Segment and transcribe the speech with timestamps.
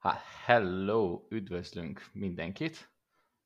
[0.00, 2.92] Hát, hello, üdvözlünk mindenkit.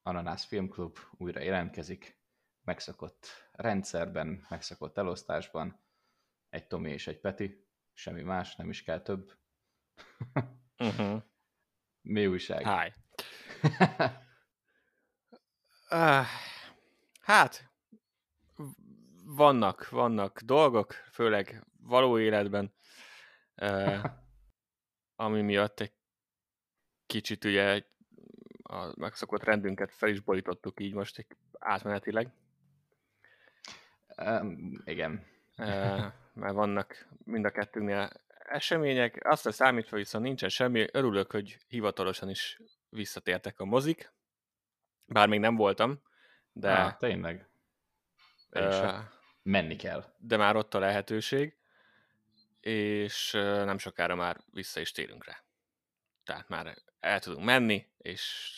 [0.03, 2.21] Ananász Filmklub újra jelentkezik,
[2.65, 5.81] megszokott rendszerben, megszokott elosztásban.
[6.49, 9.33] Egy Tomi és egy Peti, semmi más, nem is kell több.
[10.79, 11.23] Uh-huh.
[12.01, 12.67] Mi újság?
[12.67, 12.93] Hi.
[15.91, 16.25] uh,
[17.31, 17.73] hát,
[19.25, 22.75] vannak, vannak dolgok, főleg való életben,
[23.57, 24.05] uh,
[25.25, 26.03] ami miatt egy
[27.07, 27.83] kicsit ugye
[28.63, 31.27] a megszokott rendünket fel is borítottuk így most egy
[31.59, 32.29] átmenetileg.
[34.17, 35.27] Um, igen.
[36.35, 42.29] Mert vannak mind a kettőnknél események, azt a számítva viszont nincsen semmi, örülök, hogy hivatalosan
[42.29, 44.13] is visszatértek a mozik,
[45.07, 46.03] bár még nem voltam,
[46.53, 46.73] de...
[46.73, 47.49] Ah, tényleg?
[48.51, 48.99] Uh,
[49.43, 50.15] menni kell.
[50.19, 51.57] De már ott a lehetőség,
[52.61, 55.43] és nem sokára már vissza is térünk rá.
[56.25, 58.53] Tehát már el tudunk menni, és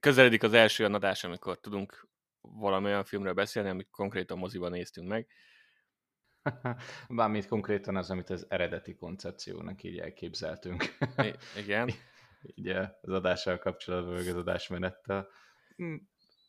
[0.00, 2.08] közeledik az első adás, amikor tudunk
[2.40, 5.26] valami olyan filmről beszélni, amit konkrétan moziban néztünk meg.
[7.08, 10.96] Bármit konkrétan az, amit az eredeti koncepciónak így elképzeltünk.
[11.16, 11.90] I- igen.
[12.54, 15.28] így az adással kapcsolatban, vagy az adásmenettel.
[15.76, 15.94] Hm,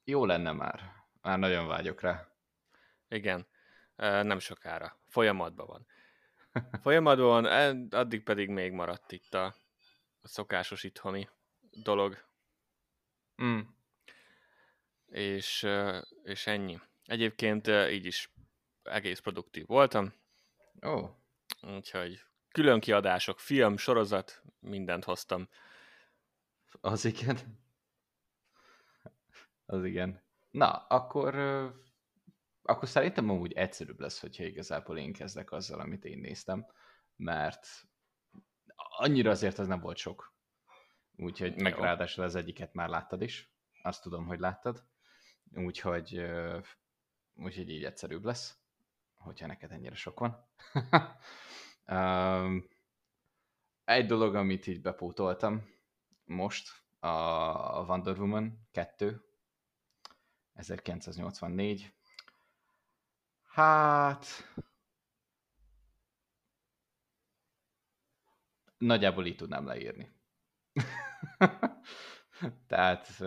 [0.04, 0.80] jó lenne már.
[1.22, 2.28] Már nagyon vágyok rá.
[3.08, 3.48] Igen.
[3.98, 5.00] Nem sokára.
[5.08, 5.88] Folyamatban van.
[6.82, 9.56] Folyamatban van, e, addig pedig még maradt itt a
[10.28, 11.30] szokásos itthoni
[11.72, 12.26] dolog.
[13.44, 13.60] Mm.
[15.06, 15.68] És,
[16.24, 16.80] és ennyi.
[17.06, 18.34] Egyébként így is
[18.84, 20.14] egész produktív voltam.
[20.86, 20.90] Ó.
[20.90, 21.10] Oh.
[21.62, 25.50] Úgyhogy külön kiadások, film, sorozat, mindent hoztam.
[26.82, 27.38] Az igen.
[29.66, 30.24] Az igen.
[30.52, 31.36] Na, akkor
[32.68, 36.66] akkor szerintem amúgy egyszerűbb lesz, hogyha igazából én kezdek azzal, amit én néztem,
[37.16, 37.68] mert
[38.98, 40.34] annyira azért az nem volt sok.
[41.18, 43.54] Úgyhogy, meg ráadásul az egyiket már láttad is.
[43.82, 44.84] Azt tudom, hogy láttad.
[45.54, 46.26] Úgyhogy,
[47.36, 48.66] úgyhogy így egyszerűbb lesz
[49.26, 50.48] hogyha neked ennyire sok van.
[51.88, 52.68] um,
[53.84, 55.70] egy dolog, amit így bepótoltam
[56.26, 59.26] most, a Wonder Woman 2,
[60.54, 61.94] 1984.
[63.44, 64.26] Hát...
[68.78, 70.12] Nagyjából így tudnám leírni.
[72.68, 73.24] Tehát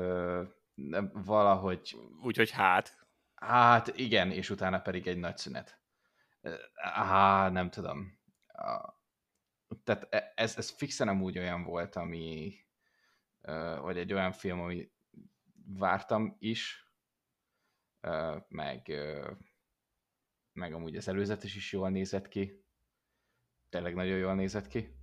[1.13, 1.97] valahogy...
[2.23, 3.07] Úgyhogy hát.
[3.35, 5.81] Hát igen, és utána pedig egy nagy szünet.
[6.75, 8.19] Á, nem tudom.
[9.85, 12.55] Tehát e, ez, ez fixen nem úgy olyan volt, ami
[13.81, 14.93] vagy egy olyan film, ami
[15.65, 16.93] vártam is,
[18.49, 18.93] meg,
[20.53, 22.65] meg amúgy az előzetes is jól nézett ki,
[23.69, 24.98] tényleg nagyon jól nézett ki,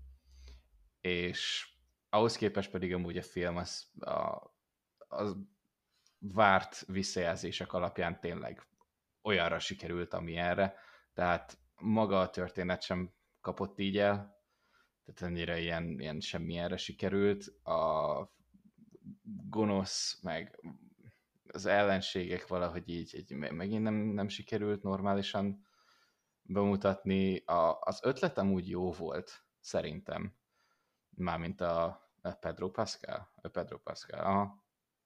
[1.05, 1.67] és
[2.09, 4.51] ahhoz képest pedig amúgy a film az, a,
[5.07, 5.35] az
[6.19, 8.67] várt visszajelzések alapján tényleg
[9.21, 10.75] olyanra sikerült, ami erre,
[11.13, 14.43] tehát maga a történet sem kapott így el,
[15.05, 17.47] tehát ennyire ilyen, ilyen semmilyenre sikerült.
[17.63, 18.33] A
[19.49, 20.59] gonosz, meg
[21.47, 25.65] az ellenségek valahogy így, így megint nem, nem sikerült normálisan
[26.41, 27.37] bemutatni.
[27.37, 30.43] A, az ötletem úgy jó volt, szerintem.
[31.15, 31.85] Mármint a,
[32.21, 33.31] a Pedro Pascal.
[33.41, 34.65] A Pedro Pascal, aha,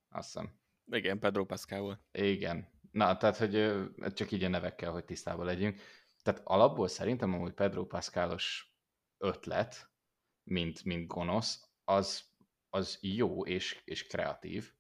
[0.10, 0.60] azt hiszem.
[0.92, 2.00] Igen, Pedro Pascal volt.
[2.12, 2.68] Igen.
[2.92, 3.74] Na, tehát, hogy
[4.14, 5.80] csak így a nevekkel, hogy tisztában legyünk
[6.22, 8.74] tehát alapból szerintem amúgy Pedro Pascalos
[9.18, 9.92] ötlet,
[10.44, 12.24] mint, mint gonosz, az,
[12.70, 14.74] az jó és, és kreatív.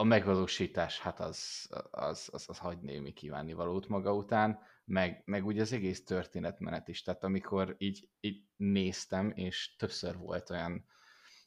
[0.00, 3.12] A megvalósítás, hát az, az, az, az hagy némi
[3.52, 7.02] valót maga után, meg, meg ugye az egész történetmenet is.
[7.02, 10.84] Tehát amikor így, így néztem, és többször volt olyan,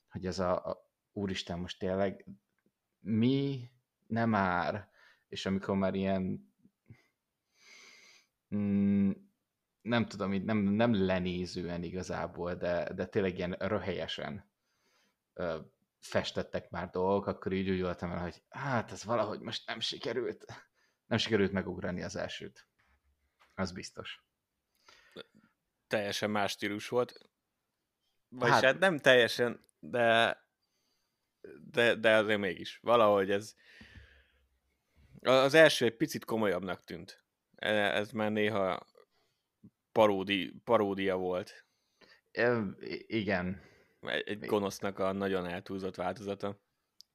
[0.09, 2.25] hogy ez a, a úristen most tényleg
[2.99, 3.69] mi
[4.07, 4.89] nem már,
[5.27, 6.53] és amikor már ilyen
[8.55, 9.11] mm,
[9.81, 14.51] nem tudom, nem, nem lenézően igazából, de, de tényleg ilyen röhelyesen
[16.03, 20.45] festettek már dolgok, akkor így úgy voltam el, hogy hát ez valahogy most nem sikerült,
[21.05, 22.67] nem sikerült megugrani az elsőt.
[23.55, 24.23] Az biztos.
[25.87, 27.19] Teljesen más stílus volt.
[28.29, 30.37] Vagy hát, hát nem teljesen, de,
[31.71, 32.79] de, de azért mégis.
[32.81, 33.55] Valahogy ez
[35.21, 37.23] az első egy picit komolyabbnak tűnt.
[37.55, 38.87] E, ez már néha
[39.91, 41.65] paródi, paródia volt.
[42.31, 42.63] E,
[43.07, 43.71] igen.
[44.05, 46.59] Egy, egy gonosznak a nagyon eltúlzott változata.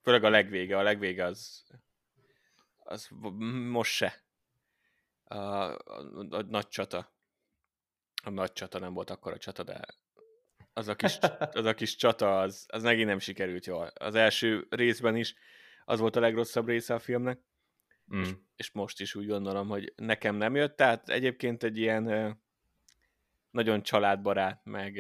[0.02, 0.78] Főleg a legvége.
[0.78, 1.64] A legvége az,
[2.76, 3.08] az
[3.70, 4.22] most se.
[5.24, 5.76] A, a,
[6.30, 7.12] a nagy csata.
[8.22, 9.80] A nagy csata nem volt akkor a csata, de
[10.72, 11.18] az a kis,
[11.60, 13.86] az a kis csata, az, az megint nem sikerült jól.
[13.94, 15.34] Az első részben is
[15.84, 17.40] az volt a legrosszabb része a filmnek,
[18.14, 18.20] mm.
[18.20, 22.36] és, és most is úgy gondolom, hogy nekem nem jött, tehát egyébként egy ilyen
[23.50, 24.96] nagyon családbarát, meg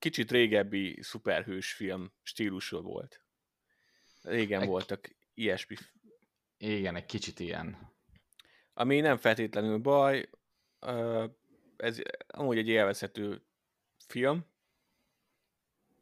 [0.00, 3.24] kicsit régebbi szuperhős film stílusú volt.
[4.22, 4.68] Régen egy...
[4.68, 5.76] voltak ilyesmi.
[6.56, 7.92] Igen, egy kicsit ilyen.
[8.74, 10.28] Ami nem feltétlenül baj,
[11.76, 13.42] ez amúgy egy élvezhető
[14.06, 14.46] film,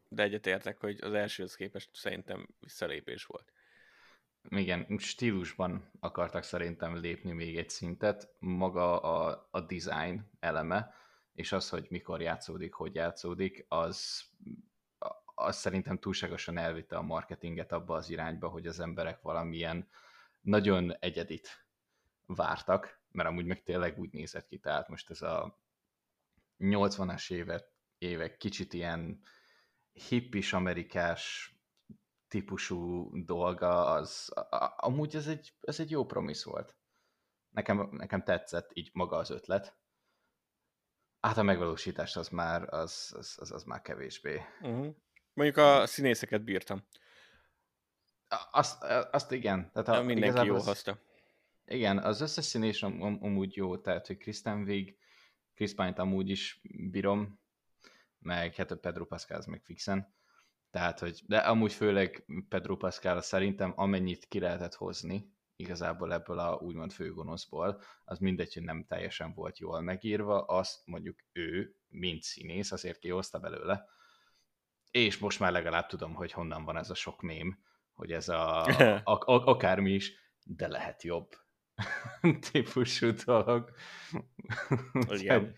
[0.08, 3.52] de egyetértek, hogy az elsőhöz képest szerintem visszalépés volt.
[4.48, 8.28] Igen, stílusban akartak szerintem lépni még egy szintet.
[8.38, 10.94] Maga a, a design eleme,
[11.38, 14.24] és az, hogy mikor játszódik, hogy játszódik, az,
[15.34, 19.88] az szerintem túlságosan elvitte a marketinget abba az irányba, hogy az emberek valamilyen
[20.40, 21.66] nagyon egyedit
[22.26, 25.58] vártak, mert amúgy meg tényleg úgy nézett ki, tehát most ez a
[26.58, 29.20] 80-as évek, évek kicsit ilyen
[29.92, 31.52] hippis amerikás
[32.28, 34.32] típusú dolga, az
[34.76, 36.76] amúgy ez egy, ez egy jó promisz volt.
[37.48, 39.76] Nekem, nekem tetszett így maga az ötlet.
[41.20, 44.40] Hát a megvalósítás az már, az, az, az, az már kevésbé.
[44.60, 44.94] Uh-huh.
[45.32, 46.86] Mondjuk a színészeket bírtam.
[48.50, 49.70] Azt, azt igen.
[49.72, 50.98] Tehát a, mindenki jó hozta.
[51.64, 54.96] Igen, az összes színés am, am, amúgy jó, tehát hogy Kristen Wiig,
[55.54, 56.60] Chris Pine-t amúgy is
[56.90, 57.40] bírom,
[58.18, 60.14] meg hát a Pedro Pascal az meg fixen.
[60.70, 66.54] Tehát, hogy, de amúgy főleg Pedro Pascal szerintem amennyit ki lehetett hozni igazából ebből a
[66.54, 72.72] úgymond főgonoszból, az mindegy, hogy nem teljesen volt jól megírva, azt mondjuk ő, mint színész,
[72.72, 73.84] azért kihozta belőle.
[74.90, 77.58] És most már legalább tudom, hogy honnan van ez a sok mém,
[77.94, 78.64] hogy ez a,
[79.04, 80.12] a, a akármi is,
[80.44, 81.28] de lehet jobb
[82.50, 83.70] típusú dolog.
[85.18, 85.54] Igen.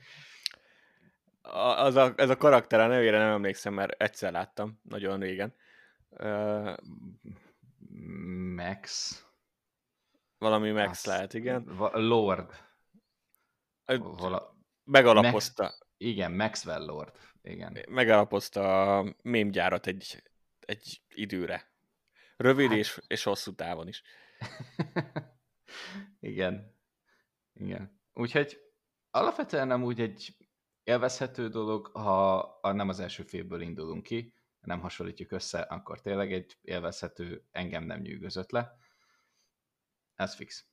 [1.43, 5.55] Az a, ez a karakter a nevére nem emlékszem, mert egyszer láttam, nagyon régen.
[6.11, 6.77] Uh,
[8.55, 9.30] Max.
[10.41, 11.65] Valami Max Azt, lehet, igen.
[11.93, 12.51] Lord.
[13.99, 14.57] Vala...
[14.85, 15.63] Megalapozta.
[15.63, 17.17] Max, igen, Maxwell Lord.
[17.43, 17.79] Igen.
[17.89, 20.23] Megalapozta a mémgyárat egy,
[20.61, 21.71] egy időre.
[22.37, 22.79] Rövid hát...
[22.79, 24.03] és, és hosszú távon is.
[26.21, 26.77] Igen.
[27.53, 28.01] Igen.
[28.13, 28.61] Úgyhogy
[29.11, 30.37] alapvetően nem úgy egy
[30.85, 36.33] élvezhető dolog, ha, ha nem az első félből indulunk ki, nem hasonlítjuk össze, akkor tényleg
[36.33, 38.79] egy élvezhető, engem nem nyűgözött le.
[40.21, 40.67] Ez fix.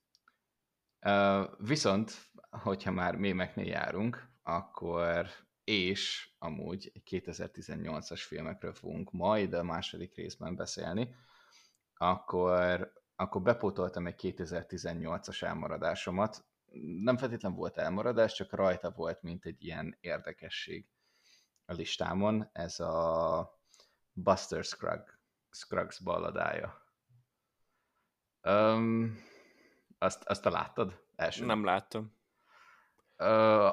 [1.58, 5.28] Viszont, hogyha már mémeknél járunk, akkor
[5.64, 11.16] és amúgy 2018-as filmekről fogunk majd a második részben beszélni,
[11.94, 16.46] akkor akkor bepótoltam egy 2018-as elmaradásomat.
[17.02, 20.88] Nem feltétlen volt elmaradás, csak rajta volt, mint egy ilyen érdekesség
[21.66, 22.50] a listámon.
[22.52, 23.60] Ez a
[24.14, 25.20] Buster Scruggs,
[25.50, 26.86] Scruggs balladája.
[28.42, 29.18] Um,
[29.98, 31.04] azt, azt te láttad?
[31.16, 31.46] Első.
[31.46, 32.16] Nem láttam.
[33.18, 33.72] Uh,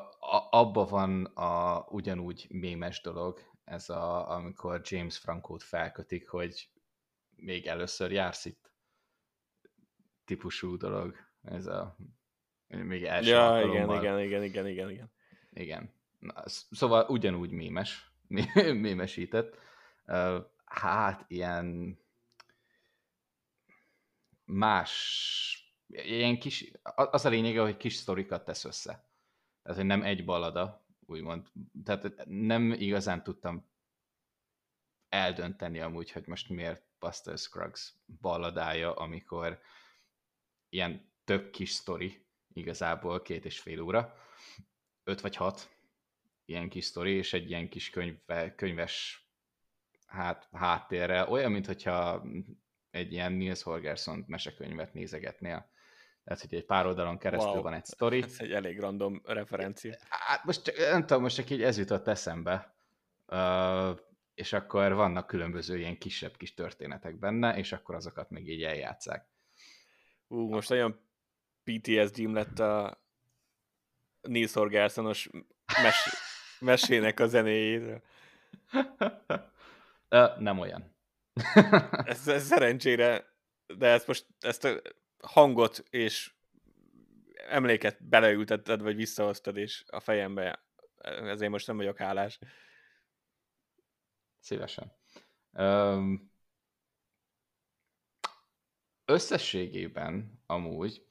[0.51, 6.69] abba van a ugyanúgy mémes dolog, ez a, amikor James Franco-t felkötik, hogy
[7.37, 8.71] még először jársz itt
[10.25, 11.17] típusú dolog.
[11.43, 11.97] Ez a
[12.67, 13.97] még első ja, alkalommal.
[13.97, 15.13] igen, igen, igen, igen, igen, igen.
[15.53, 15.93] Igen.
[16.19, 18.11] Na, szóval ugyanúgy mémes,
[18.87, 19.59] mémesített.
[20.65, 21.99] Hát ilyen
[24.45, 29.09] más, ilyen kis, az a lényege, hogy kis sztorikat tesz össze.
[29.63, 31.47] Tehát, hogy nem egy balada, úgymond.
[31.85, 33.69] Tehát nem igazán tudtam
[35.09, 39.61] eldönteni amúgy, hogy most miért Buster Scruggs balladája, amikor
[40.69, 44.15] ilyen több kis sztori, igazából két és fél óra,
[45.03, 45.77] öt vagy hat
[46.45, 49.27] ilyen kis sztori, és egy ilyen kis könyve, könyves
[50.07, 52.23] hát, háttérre, olyan, mintha
[52.91, 55.73] egy ilyen Niels Holgersson mesekönyvet nézegetnél.
[56.25, 57.63] Tehát, hogy egy pár oldalon keresztül wow.
[57.63, 58.23] van egy sztori.
[58.23, 59.95] Ez egy elég random referencia.
[60.09, 62.75] Hát most csak, nem tudom, most csak így ez jutott eszembe.
[63.27, 63.99] Uh,
[64.35, 69.29] és akkor vannak különböző ilyen kisebb kis történetek benne, és akkor azokat még így eljátszák.
[70.29, 71.01] Ú, most olyan
[71.65, 73.03] PTSD-m lett a
[74.21, 75.31] Nils Horgelszonos
[75.83, 76.09] mes
[76.61, 78.03] mesének a zenéjéről.
[80.39, 80.97] nem olyan.
[82.05, 83.33] ez, ez szerencsére,
[83.67, 84.81] de ezt most ezt a
[85.27, 86.35] hangot és
[87.35, 90.65] emléket beleültetted, vagy visszahoztad, és a fejembe
[91.05, 92.39] ezért most nem vagyok hálás.
[94.41, 94.93] Szívesen.
[99.05, 101.07] Összességében amúgy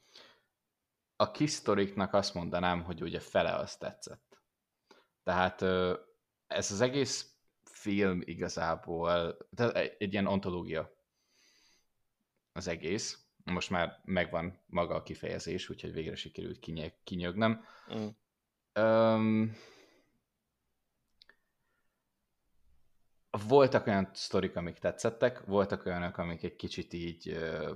[1.16, 4.42] a kis sztoriknak azt mondanám, hogy ugye fele azt tetszett.
[5.22, 5.62] Tehát
[6.46, 10.96] ez az egész film igazából, tehát egy ilyen ontológia
[12.52, 13.23] az egész.
[13.44, 17.64] Most már megvan maga a kifejezés, úgyhogy végre sikerült kinyög, kinyögnem.
[17.94, 18.06] Mm.
[18.82, 19.56] Um,
[23.30, 27.70] voltak olyan sztorik, amik tetszettek, voltak olyanok, amik egy kicsit így uh,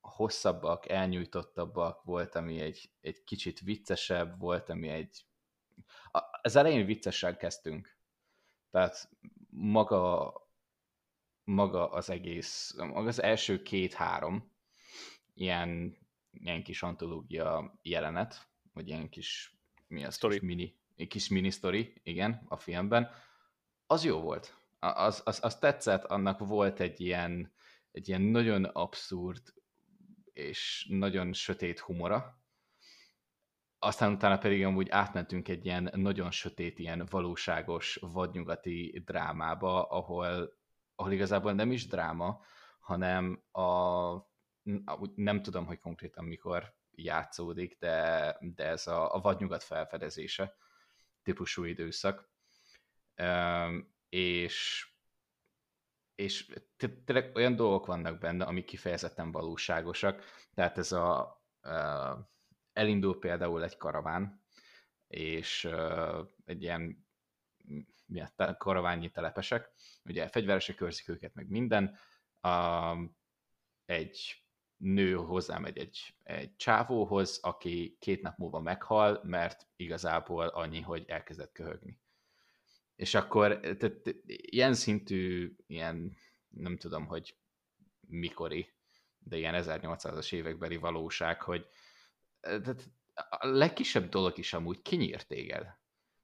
[0.00, 5.26] hosszabbak, elnyújtottabbak, volt, ami egy, egy kicsit viccesebb, volt, ami egy...
[6.42, 7.96] Az elején viccesen kezdtünk.
[8.70, 9.10] Tehát
[9.50, 10.32] maga,
[11.44, 14.53] maga az egész, maga az első két-három
[15.34, 15.98] ilyen,
[16.30, 20.38] ilyen kis antológia jelenet, vagy ilyen kis, mi az, story.
[20.38, 20.76] Kis mini,
[21.08, 23.10] kis mini story, igen, a filmben,
[23.86, 24.56] az jó volt.
[24.78, 27.52] Az, az, az tetszett, annak volt egy ilyen,
[27.92, 29.54] egy ilyen nagyon abszurd
[30.32, 32.42] és nagyon sötét humora.
[33.78, 40.58] Aztán utána pedig amúgy átmentünk egy ilyen nagyon sötét, ilyen valóságos, vadnyugati drámába, ahol,
[40.94, 42.40] ahol igazából nem is dráma,
[42.80, 43.62] hanem a,
[45.14, 50.56] nem tudom, hogy konkrétan mikor játszódik, de, de ez a, a vadnyugat felfedezése
[51.22, 52.30] típusú időszak.
[54.08, 54.88] És
[56.14, 56.54] és
[57.04, 60.24] tényleg olyan dolgok vannak benne, amik kifejezetten valóságosak.
[60.54, 62.18] Tehát ez a uh,
[62.72, 64.42] elindul például egy karaván,
[65.06, 67.06] és uh, egy ilyen
[68.06, 69.72] milyen, karaványi telepesek,
[70.04, 71.98] ugye fegyveresek őrzik őket, meg minden.
[72.42, 72.98] Uh,
[73.84, 74.43] egy
[74.76, 81.52] nő hozzámegy egy, egy csávóhoz, aki két nap múlva meghal, mert igazából annyi, hogy elkezdett
[81.52, 81.98] köhögni.
[82.96, 86.16] És akkor tehát, ilyen szintű, ilyen
[86.48, 87.36] nem tudom, hogy
[88.00, 88.72] mikori,
[89.18, 91.66] de ilyen 1800-as évekbeli valóság, hogy
[92.40, 95.66] tehát a legkisebb dolog is amúgy kinyír téged.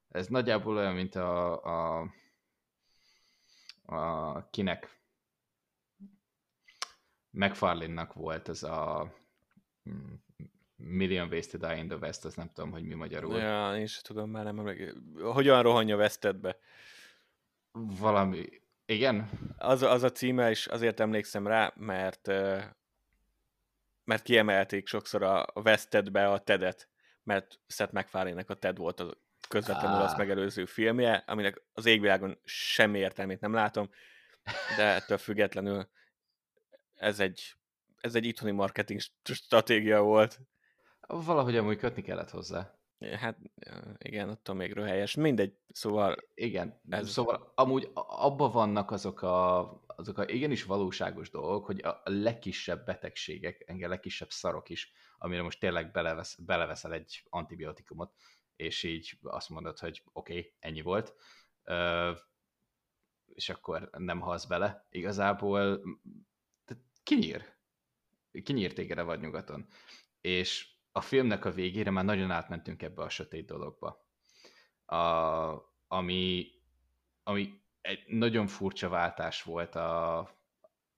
[0.09, 2.11] Ez nagyjából olyan, mint a, a,
[3.83, 5.00] a kinek
[7.31, 9.13] McFarlane-nak volt ez a
[10.77, 13.39] Million Ways to Die in the West, az nem tudom, hogy mi magyarul.
[13.39, 15.15] Ja, én sem tudom, már nem emlékszem.
[15.23, 16.59] Hogyan rohanja Westedbe?
[17.73, 18.49] Valami,
[18.87, 19.31] igen?
[19.59, 22.31] Az, az a címe, és azért emlékszem rá, mert
[24.11, 26.89] mert kiemelték sokszor a Westedbe a Tedet,
[27.23, 29.15] mert Seth macfarlane a Ted volt a
[29.49, 30.05] közvetlenül ah.
[30.05, 33.91] azt megelőző filmje, aminek az égvilágon semmi értelmét nem látom,
[34.77, 35.89] de ettől függetlenül
[37.01, 37.55] ez egy,
[38.01, 40.41] ez egy itthoni marketing stratégia volt.
[41.07, 42.75] Valahogy amúgy kötni kellett hozzá.
[42.99, 43.39] Hát
[43.99, 45.15] igen, attól még röhelyes.
[45.15, 46.17] Mindegy, szóval...
[46.35, 47.11] Igen, ez...
[47.11, 53.63] szóval amúgy abban vannak azok a, azok a igenis valóságos dolgok, hogy a legkisebb betegségek,
[53.67, 58.15] engem a legkisebb szarok is, amire most tényleg belevesz, beleveszel egy antibiotikumot,
[58.57, 61.15] és így azt mondod, hogy oké, okay, ennyi volt,
[63.27, 64.87] és akkor nem halsz bele.
[64.91, 65.83] Igazából
[67.11, 67.45] kinyír.
[68.43, 69.67] Kinyír téged a vadnyugaton.
[70.21, 74.09] És a filmnek a végére már nagyon átmentünk ebbe a sötét dologba.
[74.85, 74.97] A,
[75.87, 76.51] ami,
[77.23, 80.19] ami egy nagyon furcsa váltás volt a,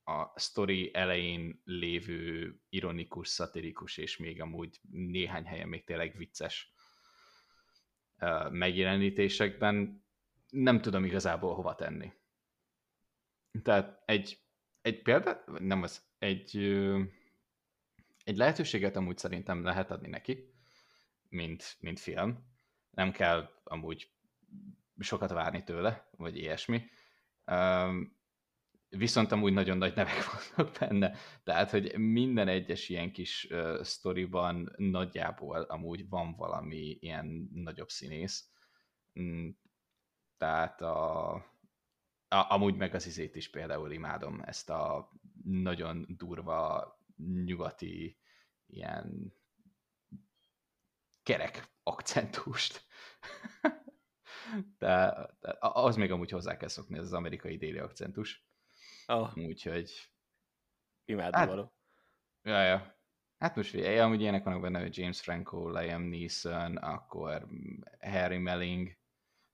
[0.04, 6.74] a sztori elején lévő ironikus, szatirikus, és még amúgy néhány helyen még tényleg vicces
[8.50, 10.04] megjelenítésekben
[10.48, 12.12] nem tudom igazából hova tenni.
[13.62, 14.41] Tehát egy,
[14.82, 16.56] egy példát, nem az, egy,
[18.24, 20.54] egy lehetőséget amúgy szerintem lehet adni neki,
[21.28, 22.50] mint, mint film.
[22.90, 24.10] Nem kell amúgy
[24.98, 26.84] sokat várni tőle, vagy ilyesmi.
[27.46, 28.20] Um,
[28.88, 30.24] viszont amúgy nagyon nagy nevek
[30.56, 37.48] vannak benne, tehát, hogy minden egyes ilyen kis uh, sztoriban nagyjából amúgy van valami ilyen
[37.52, 38.50] nagyobb színész.
[39.20, 39.48] Mm,
[40.36, 41.34] tehát a,
[42.32, 45.10] a, amúgy meg az izét is például imádom, ezt a
[45.44, 46.86] nagyon durva
[47.44, 48.18] nyugati
[48.66, 49.34] ilyen
[51.22, 52.86] kerek akcentust.
[54.78, 58.46] de, de az még amúgy hozzá kell szokni, ez az amerikai déli akcentus.
[59.06, 59.36] Oh.
[59.36, 60.10] Úgyhogy...
[61.04, 61.72] Imádom hát, való.
[62.42, 62.96] Ja, ja.
[63.38, 67.48] Hát most figyelj, amúgy ilyenek vannak benne, hogy James Franco, Liam Neeson, akkor
[68.00, 68.96] Harry Melling,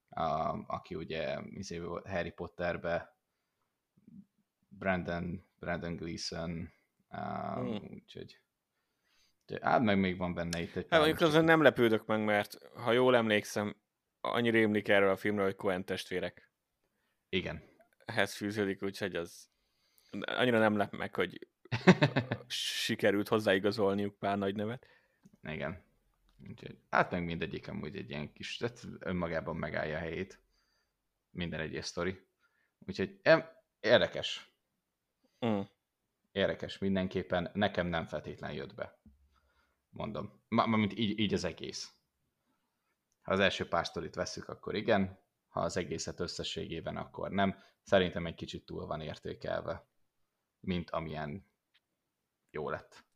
[0.09, 3.17] a, aki ugye izé Harry Potterbe,
[4.69, 6.73] Brandon, Brandon Gleeson,
[7.11, 7.93] um, hmm.
[7.95, 8.41] úgyhogy
[9.61, 12.93] Hát meg még van benne itt egy Hát mondjuk azon nem lepődök meg, mert ha
[12.93, 13.77] jól emlékszem,
[14.21, 16.51] annyi rémlik erről a filmről, hogy Coen testvérek.
[17.29, 17.63] Igen.
[18.05, 19.51] Ehhez fűződik, úgyhogy az
[20.21, 21.49] annyira nem lep meg, hogy
[22.85, 24.87] sikerült hozzáigazolniuk pár nagy nevet.
[25.43, 25.87] Igen.
[26.47, 30.43] Úgyhogy, hát meg mindegyik amúgy egy ilyen kis, tehát önmagában megállja a helyét.
[31.31, 32.27] Minden egyes sztori.
[32.87, 33.21] Úgyhogy
[33.81, 34.53] érdekes.
[35.47, 35.61] Mm.
[36.33, 37.51] Érdekes mindenképpen.
[37.55, 39.01] Nekem nem feltétlen jött be.
[39.89, 40.43] Mondom.
[40.49, 41.93] Mármint így, így az egész.
[43.23, 45.19] Ha az első pár sztorit veszük, akkor igen.
[45.49, 47.63] Ha az egészet összességében, akkor nem.
[47.83, 49.89] Szerintem egy kicsit túl van értékelve,
[50.61, 51.47] mint amilyen
[52.51, 53.08] jó lett.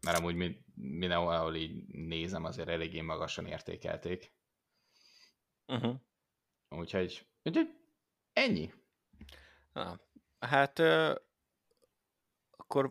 [0.00, 4.32] Mert amúgy mindenhol, ahol így nézem, azért eléggé magasan értékelték.
[5.66, 5.94] Uh-huh.
[6.68, 7.74] Úgyhogy, úgyhogy
[8.32, 8.72] ennyi.
[9.72, 10.00] Na,
[10.38, 11.14] hát uh,
[12.50, 12.90] akkor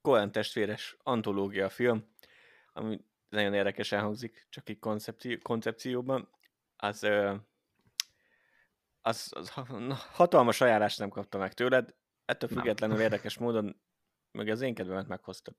[0.00, 2.14] Cohen testvéres antológia film,
[2.72, 6.28] ami nagyon érdekesen hangzik, csak egy koncepció, koncepcióban.
[6.76, 7.40] Az, uh,
[9.00, 9.50] az, az
[10.12, 11.94] hatalmas ajánlást nem kapta meg tőled,
[12.24, 13.04] ettől függetlenül nem.
[13.04, 13.80] érdekes módon
[14.32, 15.54] meg az én kedvemet meghoztad.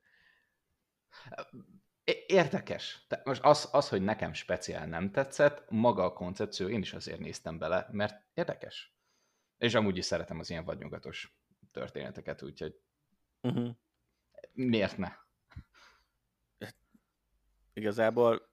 [2.27, 3.05] Érdekes.
[3.07, 7.19] De most az, az, hogy nekem speciál nem tetszett, maga a koncepció, én is azért
[7.19, 8.95] néztem bele, mert érdekes.
[9.57, 11.37] És amúgy is szeretem az ilyen vadnyugatos
[11.71, 12.79] történeteket, úgyhogy
[13.41, 13.75] uh-huh.
[14.53, 15.11] miért ne?
[17.73, 18.49] Igazából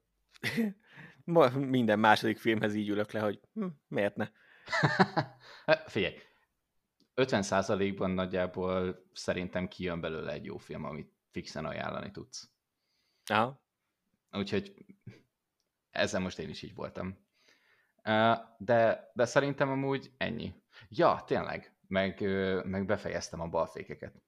[1.55, 4.29] minden második filmhez így ülök le, hogy hm, miért ne?
[5.87, 6.15] Figyelj,
[7.15, 12.54] 50%-ban nagyjából szerintem kijön belőle egy jó film, amit fixen ajánlani tudsz.
[13.25, 13.63] Aha.
[14.31, 14.85] Úgyhogy
[15.91, 17.17] ezzel most én is így voltam.
[18.57, 20.53] De, de szerintem amúgy ennyi.
[20.89, 22.21] Ja, tényleg, meg,
[22.65, 24.21] meg befejeztem a balfékeket.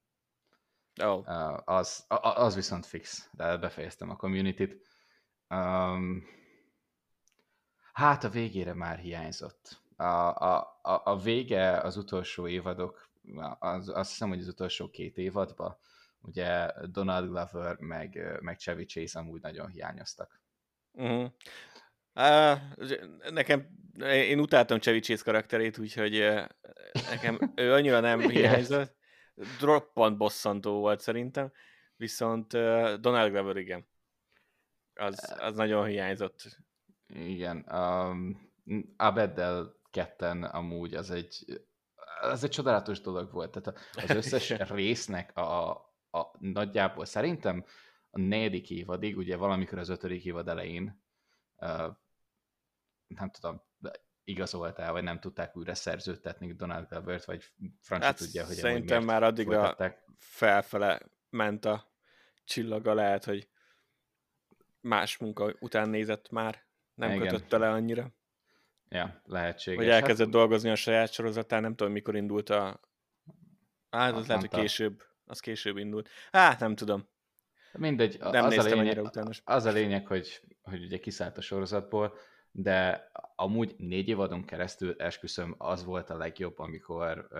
[1.04, 1.24] Oh.
[1.66, 4.76] Az, az viszont fix, de befejeztem a community-t.
[5.50, 6.24] Um,
[7.94, 9.82] hát a végére már hiányzott.
[9.96, 13.10] A, a, a, a vége az utolsó évadok,
[13.60, 15.78] az, azt hiszem, hogy az utolsó két évadban
[16.22, 20.42] ugye Donald Glover meg, meg Chevy Chase amúgy nagyon hiányoztak.
[20.92, 21.32] Uh-huh.
[22.16, 22.60] Uh,
[23.30, 23.68] nekem,
[24.04, 26.20] én utáltam Chevy Chase karakterét, úgyhogy
[27.10, 28.96] nekem ő annyira nem hiányzott.
[29.60, 31.52] Droppant bosszantó volt szerintem,
[31.96, 32.52] viszont
[33.00, 33.88] Donald Glover igen.
[34.94, 36.42] Az, az nagyon hiányzott.
[37.08, 37.66] Igen.
[37.72, 38.52] Um,
[38.98, 41.46] Abeddel ketten amúgy az egy,
[42.22, 43.52] az egy csodálatos dolog volt.
[43.52, 45.72] Tehát az összes résznek a,
[46.20, 47.66] a, nagyjából szerintem
[48.10, 51.04] a negyedik évadig, ugye valamikor az ötödik évad elején
[51.56, 51.96] uh,
[53.08, 53.62] nem tudom,
[54.24, 57.44] igazoltál, vagy nem tudták újra szerződtetni Donald Gilbert, vagy
[57.82, 60.06] Franci hát tudja, hogy Szerintem már addigra folytatták.
[60.18, 61.92] felfele ment a
[62.44, 63.50] csillaga, lehet, hogy
[64.80, 67.28] más munka után nézett már, nem Igen.
[67.28, 68.12] kötötte le annyira.
[68.90, 69.80] Ja, lehetséges.
[69.80, 70.36] Vagy elkezdett hát...
[70.36, 72.80] dolgozni a saját sorozatán, nem tudom, mikor indult a...
[73.90, 76.10] Hát, az lehet, hogy később az később indult.
[76.32, 77.08] Hát, nem tudom.
[77.72, 79.10] Mindegy, nem az, a lényeg,
[79.44, 82.18] az a lényeg, hogy, hogy ugye kiszállt a sorozatból,
[82.52, 87.40] de amúgy négy évadon keresztül esküszöm, az volt a legjobb, amikor uh,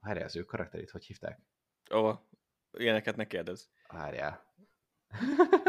[0.00, 1.40] várjál, az ő karakterét hogy hívták?
[1.94, 2.12] Ó,
[2.72, 3.70] ilyeneket ne kérdez.
[3.88, 4.44] Várjál.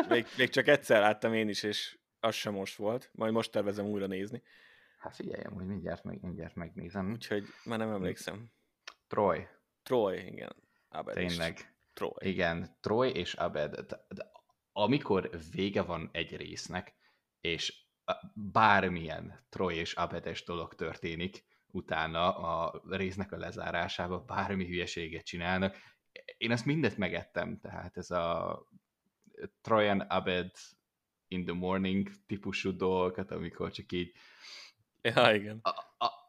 [0.10, 3.86] még, még csak egyszer láttam én is, és az sem most volt, majd most tervezem
[3.86, 4.41] újra nézni.
[4.98, 7.12] Hát figyeljem, hogy mindjárt, meg, mindjárt megnézem.
[7.12, 8.52] Úgyhogy már nem emlékszem.
[9.08, 9.48] Troy.
[9.84, 10.56] Troy, igen.
[10.91, 11.75] Abed Tényleg.
[11.93, 12.12] Troy.
[12.19, 13.75] Igen, Troy és Abed.
[13.75, 14.32] De, de,
[14.71, 16.95] amikor vége van egy résznek,
[17.41, 17.86] és
[18.34, 25.77] bármilyen Troy és Abedes dolog történik, utána a résznek a lezárásában bármi hülyeséget csinálnak.
[26.38, 28.60] Én ezt mindet megettem, tehát ez a
[29.62, 30.51] Trojan Abed
[31.27, 34.12] in the morning típusú dolgokat, amikor csak így
[35.01, 35.60] ja, igen.
[35.62, 35.69] A,
[36.06, 36.21] a,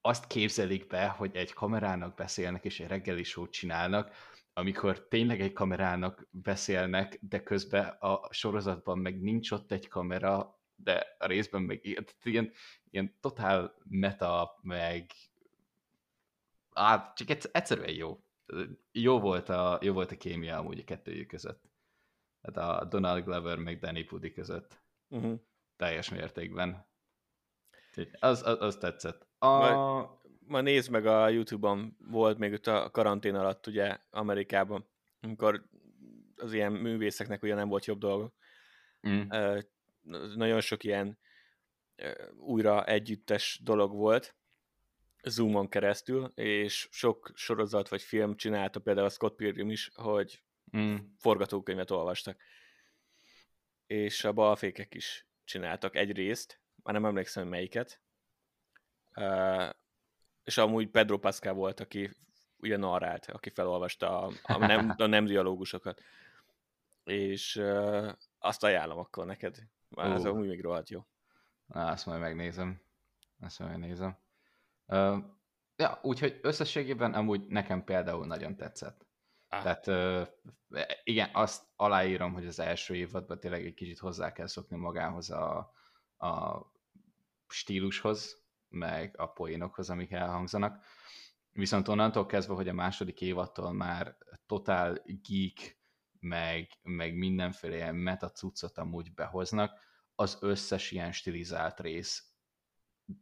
[0.00, 4.14] azt képzelik be, hogy egy kamerának beszélnek, és egy reggeli show csinálnak,
[4.52, 11.16] amikor tényleg egy kamerának beszélnek, de közben a sorozatban meg nincs ott egy kamera, de
[11.18, 11.84] a részben meg
[12.22, 12.52] ilyen,
[12.90, 15.10] ilyen totál meta, meg
[16.72, 18.24] á, csak egyszerűen jó.
[18.92, 21.70] Jó volt a, jó volt a kémia amúgy a kettőjük között.
[22.40, 24.82] Tehát a Donald Glover meg Danny Pudi között.
[25.08, 25.40] Uh-huh.
[25.76, 26.88] Teljes mértékben.
[28.20, 29.29] Az, az, az tetszett.
[29.42, 29.48] A...
[29.48, 34.88] Ma, ma nézd meg a Youtube-on, volt még ott a karantén alatt, ugye, Amerikában,
[35.20, 35.64] amikor
[36.36, 38.34] az ilyen művészeknek ugye nem volt jobb dolgok.
[39.08, 39.20] Mm.
[39.30, 39.62] Uh,
[40.34, 41.18] nagyon sok ilyen
[41.96, 44.34] uh, újra együttes dolog volt,
[45.22, 50.42] Zoomon keresztül, és sok sorozat vagy film csinálta, például a Scott Pilgrim is, hogy
[50.76, 50.96] mm.
[51.18, 52.40] forgatókönyvet olvastak.
[53.86, 58.00] És a balfékek is csináltak egy részt, már nem emlékszem melyiket,
[60.44, 62.10] és amúgy Pedro Pascal volt, aki
[62.60, 66.02] ugye narrált, aki felolvasta a, a, nem, a nem dialógusokat.
[67.04, 69.56] És uh, azt ajánlom akkor neked.
[69.88, 71.06] Már ez amúgy még rohadt jó.
[71.66, 72.80] Na, azt majd megnézem.
[73.40, 74.18] Azt majd megnézem.
[74.86, 75.18] Uh,
[75.76, 79.06] ja, úgyhogy összességében amúgy nekem például nagyon tetszett.
[79.48, 79.62] Ah.
[79.62, 80.28] Tehát uh,
[81.04, 85.72] igen, azt aláírom, hogy az első évadban tényleg egy kicsit hozzá kell szokni magához a,
[86.18, 86.60] a
[87.46, 90.84] stílushoz, meg a poénokhoz, amik elhangzanak.
[91.52, 95.78] Viszont onnantól kezdve, hogy a második évattól már totál geek,
[96.20, 99.80] meg, meg mindenféle ilyen meta cuccot amúgy behoznak,
[100.14, 102.30] az összes ilyen stilizált rész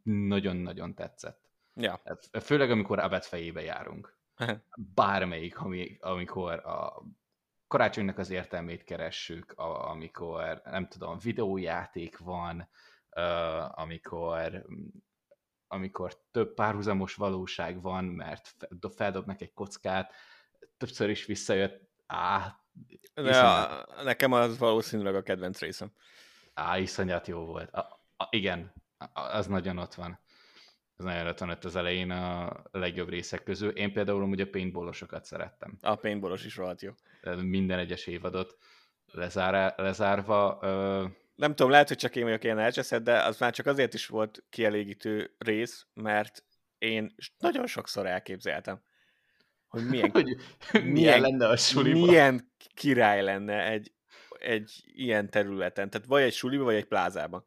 [0.03, 1.49] nagyon-nagyon tetszett.
[1.73, 2.01] Ja.
[2.03, 4.19] Hát, főleg, amikor Abed fejébe járunk.
[4.95, 5.57] Bármelyik,
[5.99, 7.03] amikor a
[7.67, 12.69] karácsonynak az értelmét keressük, amikor, nem tudom, videójáték van,
[13.67, 14.65] amikor
[15.71, 18.55] amikor több párhuzamos valóság van, mert
[18.95, 20.13] feldobnak egy kockát,
[20.77, 22.59] többször is visszajött, á,
[23.13, 23.67] De
[24.03, 25.91] nekem az valószínűleg a kedvenc részem.
[26.53, 27.71] Á, iszonyat jó volt.
[27.71, 27.79] A,
[28.17, 28.73] a, igen,
[29.13, 30.19] az nagyon ott van.
[30.95, 33.69] Az nagyon ott van ott az elején a legjobb részek közül.
[33.69, 35.77] Én például ugye a paintballosokat szerettem.
[35.81, 36.91] A paintballos is rohadt jó.
[37.35, 38.57] Minden egyes évadot
[39.11, 40.59] lezár, lezárva.
[40.61, 41.05] Ö...
[41.39, 44.07] Nem tudom, lehet, hogy csak én vagyok ilyen elcseszett, de az már csak azért is
[44.07, 46.43] volt kielégítő rész, mert
[46.77, 48.81] én nagyon sokszor elképzeltem,
[49.67, 50.37] hogy milyen, hogy
[50.71, 52.05] milyen, milyen lenne a suliba.
[52.05, 53.93] Milyen király lenne egy,
[54.39, 55.89] egy ilyen területen.
[55.89, 57.45] Tehát vagy egy suliba, vagy egy plázában.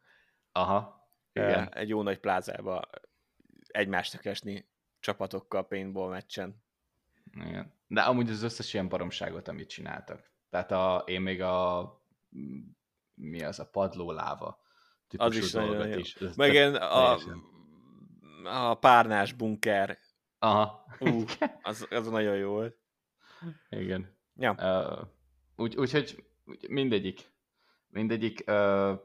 [0.52, 1.74] Aha, igen.
[1.74, 2.90] Egy jó nagy plázába
[3.66, 4.68] egymást esni
[5.00, 6.64] csapatokkal paintball meccsen.
[7.32, 7.72] Igen.
[7.86, 10.30] De amúgy az összes ilyen baromságot, amit csináltak.
[10.50, 11.80] Tehát a, én még a
[13.22, 14.60] mi az, a padló láva
[15.16, 16.18] az is nagyon is.
[16.36, 17.18] Meg igen, a,
[18.44, 19.98] a párnás bunker.
[20.38, 20.84] Aha.
[21.00, 21.30] Uh,
[21.62, 22.78] az, az nagyon jó volt.
[23.68, 24.16] Igen.
[24.36, 24.54] Ja.
[24.58, 25.08] Uh,
[25.56, 27.32] úgy, úgyhogy úgy, mindegyik,
[27.88, 29.00] mindegyik uh,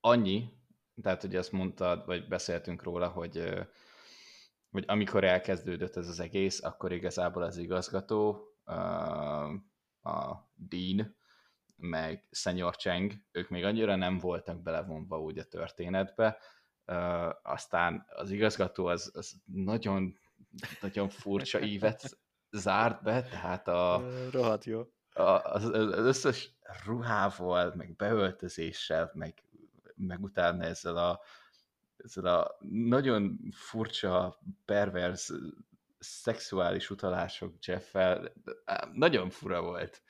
[0.00, 0.48] annyi,
[1.02, 3.66] tehát ugye azt mondtad, vagy beszéltünk róla, hogy, uh,
[4.70, 9.52] hogy amikor elkezdődött ez az egész, akkor igazából az igazgató, uh,
[10.02, 11.16] a Dean,
[11.80, 16.38] meg Senior Cheng, ők még annyira nem voltak belevonva úgy a történetbe,
[16.86, 20.18] uh, aztán az igazgató az, az nagyon,
[20.80, 22.18] nagyon furcsa ívet
[22.50, 24.08] zárt be, tehát a...
[24.30, 24.80] Rohadt jó.
[25.12, 29.44] A, az, az összes ruhával, meg beöltözéssel, meg,
[29.94, 31.20] meg utána ezzel a,
[31.96, 35.32] ezzel a nagyon furcsa, pervers
[35.98, 38.32] szexuális utalások Jeffel,
[38.92, 40.02] nagyon fura volt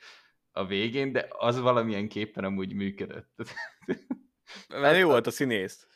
[0.51, 3.29] a végén, de az valamilyen képen amúgy működött.
[4.69, 5.87] Mert jó volt a színész.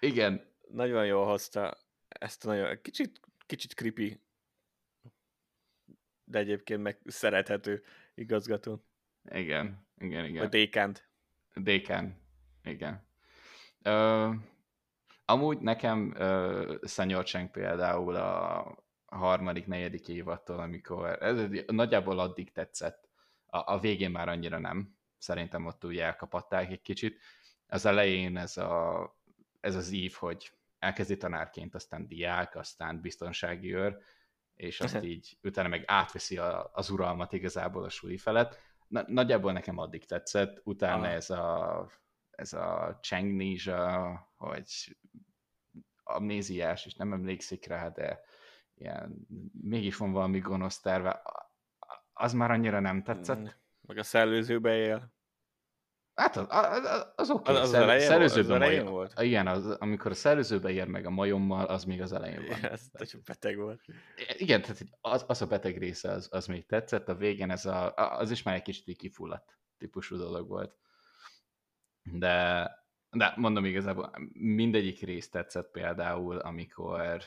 [0.00, 0.56] Igen.
[0.68, 4.20] Nagyon jól hozta ezt a nagyon, kicsit, kicsit creepy,
[6.24, 8.84] de egyébként meg szerethető igazgató.
[9.30, 10.44] Igen, igen, igen.
[10.44, 11.08] A dékánt.
[11.54, 12.20] Dékán,
[12.62, 13.06] igen.
[13.82, 14.30] Ö,
[15.24, 16.14] amúgy nekem
[16.82, 23.07] Szenyor Cheng például a harmadik, negyedik évattól, amikor ez nagyjából addig tetszett,
[23.50, 24.96] a, a végén már annyira nem.
[25.18, 27.20] Szerintem ott úgy elkapatták egy kicsit.
[27.66, 29.16] Az elején ez, a,
[29.60, 33.98] ez az ív, hogy elkezdi tanárként, aztán diák, aztán biztonsági őr,
[34.54, 38.58] és azt így utána meg átveszi a, az uralmat igazából a suli felett.
[38.88, 41.12] Na, nagyjából nekem addig tetszett, utána ah.
[41.12, 41.90] ez a
[42.38, 44.96] ez a Cheng Ninja, hogy
[46.02, 48.20] amnéziás, és nem emlékszik rá, de
[48.74, 49.26] ilyen,
[49.60, 51.22] mégis van valami gonosz terve,
[52.18, 53.38] az már annyira nem tetszett.
[53.38, 53.46] Mm,
[53.80, 55.16] meg a szellőzőbe él.
[56.14, 57.50] Hát az, az, az oké.
[57.50, 57.62] Okay.
[57.62, 59.20] Az, az, az szellőzőben az majom, volt?
[59.20, 62.70] Igen, az, amikor a szellőzőbe ér meg a majommal, az még az elején van.
[62.70, 63.80] Ez nagyon beteg volt.
[64.36, 67.94] Igen, tehát az, az a beteg része, az, az még tetszett, a végén ez a,
[67.94, 70.76] az is már egy kicsit kifulladt típusú dolog volt.
[72.02, 72.70] De,
[73.10, 77.22] de mondom igazából, mindegyik rész tetszett például, amikor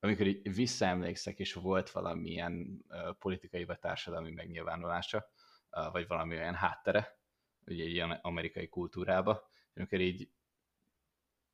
[0.00, 5.30] amikor így visszaemlékszek, és volt valamilyen uh, politikai vagy társadalmi megnyilvánulása,
[5.70, 7.18] uh, vagy valami olyan háttere,
[7.66, 10.30] ugye egy ilyen amerikai kultúrába, amikor így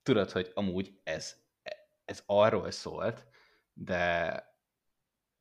[0.03, 1.37] tudod, hogy amúgy ez,
[2.05, 3.27] ez arról szólt,
[3.73, 3.95] de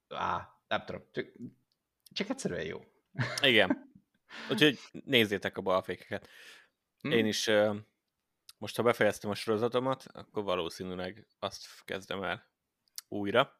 [0.07, 1.25] á, nem tudom, csak,
[2.11, 2.83] csak egyszerűen jó.
[3.41, 3.93] Igen.
[4.51, 6.27] Úgyhogy nézzétek a balfékeket.
[6.99, 7.11] Hmm.
[7.11, 7.49] Én is
[8.57, 12.54] most, ha befejeztem a sorozatomat, akkor valószínűleg azt kezdem el
[13.07, 13.59] újra,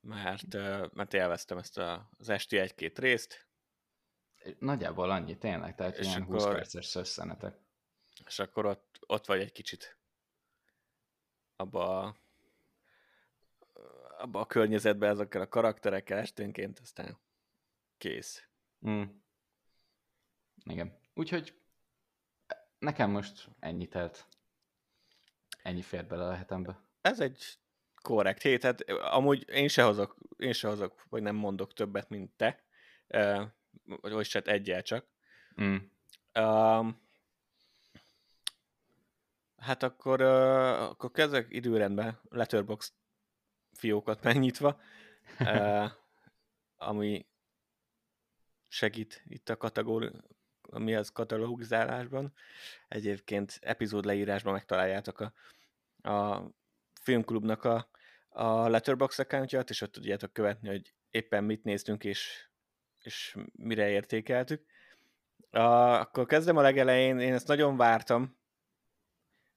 [0.00, 0.52] mert,
[0.92, 3.46] mert élveztem ezt a, az esti egy-két részt.
[4.58, 7.56] Nagyjából annyi, tényleg, tehát és ilyen akkor, 20 perces szösszenetek.
[8.26, 9.98] És akkor ott, ott vagy egy kicsit
[11.56, 12.16] abba a,
[14.18, 17.18] abba a környezetben ezekkel a karakterekkel esténként, aztán
[17.98, 18.48] kész.
[18.88, 19.02] Mm.
[20.64, 20.98] Igen.
[21.14, 21.60] Úgyhogy
[22.78, 24.26] nekem most ennyi telt.
[25.62, 26.82] Ennyi fér bele a hetembe.
[27.00, 27.58] Ez egy
[28.04, 28.42] Korrekt.
[28.42, 32.62] Hét, hát amúgy én se hozok, én se hozok, vagy nem mondok többet, mint te.
[33.08, 33.42] Uh,
[34.00, 35.06] vagy se egyel csak.
[35.60, 35.76] Mm.
[36.34, 36.86] Uh,
[39.56, 42.92] hát akkor, uh, akkor kezdek időrendben Letterbox
[43.72, 44.80] fiókat megnyitva,
[45.40, 45.90] uh,
[46.90, 47.26] ami
[48.68, 50.10] segít itt a kategóri,
[50.70, 52.32] mi az katalogizálásban.
[52.88, 55.32] Egyébként epizód leírásban megtaláljátok a,
[56.10, 56.44] a
[57.04, 57.88] filmklubnak a,
[58.28, 62.48] a Letterbox accountját, és ott tudjátok követni, hogy éppen mit néztünk, és,
[62.98, 64.64] és mire értékeltük.
[65.50, 65.58] A,
[66.00, 68.36] akkor kezdem a legelején, én ezt nagyon vártam,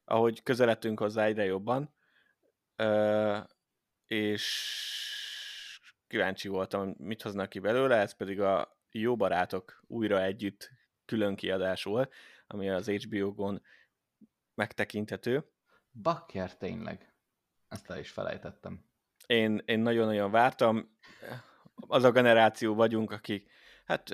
[0.05, 1.93] ahogy közeledtünk hozzá egyre jobban,
[2.75, 3.37] ö,
[4.05, 4.43] és
[6.07, 10.71] kíváncsi voltam, mit hoznak ki belőle, ez pedig a Jó Barátok újra együtt
[11.05, 12.13] külön kiadás volt,
[12.47, 13.61] ami az HBO-gon
[14.53, 15.49] megtekinthető.
[16.01, 17.16] Bakker tényleg.
[17.67, 18.85] Ezt el is felejtettem.
[19.25, 20.97] Én, én nagyon-nagyon vártam.
[21.75, 23.51] Az a generáció vagyunk, akik
[23.85, 24.09] hát,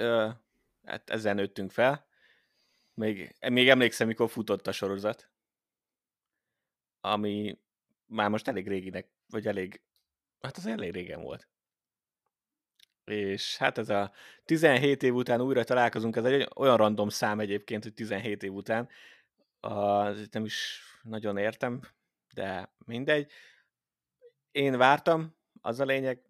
[0.86, 2.08] hát ezzel nőttünk fel.
[2.94, 5.32] Még, még emlékszem, mikor futott a sorozat.
[7.02, 7.60] Ami
[8.06, 9.82] már most elég réginek, vagy elég,
[10.42, 11.48] hát az elég régen volt.
[13.06, 14.12] És hát ez a
[14.46, 18.90] 17 év után újra találkozunk, ez egy olyan random szám egyébként, hogy 17 év után.
[19.62, 21.82] Uh, nem is nagyon értem,
[22.34, 23.32] de mindegy.
[24.52, 26.22] Én vártam, az a lényeg,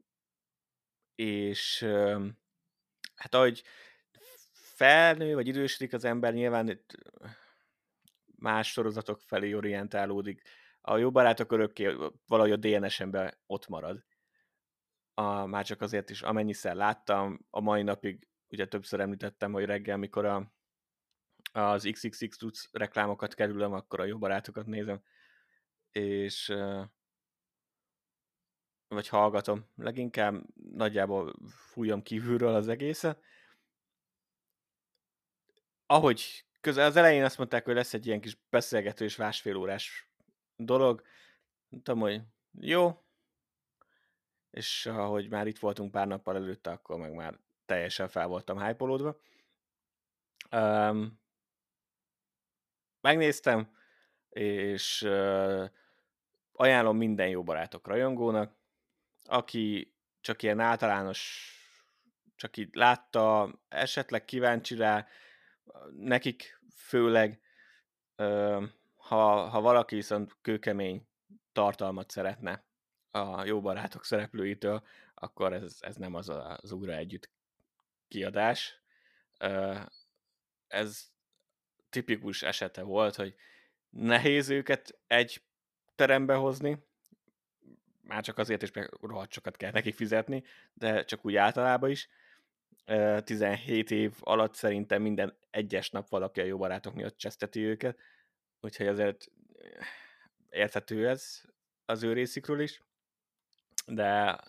[1.16, 1.86] és
[3.16, 3.63] hát ahogy
[4.54, 6.98] felnő, vagy idősödik az ember, nyilván itt
[8.36, 10.42] más sorozatok felé orientálódik.
[10.82, 11.96] A jó barátok örökké
[12.28, 14.06] valahogy a DNS-emben ott marad.
[15.13, 19.98] A, már csak azért is, amennyiszer láttam, a mai napig ugye többször említettem, hogy reggel,
[19.98, 20.54] mikor a,
[21.54, 25.02] az XXX tudsz reklámokat kerülöm, akkor a jó barátokat nézem,
[25.93, 26.53] és
[28.88, 33.23] vagy hallgatom, leginkább nagyjából fújom kívülről az egészet.
[35.86, 40.10] Ahogy közel az elején azt mondták, hogy lesz egy ilyen kis beszélgető és másfél órás
[40.56, 41.03] dolog,
[41.69, 42.21] mondtam, hogy
[42.60, 43.03] jó,
[44.51, 48.86] és ahogy már itt voltunk pár nappal előtte, akkor meg már teljesen fel voltam hype
[50.51, 51.19] Um,
[53.01, 53.77] megnéztem,
[54.29, 55.69] és uh,
[56.63, 58.56] ajánlom minden jó barátok rajongónak,
[59.23, 61.52] aki csak ilyen általános,
[62.36, 65.08] csak így látta, esetleg kíváncsi rá,
[65.91, 67.41] nekik főleg,
[68.95, 71.08] ha, ha valaki viszont kőkemény
[71.52, 72.65] tartalmat szeretne
[73.12, 77.30] a jó barátok szereplőitől, akkor ez, ez nem az a, az újra együtt
[78.08, 78.82] kiadás.
[80.67, 81.12] Ez
[81.89, 83.36] tipikus esete volt, hogy
[83.89, 85.43] nehéz őket egy
[85.95, 86.77] terembe hozni,
[88.01, 92.10] már csak azért is, mert rohadt sokat kell nekik fizetni, de csak úgy általában is.
[93.23, 97.99] 17 év alatt szerintem minden egyes nap valaki a jó barátok miatt cseszteti őket,
[98.62, 99.32] úgyhogy azért
[100.49, 101.41] érthető ez
[101.86, 102.82] az ő részükről is,
[103.86, 104.39] de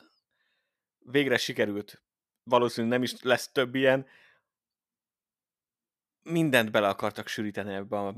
[0.98, 2.02] végre sikerült,
[2.42, 4.06] valószínűleg nem is lesz több ilyen,
[6.22, 8.14] mindent bele akartak sűríteni ebbe a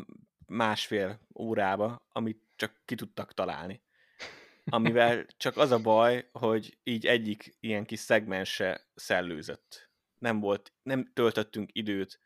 [0.47, 3.83] másfél órába, amit csak ki tudtak találni
[4.65, 9.91] amivel csak az a baj, hogy így egyik ilyen kis szegmense szellőzött.
[10.19, 12.21] Nem volt, nem töltöttünk időt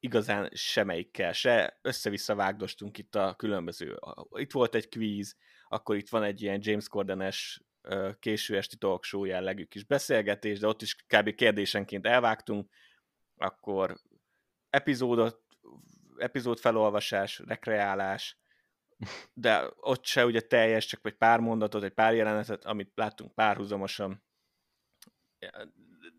[0.00, 3.98] igazán semmelyikkel, se össze-vissza vágdostunk itt a különböző.
[4.30, 5.36] Itt volt egy quiz,
[5.68, 7.62] akkor itt van egy ilyen James Corden-es
[8.18, 11.34] késő esti talk show jellegű kis beszélgetés, de ott is kb.
[11.34, 12.70] kérdésenként elvágtunk,
[13.36, 14.00] akkor
[14.70, 15.42] epizódot,
[16.16, 18.38] epizód felolvasás, rekreálás,
[19.32, 24.22] de ott se ugye teljes, csak egy pár mondatot, egy pár jelenetet, amit láttunk párhuzamosan.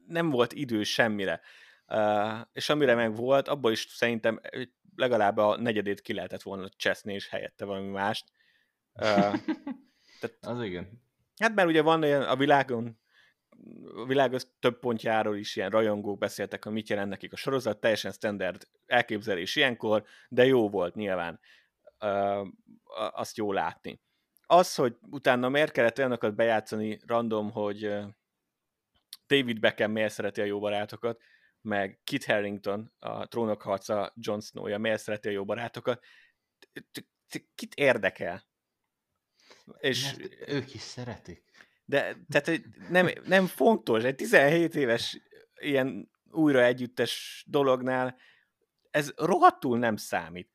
[0.08, 1.42] Nem volt idő semmire.
[1.88, 4.40] Uh, és amire meg volt, abból is szerintem
[4.96, 8.32] legalább a negyedét ki lehetett volna cseszni, és helyette valami mást.
[8.94, 9.04] Uh,
[10.20, 11.02] tehát, az igen.
[11.38, 13.00] Hát mert ugye van olyan a világon,
[13.96, 18.12] a világ több pontjáról is ilyen rajongók beszéltek, hogy mit jelent nekik a sorozat, teljesen
[18.12, 21.40] standard elképzelés ilyenkor, de jó volt nyilván
[23.12, 24.02] azt jó látni.
[24.46, 27.82] Az, hogy utána miért kellett olyanokat bejátszani random, hogy
[29.28, 31.22] David Beckham miért szereti a jó barátokat,
[31.62, 36.04] meg Kit Harrington, a trónok harca Jon Snow-ja miért szereti a jó barátokat,
[37.56, 38.48] kit érdekel?
[39.78, 41.44] És Mert ők is szeretik.
[41.86, 45.22] De tehát nem, nem fontos, egy 17 éves
[45.60, 48.18] ilyen újra együttes dolognál
[48.92, 50.52] ez rohadtul nem számít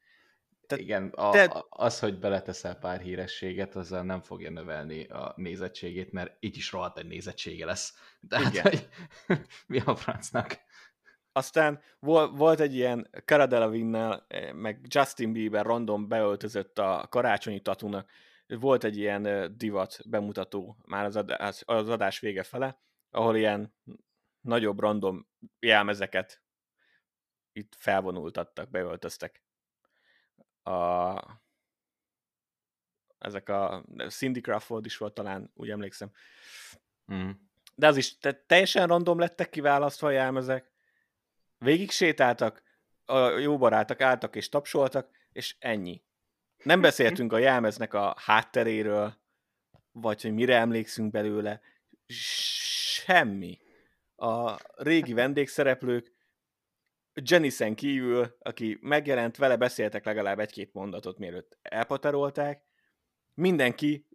[0.66, 1.64] Tehát, Igen, a, te...
[1.68, 6.98] az, hogy beleteszel pár hírességet, azzal nem fogja növelni a nézettségét, mert így is rohadt
[6.98, 7.94] egy nézettsége lesz.
[8.29, 8.62] Tehát, Igen.
[8.62, 8.88] hogy
[9.66, 10.59] mi a francnak?
[11.33, 11.81] Aztán
[12.33, 18.11] volt egy ilyen Cara Delevinne, eh, meg Justin Bieber random beöltözött a karácsonyi tatúnak,
[18.46, 23.74] volt egy ilyen divat bemutató már az adás, az adás vége fele, ahol ilyen
[24.40, 26.42] nagyobb random jelmezeket
[27.53, 29.43] itt felvonultattak, beöltöztek.
[30.64, 31.14] A,
[33.18, 36.11] ezek a Cindy Crawford is volt talán, úgy emlékszem.
[37.12, 37.31] Mm.
[37.74, 40.72] De az is te, teljesen random lettek kiválasztva a jelmezek,
[41.59, 42.62] végig sétáltak,
[43.05, 46.03] a jó barátok álltak és tapsoltak, és ennyi.
[46.62, 49.16] Nem beszéltünk a jelmeznek a hátteréről,
[49.92, 51.61] vagy hogy mire emlékszünk belőle.
[52.07, 53.59] Semmi.
[54.16, 56.13] A régi vendégszereplők
[57.14, 62.64] Jennisen kívül, aki megjelent, vele beszéltek legalább egy-két mondatot, mielőtt elpaterolták.
[63.35, 64.07] Mindenki,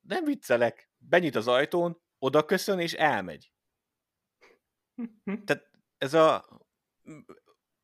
[0.00, 3.52] nem viccelek, benyit az ajtón, oda köszön és elmegy.
[5.44, 6.48] Tehát ez a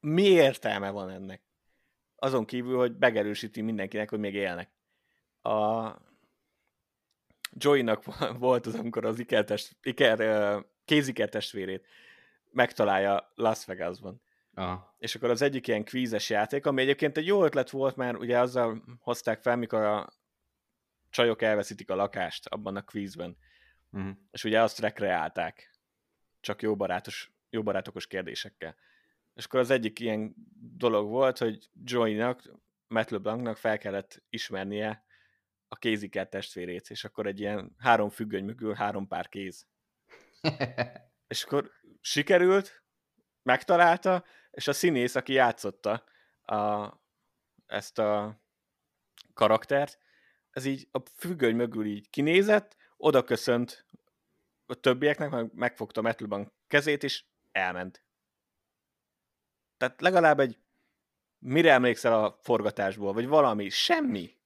[0.01, 1.43] mi értelme van ennek?
[2.17, 4.71] Azon kívül, hogy megerősíti mindenkinek, hogy még élnek.
[5.43, 5.91] A
[7.53, 8.05] Joey-nak
[8.39, 11.87] volt az, amikor az ikertest, iker, kéziker testvérét
[12.51, 14.23] megtalálja Las Vegasban.
[14.55, 14.95] Aha.
[14.99, 18.39] És akkor az egyik ilyen kvízes játék, ami egyébként egy jó ötlet volt, mert ugye
[18.39, 20.13] azzal hozták fel, mikor a
[21.11, 23.37] csajok elveszítik a lakást abban a kvízben.
[23.91, 24.17] Uh-huh.
[24.31, 25.79] És ugye azt rekreálták.
[26.41, 28.77] Csak jó, barátos, jó barátokos kérdésekkel.
[29.35, 30.35] És akkor az egyik ilyen
[30.77, 32.43] dolog volt, hogy Joey-nak,
[32.87, 35.05] Matt LeBlancnak fel kellett ismernie
[35.69, 39.67] a kéziker testvérét, és akkor egy ilyen három függöny mögül három pár kéz.
[41.29, 42.83] és akkor sikerült,
[43.43, 46.05] megtalálta, és a színész, aki játszotta
[46.43, 46.89] a,
[47.67, 48.41] ezt a
[49.35, 49.99] karaktert,
[50.51, 53.87] ez így a függöny mögül így kinézett, oda köszönt
[54.67, 58.05] a többieknek, meg megfogta Metalbank kezét, és elment.
[59.77, 60.59] Tehát legalább egy
[61.39, 64.37] mire emlékszel a forgatásból, vagy valami, semmi.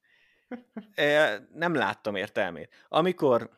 [1.53, 2.85] Nem láttam értelmét.
[2.89, 3.51] Amikor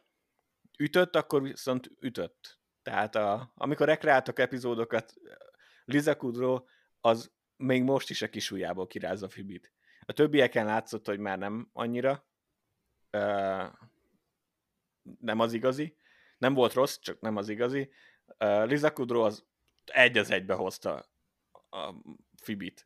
[0.79, 2.59] ütött, akkor viszont ütött.
[2.87, 5.15] Tehát a, amikor rekreáltak epizódokat,
[5.85, 6.65] Liza Kudrow
[7.01, 9.73] az még most is a kis ujjából kirázza Fibit.
[10.01, 12.27] A többieken látszott, hogy már nem annyira.
[13.13, 13.65] Uh,
[15.21, 15.97] nem az igazi.
[16.39, 17.91] Nem volt rossz, csak nem az igazi.
[18.39, 19.45] Uh, Liza Kudrow az
[19.85, 21.09] egy az egybe hozta
[21.71, 21.95] a
[22.43, 22.85] Fibit.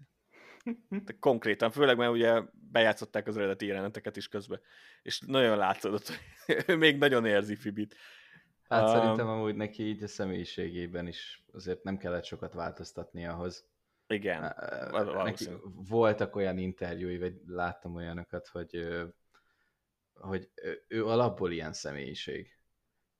[1.19, 4.61] Konkrétan, főleg mert ugye bejátszották az eredeti jeleneteket is közben,
[5.03, 7.97] és nagyon látszott, hogy még nagyon érzi Fibit.
[8.71, 13.69] Hát um, szerintem amúgy neki így a személyiségében is azért nem kellett sokat változtatni ahhoz.
[14.07, 14.55] Igen,
[15.25, 15.49] neki
[15.89, 18.89] voltak olyan interjúi, vagy láttam olyanokat, hogy,
[20.15, 20.51] hogy
[20.89, 22.59] ő alapból ilyen személyiség.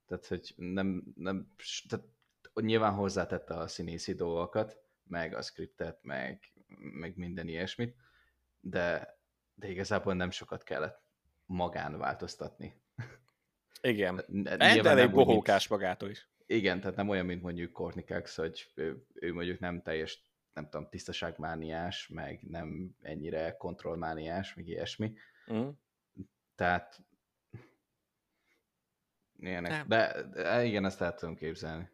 [0.07, 1.55] Tehát, hogy nem, nem
[1.89, 2.07] tehát
[2.55, 7.97] nyilván hozzátette a színészi dolgokat, meg a skriptet, meg, meg minden ilyesmit,
[8.61, 9.19] de,
[9.55, 11.03] de igazából nem sokat kellett
[11.47, 12.80] magán változtatni.
[13.81, 14.25] Igen.
[14.29, 16.29] Nyilván elég bohókás mint, magától is.
[16.47, 20.89] Igen, tehát nem olyan, mint mondjuk Cox, hogy ő, ő mondjuk nem teljes, nem tudom,
[20.89, 25.13] tisztaságmániás, meg nem ennyire kontrollmániás, meg ilyesmi.
[25.53, 25.69] Mm.
[26.55, 27.01] Tehát
[29.39, 29.87] ilyenek.
[29.87, 31.91] De, de igen, ezt el tudom képzelni.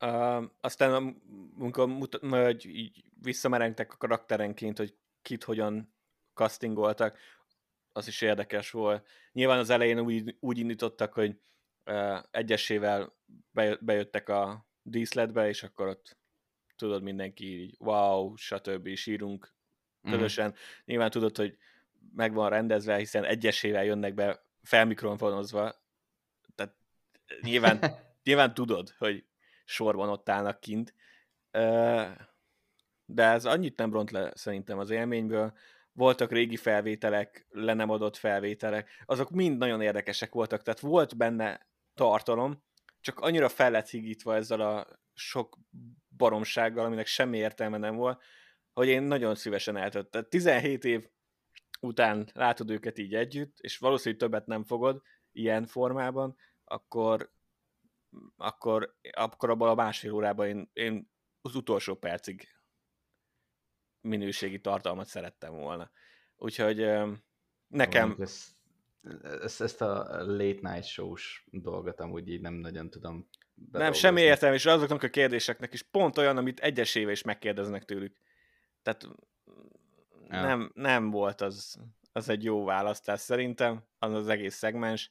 [0.00, 1.22] Uh, aztán
[1.58, 5.94] amikor mutat, hogy így visszamerengtek a karakterenként, hogy kit hogyan
[6.34, 7.18] castingoltak,
[7.92, 9.06] az is érdekes volt.
[9.32, 11.40] Nyilván az elején úgy, úgy indítottak, hogy
[11.86, 13.16] uh, egyesével
[13.80, 16.18] bejöttek a díszletbe, és akkor ott
[16.76, 18.94] tudod mindenki így, wow, stb.
[18.94, 19.54] sírunk
[20.00, 20.12] mhm.
[20.12, 20.48] közösen.
[20.48, 20.54] Mm.
[20.84, 21.56] Nyilván tudod, hogy
[22.14, 25.74] meg van rendezve, hiszen egyesével jönnek be felmikrofonozva,
[26.54, 26.74] tehát
[27.40, 27.80] nyilván,
[28.24, 29.24] nyilván tudod, hogy
[29.64, 30.94] sorban ott állnak kint.
[33.04, 35.56] De ez annyit nem ront le szerintem az élményből.
[35.92, 41.66] Voltak régi felvételek, le nem adott felvételek, azok mind nagyon érdekesek voltak, tehát volt benne
[41.94, 42.62] tartalom,
[43.00, 45.58] csak annyira fel lett higítva ezzel a sok
[46.16, 48.22] baromsággal, aminek semmi értelme nem volt,
[48.72, 50.26] hogy én nagyon szívesen eltöltöttem.
[50.28, 51.08] 17 év
[51.80, 57.32] után látod őket így együtt, és valószínűleg többet nem fogod ilyen formában, akkor
[58.36, 61.10] akkor, akkor abban a másfél órában én, én
[61.40, 62.48] az utolsó percig
[64.00, 65.90] minőségi tartalmat szerettem volna.
[66.36, 66.86] Úgyhogy
[67.68, 68.16] nekem...
[68.20, 68.48] Ezt,
[69.42, 73.28] ezt, ezt a late night shows dolgot amúgy így nem nagyon tudom
[73.72, 78.16] Nem, semmi értelme, és azoknak a kérdéseknek is pont olyan, amit egyesével is megkérdeznek tőlük.
[78.82, 79.08] Tehát
[80.28, 80.40] ja.
[80.40, 81.78] nem, nem volt az,
[82.12, 85.10] az egy jó választás szerintem, az az egész szegmens.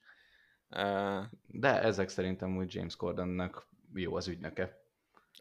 [1.47, 4.81] De ezek szerintem úgy James Gordonnak jó az ügynöke.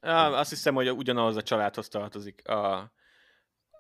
[0.01, 2.49] Azt hiszem, hogy ugyanaz a családhoz tartozik.
[2.49, 2.93] A,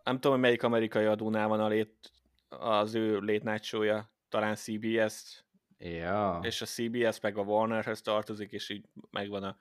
[0.08, 2.12] nem tudom, hogy melyik amerikai adónál van a lét,
[2.48, 5.44] az ő show talán CBS,
[5.78, 6.40] ja.
[6.42, 9.56] és a CBS meg a Warnerhez tartozik, és így megvan a...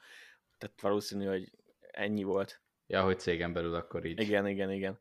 [0.57, 1.51] Tehát valószínű, hogy
[1.91, 2.61] ennyi volt.
[2.87, 4.19] Ja, hogy cégen belül akkor így.
[4.19, 4.99] Igen, igen, igen.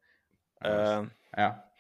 [0.61, 1.75] Uh, ja.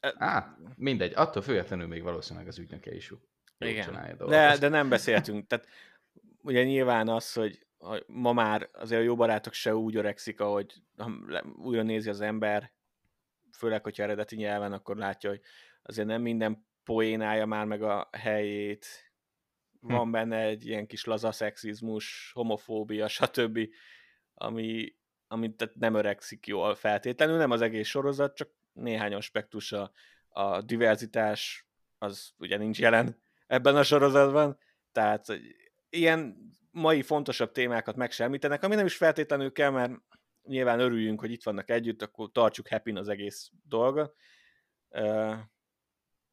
[0.00, 3.16] Á, mindegy, attól függetlenül még valószínűleg az ügynöke is jó.
[3.68, 4.16] Igen.
[4.28, 5.46] De, de nem beszéltünk.
[5.46, 5.66] Tehát
[6.42, 7.63] ugye nyilván az, hogy
[8.06, 10.74] ma már azért a jó barátok se úgy öregszik, ahogy
[11.56, 12.72] újra nézi az ember,
[13.52, 15.40] főleg, hogyha eredeti nyelven, akkor látja, hogy
[15.82, 18.86] azért nem minden poénája már meg a helyét,
[19.80, 19.92] hm.
[19.92, 23.68] van benne egy ilyen kis laza szexizmus, homofóbia, stb.,
[24.34, 24.94] ami,
[25.28, 29.92] ami tehát nem öregszik jól feltétlenül, nem az egész sorozat, csak néhány aspektus a,
[30.28, 31.66] a diverzitás,
[31.98, 34.58] az ugye nincs jelen ebben a sorozatban,
[34.92, 35.26] tehát
[35.90, 39.92] ilyen mai fontosabb témákat megsemlítenek, ami nem is feltétlenül kell, mert
[40.42, 44.14] nyilván örüljünk, hogy itt vannak együtt, akkor tartsuk happy az egész dolga.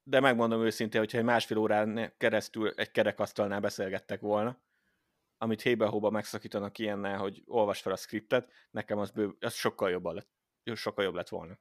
[0.03, 4.61] De megmondom őszintén, hogyha egy másfél órán keresztül egy kerekasztalnál beszélgettek volna,
[5.37, 10.05] amit hébe-hóba megszakítanak ilyennel, hogy olvas fel a skriptet, nekem az, bő, az sokkal, jobb
[10.05, 10.29] lett,
[10.73, 11.59] sokkal jobb lett volna.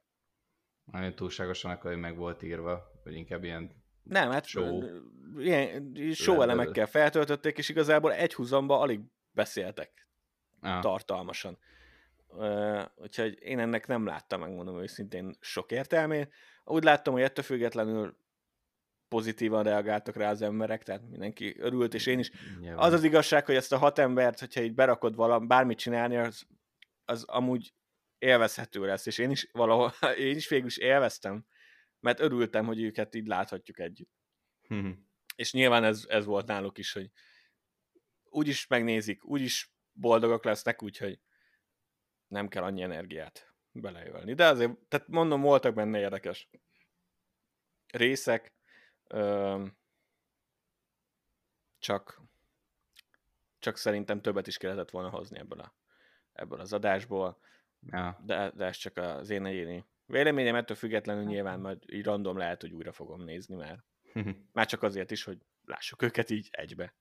[0.83, 4.83] Nagyon túlságosan akkor, hogy meg volt írva, vagy inkább ilyen nem, hát show,
[5.37, 8.99] ilyen show elemekkel feltöltötték, és igazából egy húzamba alig
[9.31, 10.07] beszéltek
[10.61, 10.81] ah.
[10.81, 11.57] tartalmasan.
[12.27, 16.33] Uh, úgyhogy én ennek nem láttam, megmondom őszintén, sok értelmét.
[16.65, 18.17] Úgy láttam, hogy ettől függetlenül
[19.07, 22.31] pozitívan reagáltak rá az emberek, tehát mindenki örült, és én is.
[22.59, 22.77] Nyilván.
[22.77, 26.45] Az az igazság, hogy ezt a hat embert, hogyha így berakod valam, bármit csinálni, az,
[27.05, 27.73] az amúgy
[28.19, 31.45] élvezhető lesz, és én is valahol, én is végül is élveztem
[32.01, 34.11] mert örültem, hogy őket így láthatjuk együtt.
[34.67, 35.09] Hmm.
[35.35, 37.11] És nyilván ez, ez volt náluk is, hogy
[38.23, 41.19] úgyis megnézik, úgyis boldogak lesznek, úgyhogy
[42.27, 44.33] nem kell annyi energiát beleölni.
[44.33, 46.49] De azért, tehát mondom, voltak benne érdekes
[47.87, 48.53] részek,
[51.79, 52.21] csak,
[53.59, 55.75] csak szerintem többet is kellett volna hozni ebből, a,
[56.33, 57.41] ebből az adásból,
[57.79, 58.19] ja.
[58.25, 62.61] de, de ez csak az én egyéni Véleményem ettől függetlenül nyilván majd így random lehet,
[62.61, 63.83] hogy újra fogom nézni, mert
[64.53, 66.93] már csak azért is, hogy lássuk őket így egybe.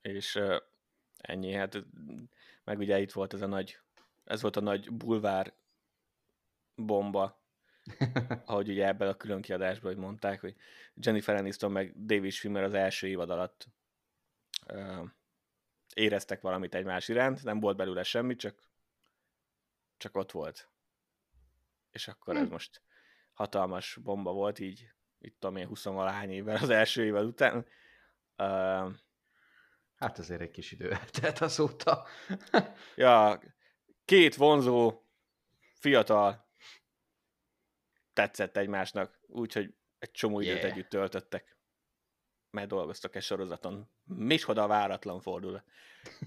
[0.00, 0.56] És uh,
[1.16, 1.84] ennyi, hát
[2.64, 3.78] meg ugye itt volt ez a nagy,
[4.24, 5.52] ez volt a nagy bulvár
[6.74, 7.40] bomba,
[8.46, 10.56] ahogy ugye ebben a külön kiadásban, hogy mondták, hogy
[10.94, 13.68] Jennifer Aniston meg David Schwimmer az első évad alatt
[14.68, 15.08] uh,
[15.94, 18.71] éreztek valamit egymás iránt, nem volt belőle semmi, csak
[20.02, 20.70] csak ott volt.
[21.90, 22.50] És akkor ez hm.
[22.50, 22.82] most
[23.32, 24.88] hatalmas bomba volt, így
[25.18, 27.56] itt tudom én 20 valahány évvel az első évvel után.
[28.38, 28.92] Uh,
[29.96, 32.06] hát azért egy kis idő eltelt azóta.
[32.96, 33.40] ja,
[34.04, 35.02] két vonzó,
[35.74, 36.48] fiatal
[38.12, 40.70] tetszett egymásnak, úgyhogy egy csomó időt yeah.
[40.70, 41.56] együtt töltöttek.
[42.50, 43.90] Mert dolgoztak egy sorozaton.
[44.04, 45.62] Micsoda váratlan fordul.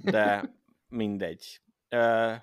[0.02, 0.54] De
[0.88, 1.62] mindegy.
[1.90, 2.36] Uh,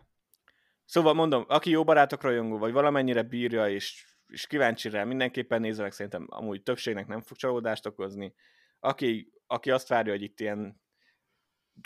[0.92, 5.82] Szóval mondom, aki jó barátok rajongó, vagy valamennyire bírja, és, és kíváncsi rá, mindenképpen nézve
[5.82, 8.34] meg szerintem amúgy többségnek nem fog csalódást okozni.
[8.80, 10.82] Aki, aki azt várja, hogy itt ilyen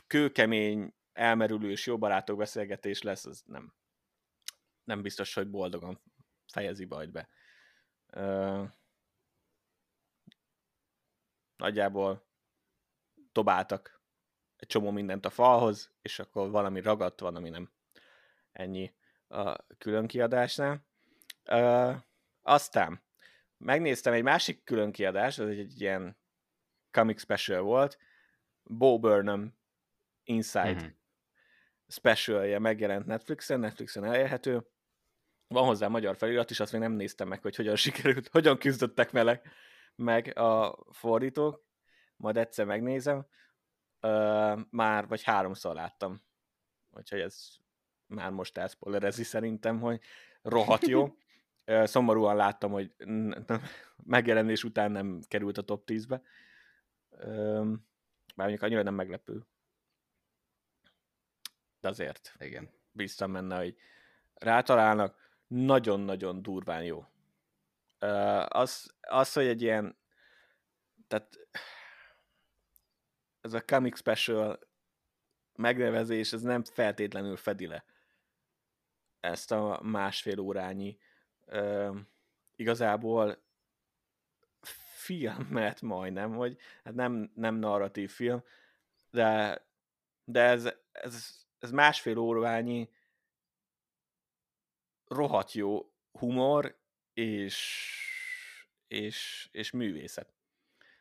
[0.06, 3.74] kőkemény, elmerülős, jó barátok beszélgetés lesz, az nem,
[4.84, 6.00] nem biztos, hogy boldogan
[6.52, 7.28] fejezi bajt be.
[8.16, 8.68] Uh,
[11.56, 12.26] nagyjából
[13.32, 14.02] dobáltak
[14.56, 17.75] egy csomó mindent a falhoz, és akkor valami ragadt, van, ami nem.
[18.56, 18.94] Ennyi
[19.28, 20.86] a külön kiadásnál.
[21.50, 21.96] Uh,
[22.42, 23.02] aztán
[23.56, 26.18] megnéztem egy másik külön kiadás, az egy, egy ilyen
[26.90, 27.98] comic special volt,
[28.62, 29.54] Bo Burnham
[30.22, 30.88] Inside mm-hmm.
[31.88, 34.66] specialje megjelent Netflixen, Netflixen elérhető.
[35.46, 39.12] Van hozzá magyar felirat is, azt még nem néztem meg, hogy hogyan sikerült, hogyan küzdöttek
[39.12, 39.50] meleg
[39.94, 41.64] meg a fordítók.
[42.16, 43.26] Majd egyszer megnézem.
[44.00, 46.24] Uh, már vagy háromszor láttam.
[46.90, 47.56] Úgyhogy ez
[48.06, 50.00] már most elszpoilerezi szerintem, hogy
[50.42, 51.16] rohadt jó.
[51.84, 52.94] Szomorúan láttam, hogy
[54.04, 56.22] megjelenés után nem került a top 10-be.
[58.34, 59.46] Bár mondjuk annyira nem meglepő.
[61.80, 62.70] De azért Igen.
[63.18, 63.76] benne, hogy
[64.34, 65.24] rátalálnak.
[65.46, 67.04] Nagyon-nagyon durván jó.
[68.48, 69.96] Az, az, hogy egy ilyen
[71.08, 71.38] tehát
[73.40, 74.58] ez a comic special
[75.54, 77.84] megnevezés, ez nem feltétlenül fedi le
[79.20, 80.98] ezt a másfél órányi
[81.44, 81.96] ö,
[82.56, 83.44] igazából
[84.94, 88.42] filmet majdnem, hogy hát nem, nem narratív film,
[89.10, 89.62] de,
[90.24, 92.90] de ez, ez, ez másfél órányi
[95.06, 96.78] rohadt jó humor
[97.12, 97.88] és,
[98.86, 100.34] és, és művészet.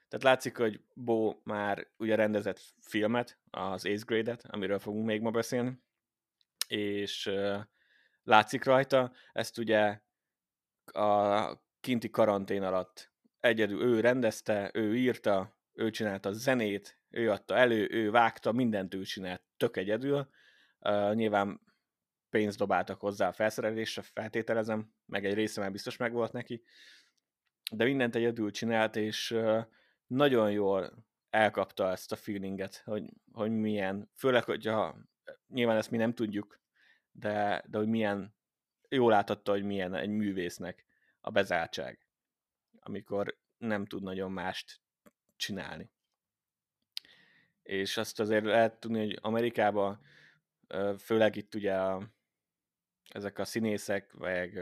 [0.07, 5.32] Tehát látszik, hogy Bo már ugye rendezett filmet, az Ace Grade-et, amiről fogunk még ma
[5.32, 5.80] beszélni,
[6.68, 7.32] és
[8.26, 9.99] látszik rajta, ezt ugye
[10.86, 17.55] a kinti karantén alatt egyedül ő rendezte, ő írta, ő csinálta a zenét, ő adta
[17.55, 20.30] elő, ő vágta, mindent ő csinált, tök egyedül.
[20.80, 21.61] Uh, nyilván
[22.30, 26.63] pénzt dobáltak hozzá a felszerelésre, feltételezem, meg egy része már biztos meg volt neki,
[27.71, 29.63] de mindent egyedül csinált, és uh,
[30.07, 34.95] nagyon jól elkapta ezt a feelinget, hogy, hogy milyen, főleg, hogyha
[35.47, 36.59] nyilván ezt mi nem tudjuk,
[37.16, 38.36] de, de hogy milyen,
[38.89, 40.86] jól láthatta, hogy milyen egy művésznek
[41.22, 42.07] a bezártság,
[42.80, 44.82] amikor nem tud nagyon mást
[45.36, 45.91] csinálni.
[47.61, 50.01] És azt azért lehet tudni, hogy Amerikában,
[50.97, 52.09] főleg itt ugye a,
[53.09, 54.53] ezek a színészek, meg,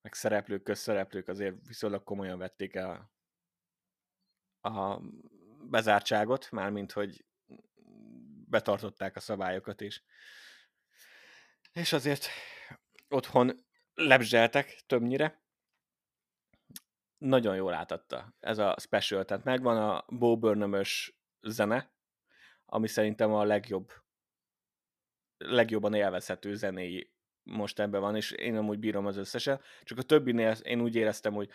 [0.00, 3.12] meg szereplők, közszereplők azért viszonylag komolyan vették el
[4.60, 5.00] a
[5.62, 7.24] bezártságot, mármint hogy
[8.48, 10.02] betartották a szabályokat, és,
[11.78, 12.28] és azért
[13.08, 13.64] otthon
[13.94, 15.42] lebzseltek többnyire.
[17.18, 20.82] Nagyon jól átadta ez a special, tehát megvan a Bo burnham
[21.40, 21.92] zene,
[22.64, 23.92] ami szerintem a legjobb,
[25.36, 27.12] legjobban élvezhető zenéi
[27.42, 31.32] most ebben van, és én amúgy bírom az összeset, csak a többinél én úgy éreztem,
[31.34, 31.50] hogy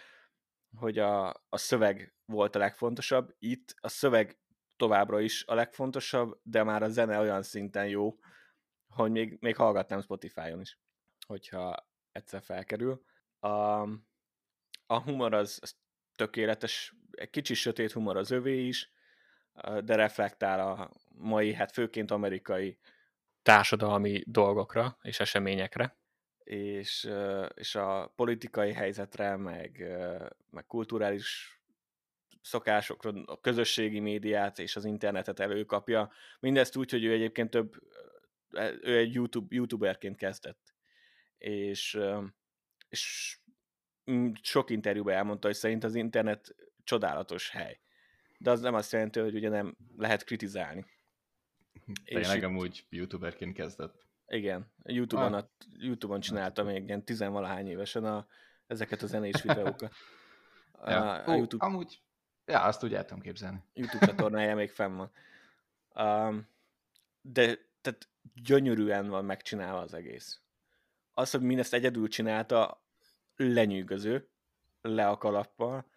[0.78, 3.36] hogy a, a szöveg volt a legfontosabb.
[3.40, 4.40] Itt a szöveg
[4.76, 8.16] továbbra is a legfontosabb, de már a zene olyan szinten jó,
[8.94, 10.80] hogy még, még hallgatnám Spotify-on is,
[11.28, 13.04] hogyha egyszer felkerül.
[13.40, 13.82] A,
[14.86, 15.76] a humor az, az
[16.16, 18.92] tökéletes, egy kicsi sötét humor az övé is,
[19.84, 22.78] de reflektál a mai, hát főként amerikai
[23.42, 25.98] társadalmi dolgokra és eseményekre
[26.44, 27.10] és,
[27.54, 29.84] és a politikai helyzetre, meg,
[30.50, 31.58] meg kulturális
[32.42, 36.12] szokásokra, a közösségi médiát és az internetet előkapja.
[36.40, 37.74] Mindezt úgy, hogy ő egyébként több,
[38.82, 40.74] ő egy YouTube, youtuberként kezdett.
[41.38, 42.00] És,
[42.90, 43.38] és
[44.42, 47.80] sok interjúban elmondta, hogy szerint az internet csodálatos hely.
[48.38, 50.86] De az nem azt jelenti, hogy ugye nem lehet kritizálni.
[52.04, 54.06] Tényleg és amúgy youtuberként kezdett.
[54.28, 55.46] Igen, YouTube-on, ah.
[55.74, 58.28] YouTube-on csináltam még ilyen tizenvalahány évesen a,
[58.68, 59.94] ezeket a zenés videókat.
[60.86, 61.12] ja.
[61.12, 62.02] a, a YouTube, amúgy,
[62.46, 63.64] ja, azt úgy el tudom képzelni.
[63.74, 65.12] YouTube csatornája még fenn van.
[65.96, 66.48] Um,
[67.22, 70.42] de tehát gyönyörűen van megcsinálva az egész.
[71.14, 72.84] Az, hogy mindezt egyedül csinálta,
[73.36, 74.30] lenyűgöző,
[74.82, 75.92] le a kalappal.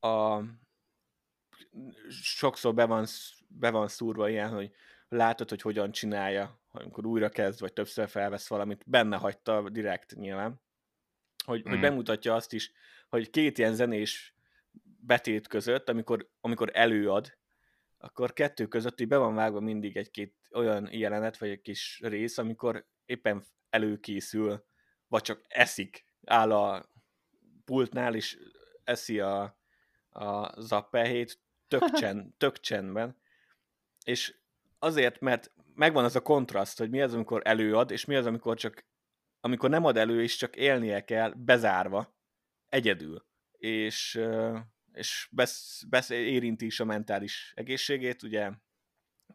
[0.00, 0.40] A,
[2.08, 3.06] sokszor be van,
[3.48, 4.72] be van szúrva ilyen, hogy
[5.08, 10.60] látod, hogy hogyan csinálja, amikor újra kezd, vagy többször felvesz valamit, benne hagyta direkt nyilván,
[11.44, 11.70] hogy, mm.
[11.70, 12.72] hogy bemutatja azt is,
[13.08, 14.34] hogy két ilyen zenés
[14.82, 17.38] betét között, amikor, amikor előad,
[17.98, 22.38] akkor kettő között így be van vágva mindig egy-két olyan jelenet, vagy egy kis rész,
[22.38, 24.66] amikor éppen előkészül,
[25.06, 26.90] vagy csak eszik, áll a
[27.64, 28.38] pultnál, és
[28.84, 29.58] eszi a,
[30.08, 33.16] a zappehét, tök, csend, tök csendben,
[34.04, 34.34] és
[34.78, 38.56] azért, mert megvan az a kontraszt, hogy mi az, amikor előad, és mi az, amikor
[38.56, 38.86] csak
[39.40, 42.16] amikor nem ad elő, és csak élnie kell, bezárva,
[42.68, 43.26] egyedül.
[43.52, 44.20] És,
[44.92, 48.22] és besz, besz, érinti is a mentális egészségét.
[48.22, 48.50] Ugye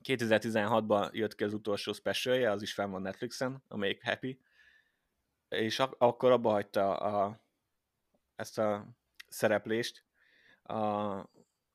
[0.03, 4.39] 2016-ban jött ki az utolsó specialje, az is fenn van Netflixen, a Make Happy,
[5.49, 7.41] és ak- akkor abba hagyta a,
[8.35, 8.87] ezt a
[9.27, 10.05] szereplést,
[10.63, 10.75] a,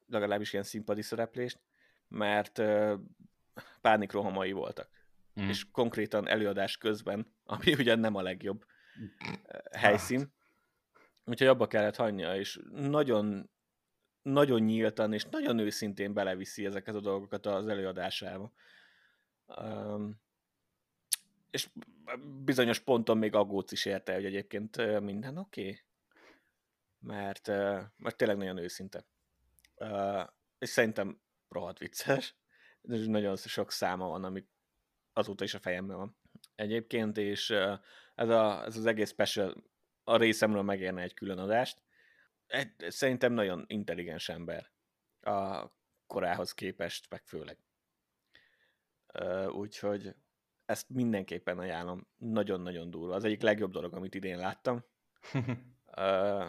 [0.07, 1.61] legalábbis ilyen színpadi szereplést,
[2.09, 2.63] mert
[3.81, 4.89] pánikrohamai voltak.
[5.41, 5.49] Mm.
[5.49, 8.65] És konkrétan előadás közben, ami ugye nem a legjobb
[9.71, 10.35] helyszín.
[11.25, 13.51] Úgyhogy abba kellett hagynia, és nagyon,
[14.27, 18.53] nagyon nyíltan és nagyon őszintén beleviszi ezeket a dolgokat az előadásába.
[19.47, 20.21] Um,
[21.51, 21.69] és
[22.45, 25.61] bizonyos ponton még aggódsz is érte, hogy egyébként minden oké.
[25.61, 25.81] Okay.
[26.99, 27.47] Mert,
[27.97, 29.05] mert tényleg nagyon őszinte.
[29.75, 30.23] Uh,
[30.59, 32.35] és szerintem rohadt vicces
[32.87, 34.47] nagyon sok száma van, ami
[35.13, 36.17] azóta is a fejemben van.
[36.55, 37.51] Egyébként, és
[38.15, 39.65] ez, a, ez az egész special
[40.05, 41.79] a részemről megérne egy külön adást.
[42.47, 44.73] Egy, szerintem nagyon intelligens ember
[45.21, 45.71] a
[46.07, 47.59] korához képest, meg főleg.
[49.49, 50.15] Úgyhogy
[50.65, 52.09] ezt mindenképpen ajánlom.
[52.17, 53.15] Nagyon-nagyon durva.
[53.15, 54.85] Az egyik legjobb dolog, amit idén láttam.
[55.97, 56.49] uh,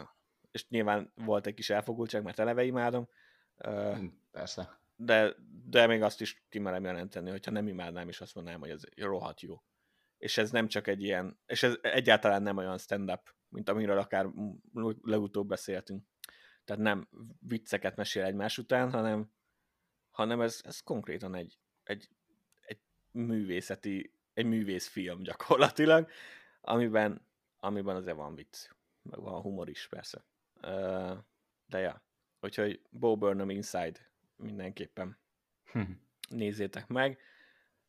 [0.50, 3.08] és nyilván volt egy kis elfogultság, mert eleve imádom.
[3.56, 3.98] Uh,
[4.30, 4.80] Persze.
[4.96, 5.34] De,
[5.64, 9.40] de még azt is kimerem jelenteni, hogyha nem imádnám, és azt mondanám, hogy ez rohadt
[9.40, 9.62] jó.
[10.18, 14.28] És ez nem csak egy ilyen, és ez egyáltalán nem olyan stand-up, mint amiről akár
[15.02, 16.04] legutóbb beszéltünk.
[16.64, 17.08] Tehát nem
[17.40, 19.30] vicceket mesél egymás után, hanem,
[20.10, 22.08] hanem ez, ez konkrétan egy, egy,
[22.60, 22.80] egy
[23.10, 26.10] művészeti, egy művészfilm gyakorlatilag,
[26.60, 27.26] amiben,
[27.60, 28.68] amiben azért van vicc,
[29.02, 30.24] meg van humor is persze.
[31.66, 32.02] De ja,
[32.40, 35.18] úgyhogy Bo Burnham Inside mindenképpen
[35.64, 35.82] hm.
[36.28, 37.18] nézzétek meg.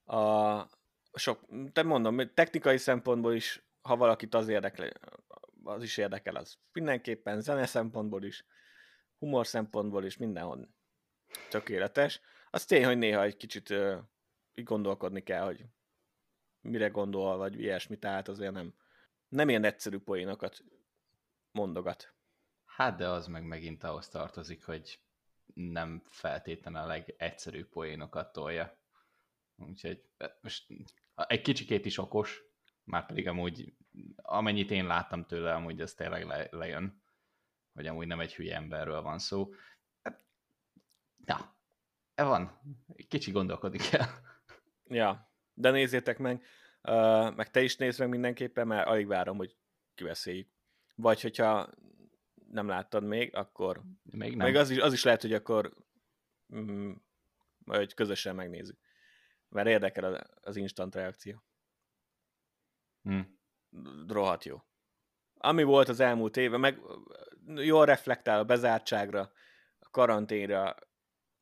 [0.05, 0.66] A,
[1.14, 4.91] sok, te mondom, technikai szempontból is, ha valakit az érdekel,
[5.64, 8.45] az is érdekel, az mindenképpen zene szempontból is,
[9.18, 10.70] humor szempontból is, mindenhol
[11.49, 12.22] tökéletes.
[12.51, 13.97] Az tény, hogy néha egy kicsit uh,
[14.53, 15.66] így gondolkodni kell, hogy
[16.62, 18.74] mire gondol, vagy ilyesmi, tehát azért nem,
[19.28, 20.64] nem ilyen egyszerű poénokat
[21.51, 22.14] mondogat.
[22.66, 24.99] Hát de az meg megint ahhoz tartozik, hogy
[25.53, 28.78] nem feltétlenül a legegyszerűbb poénokat tolja.
[29.55, 30.03] Úgyhogy
[30.41, 30.68] most
[31.16, 32.43] egy kicsikét is okos,
[32.84, 33.74] már pedig amúgy
[34.15, 37.01] amennyit én láttam tőle, amúgy ez tényleg le, lejön,
[37.73, 39.53] hogy amúgy nem egy hülye emberről van szó.
[40.03, 40.23] Hát,
[41.25, 41.55] ja,
[42.15, 42.59] e van.
[43.07, 44.07] Kicsi gondolkodni kell.
[44.85, 46.43] Ja, de nézzétek meg,
[46.83, 49.57] uh, meg te is nézd meg mindenképpen, mert alig várom, hogy
[49.95, 50.49] kiveszéljük.
[50.95, 51.69] Vagy hogyha
[52.51, 54.45] nem láttad még, akkor még nem.
[54.47, 55.73] Még az is, az is lehet, hogy akkor
[56.55, 56.91] mm,
[57.57, 58.79] majd közösen megnézzük.
[59.49, 61.43] Mert érdekel az instant reakció.
[63.01, 63.38] Hmm.
[64.07, 64.63] Rohadt jó.
[65.38, 66.80] Ami volt az elmúlt éve, meg
[67.45, 69.32] jól reflektál a bezártságra,
[69.80, 70.76] a karanténra,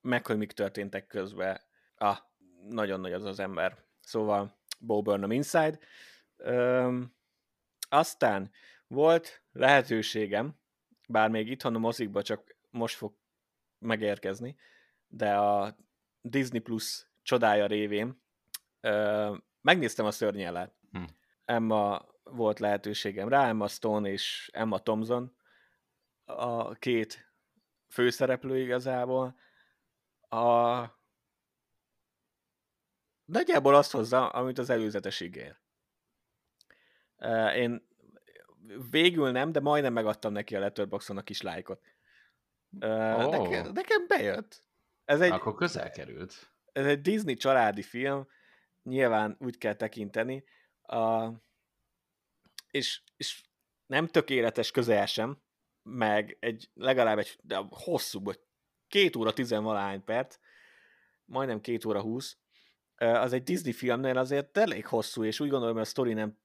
[0.01, 1.61] meg hogy mik történtek közben.
[1.95, 2.17] Ah,
[2.69, 3.77] nagyon nagy az az ember.
[4.01, 5.79] Szóval Bo Burnham Inside.
[6.37, 7.15] Üm,
[7.89, 8.51] aztán
[8.87, 10.59] volt lehetőségem,
[11.07, 13.15] bár még itthon a mozikba csak most fog
[13.79, 14.55] megérkezni,
[15.07, 15.77] de a
[16.21, 18.21] Disney Plus csodája révén
[18.81, 20.73] ö, megnéztem a szörnyellát.
[20.91, 21.03] Hm.
[21.45, 25.35] Emma volt lehetőségem rá, Emma Stone és Emma Thompson
[26.25, 27.31] a két
[27.89, 29.39] főszereplő igazából.
[30.29, 30.85] A...
[33.25, 35.57] Nagyjából azt hozza, amit az előzetes ígér.
[37.55, 37.87] Én
[38.89, 41.81] végül nem, de majdnem megadtam neki a Letterboxon a kis lájkot.
[42.79, 43.29] Oh.
[43.29, 44.63] Nekem, nekem bejött.
[45.05, 46.51] Ez egy, Akkor közel került.
[46.71, 48.27] Ez egy Disney családi film,
[48.83, 50.43] nyilván úgy kell tekinteni,
[50.81, 51.29] a,
[52.77, 53.43] és, és
[53.85, 55.41] nem tökéletes közel sem,
[55.83, 58.39] meg egy legalább egy de hosszú, vagy
[58.87, 60.37] két óra tizenvalahány perc,
[61.25, 62.37] majdnem két óra húsz,
[62.95, 66.37] az egy Disney filmnél azért elég hosszú, és úgy gondolom, hogy a sztori nem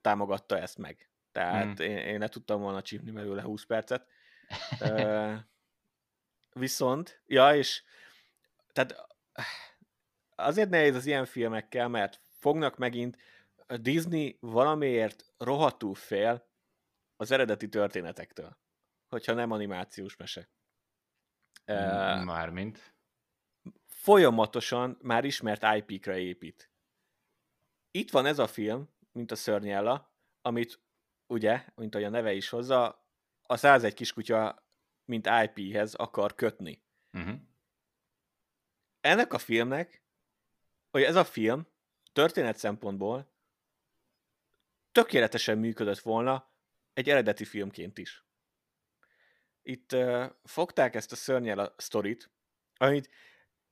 [0.00, 1.10] támogatta ezt meg.
[1.32, 1.86] Tehát hmm.
[1.86, 4.06] én, én ne tudtam volna csípni belőle 20 percet.
[6.52, 7.82] viszont, ja, és
[8.72, 9.06] tehát
[10.34, 13.18] azért nehéz az ilyen filmekkel, mert fognak megint
[13.72, 16.48] a Disney valamiért rohadtul fél
[17.16, 18.58] az eredeti történetektől,
[19.08, 20.48] hogyha nem animációs mese.
[22.24, 22.94] Mármint?
[23.86, 26.70] Folyamatosan már ismert IP-kra épít.
[27.90, 30.80] Itt van ez a film, mint a Szörnyella, amit
[31.26, 33.06] ugye, mint ahogy a neve is hozza,
[33.42, 34.66] a 101 kiskutya,
[35.04, 36.82] mint IP-hez akar kötni.
[37.12, 37.38] Uh-huh.
[39.00, 40.04] Ennek a filmnek,
[40.90, 41.66] hogy ez a film
[42.12, 43.31] történet szempontból
[44.92, 46.50] tökéletesen működött volna
[46.92, 48.24] egy eredeti filmként is.
[49.62, 52.30] Itt uh, fogták ezt a szörnyel a sztorit,
[52.76, 53.10] amit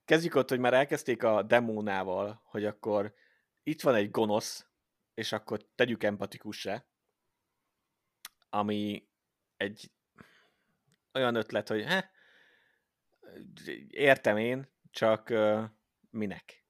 [0.05, 3.15] kezdjük ott, hogy már elkezdték a demónával, hogy akkor
[3.63, 4.67] itt van egy gonosz,
[5.15, 6.85] és akkor tegyük empatikussá,
[8.49, 9.09] ami
[9.57, 9.91] egy
[11.13, 12.11] olyan ötlet, hogy he,
[13.89, 15.65] értem én, csak uh,
[16.11, 16.65] minek?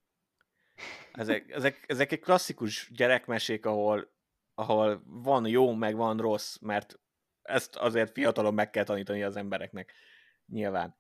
[1.13, 4.13] Ezek, ezek, ezek egy klasszikus gyerekmesék, ahol,
[4.61, 7.01] ahol van jó, meg van rossz, mert
[7.43, 9.93] ezt azért fiatalon meg kell tanítani az embereknek,
[10.47, 10.99] nyilván.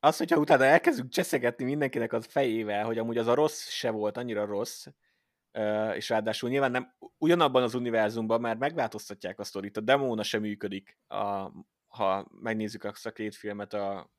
[0.00, 4.16] Az, hogyha utána elkezdünk cseszegetni mindenkinek az fejével, hogy amúgy az a rossz se volt
[4.16, 4.86] annyira rossz,
[5.94, 10.98] és ráadásul nyilván nem ugyanabban az univerzumban, mert megváltoztatják a sztorit, a demóna sem működik,
[11.06, 11.52] a,
[11.86, 14.10] ha megnézzük azt a két filmet a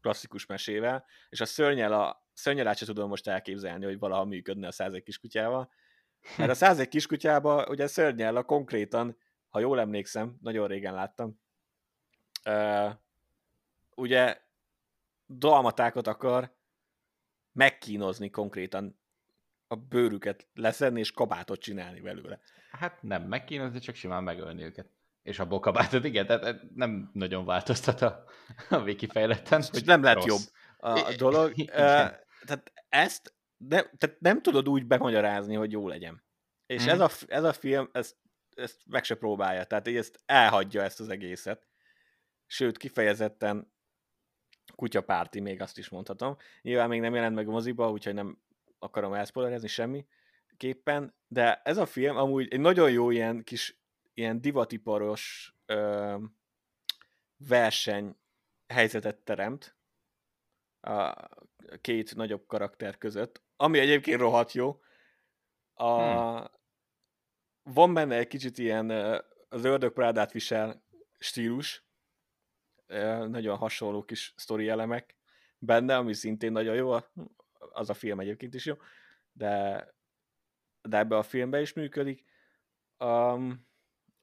[0.00, 4.72] klasszikus mesével, és a szörnyel, a szörnyelát sem tudom most elképzelni, hogy valaha működne a
[4.72, 5.70] százek kiskutyával,
[6.36, 9.16] mert a százek kiskutyába ugye szörnyel a konkrétan,
[9.48, 11.40] ha jól emlékszem, nagyon régen láttam,
[12.44, 12.92] uh,
[13.94, 14.40] ugye
[15.28, 16.52] dalmatákat akar
[17.52, 18.98] megkínozni konkrétan
[19.66, 22.40] a bőrüket leszedni és kabátot csinálni belőle.
[22.70, 24.88] Hát nem megkínozni, csak simán megölni őket.
[25.22, 28.24] És a bokabátot, igen, tehát nem nagyon változtat a,
[28.70, 29.62] a wiki fejletten.
[29.70, 30.40] Hogy nem lett jobb
[30.78, 31.52] a dolog.
[31.58, 31.66] uh,
[32.46, 36.22] tehát ezt de, tehát nem tudod úgy bemagyarázni, hogy jó legyen.
[36.66, 36.88] És mm.
[36.88, 38.16] ez, a, ez a film ezt,
[38.56, 41.66] ezt meg se próbálja, tehát így ezt elhagyja ezt az egészet.
[42.46, 43.72] Sőt, kifejezetten
[44.74, 46.36] kutyapárti, még azt is mondhatom.
[46.62, 48.42] Nyilván még nem jelent meg a moziba, úgyhogy nem
[48.78, 50.06] akarom elszpoilerezni semmi
[50.56, 53.80] képpen, de ez a film amúgy egy nagyon jó ilyen kis
[54.14, 56.16] ilyen divatiparos ö,
[57.36, 58.16] verseny
[58.66, 59.76] helyzetet teremt
[60.80, 61.28] a
[61.80, 64.80] két nagyobb karakter között, ami egyébként rohadt jó.
[65.74, 66.44] A, hmm.
[67.62, 68.90] Van benne egy kicsit ilyen
[69.48, 70.84] az ördög prádát visel
[71.18, 71.84] stílus,
[73.26, 75.16] nagyon hasonló kis sztori elemek
[75.58, 76.92] benne, ami szintén nagyon jó,
[77.72, 78.74] az a film egyébként is jó,
[79.32, 79.86] de,
[80.82, 82.24] de ebbe a filmbe is működik.
[82.98, 83.66] Um,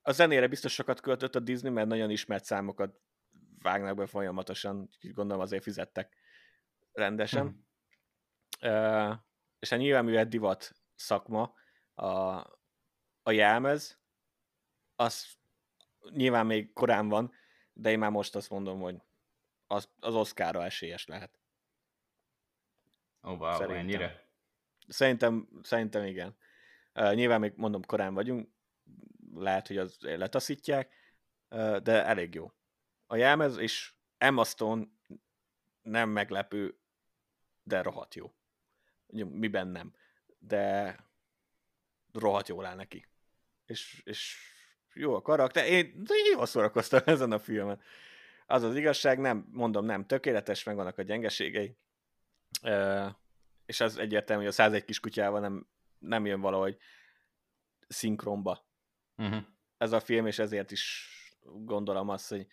[0.01, 2.99] a zenére biztos sokat költött a Disney, mert nagyon ismert számokat
[3.61, 6.15] vágnak be folyamatosan, gondolom azért fizettek
[6.91, 7.65] rendesen.
[8.59, 8.71] Hmm.
[8.71, 9.25] Uh,
[9.59, 11.53] és hát nyilván mivel divat szakma
[11.93, 12.05] a,
[13.23, 13.99] a jelmez,
[14.95, 15.37] az
[16.09, 17.33] nyilván még korán van,
[17.73, 19.01] de én már most azt mondom, hogy
[19.67, 21.39] az, az Oscarra esélyes lehet.
[23.23, 23.77] Ó, oh, wow, szerintem.
[23.77, 24.29] ennyire?
[24.87, 26.37] Szerintem, szerintem igen.
[26.93, 28.49] Uh, nyilván még mondom, korán vagyunk,
[29.33, 30.93] lehet, hogy az letaszítják,
[31.49, 32.51] uh, de elég jó.
[33.05, 34.85] A jelmez, és Emma Stone
[35.81, 36.79] nem meglepő,
[37.63, 38.33] de rohadt jó.
[39.13, 39.93] Miben nem.
[40.39, 40.95] De
[42.13, 43.07] rohadt jól áll neki.
[43.65, 44.37] És, és
[44.93, 45.67] jó a karakter.
[45.67, 46.03] Én
[46.33, 47.81] jól szórakoztam ezen a filmen.
[48.45, 51.77] Az az igazság, nem, mondom, nem tökéletes, meg vannak a gyengeségei.
[52.61, 53.17] E,
[53.65, 55.67] és az egyértelmű, hogy a 101 kiskutyával nem,
[55.99, 56.77] nem jön valahogy
[57.87, 58.67] szinkronba.
[59.17, 59.43] Uh-huh.
[59.77, 62.47] Ez a film, és ezért is gondolom azt, hogy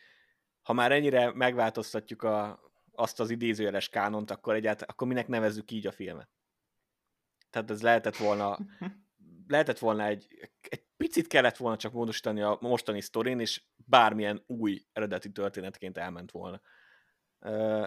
[0.62, 2.60] ha már ennyire megváltoztatjuk a,
[2.92, 6.28] azt az idézőjeles kánont, akkor egyáltalán, akkor minek nevezzük így a filmet?
[7.54, 8.58] Tehát ez lehetett volna
[9.46, 14.86] lehetett volna egy, egy picit kellett volna csak módosítani a mostani sztorin, és bármilyen új
[14.92, 16.60] eredeti történetként elment volna.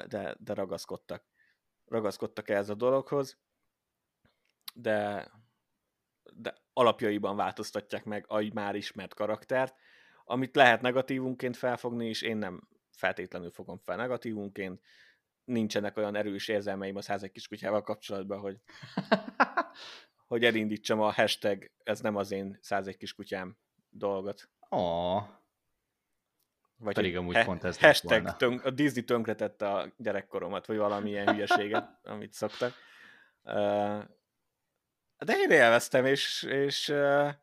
[0.08, 1.26] De, de ragaszkodtak.
[1.86, 3.40] Ragaszkodtak ez a dologhoz,
[4.74, 5.32] de,
[6.34, 9.76] de alapjaiban változtatják meg a már ismert karaktert,
[10.24, 14.82] amit lehet negatívunként felfogni, és én nem feltétlenül fogom fel negatívunként.
[15.48, 18.58] Nincsenek olyan erős érzelmeim a százek kiskutyával kapcsolatban, hogy
[20.28, 23.58] hogy elindítsam a hashtag, ez nem az én 101 kiskutyám
[23.90, 24.50] dolgot.
[24.70, 25.24] Oh.
[26.78, 31.30] Vagy Pedig amúgy he- pont ez hashtag tönk, a Disney tönkretette a gyerekkoromat, vagy valamilyen
[31.34, 32.74] hülyeséget, amit szoktak.
[33.44, 34.04] Uh,
[35.18, 37.34] de én élveztem, és, és uh,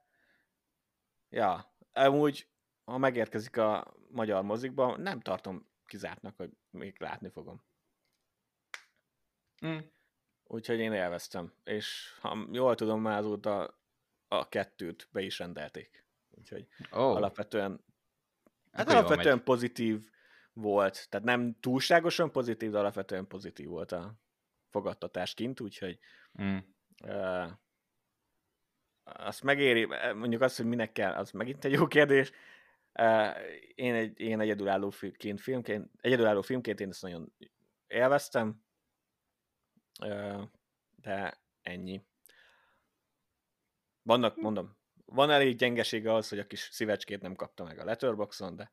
[1.29, 2.49] ja, amúgy,
[2.85, 7.63] ha megérkezik a magyar mozikba, nem tartom kizártnak, hogy még látni fogom.
[9.67, 9.79] Mm.
[10.45, 11.53] Úgyhogy én élveztem.
[11.65, 13.79] És ha jól tudom, már azóta
[14.29, 16.05] a kettőt be is rendelték.
[16.31, 17.17] Úgyhogy oh.
[17.17, 17.85] alapvetően
[18.73, 19.45] hát alapvetően megy.
[19.45, 20.09] pozitív
[20.53, 21.07] volt.
[21.09, 24.15] Tehát nem túlságosan pozitív, de alapvetően pozitív volt a
[24.71, 25.99] fogadtatás kint, úgyhogy
[26.43, 26.57] mm.
[27.05, 27.51] uh,
[29.03, 32.31] azt megéri, mondjuk azt, hogy minek kell, az megint egy jó kérdés.
[32.93, 33.37] Uh,
[33.75, 37.33] én, egy, én egyedülálló filmként, filmként, egyedülálló filmként én ezt nagyon
[37.87, 38.64] élveztem,
[40.97, 42.05] de ennyi.
[44.03, 44.41] Vannak, hm.
[44.41, 48.71] mondom, van elég gyengesége az, hogy a kis szívecskét nem kapta meg a Letterboxon, de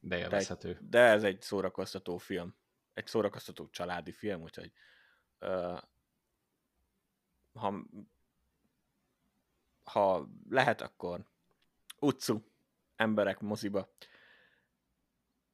[0.00, 0.72] de élvezhető.
[0.72, 2.54] De, de ez egy szórakoztató film.
[2.94, 4.72] Egy szórakoztató családi film, úgyhogy
[5.40, 5.78] uh,
[7.52, 7.84] ha,
[9.82, 11.24] ha lehet, akkor
[11.98, 12.40] utcu
[12.96, 13.92] emberek moziba.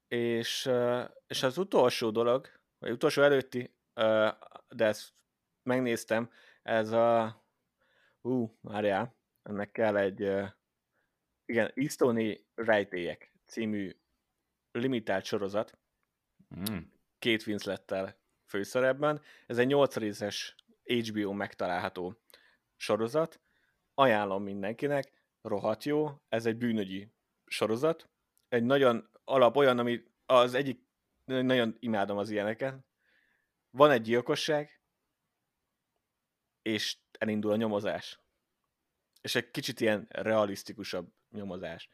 [0.08, 2.48] És, uh, és az utolsó dolog,
[2.78, 3.75] vagy utolsó előtti
[4.68, 5.14] de ezt
[5.62, 6.30] megnéztem,
[6.62, 7.44] ez a
[8.20, 10.20] ú, várjál, ennek kell egy
[11.44, 13.96] igen, Istoni rejtélyek című
[14.72, 15.78] limitált sorozat,
[16.56, 16.78] mm.
[17.18, 19.22] két Winslettel főszerepben.
[19.46, 22.20] Ez egy 8 részes HBO megtalálható
[22.76, 23.40] sorozat.
[23.94, 26.10] Ajánlom mindenkinek, rohadt jó.
[26.28, 27.12] Ez egy bűnögyi
[27.46, 28.10] sorozat.
[28.48, 30.84] Egy nagyon alap olyan, ami az egyik,
[31.24, 32.84] nagyon imádom az ilyeneket,
[33.76, 34.80] van egy gyilkosság,
[36.62, 38.20] és elindul a nyomozás.
[39.20, 41.88] És egy kicsit ilyen realisztikusabb nyomozás.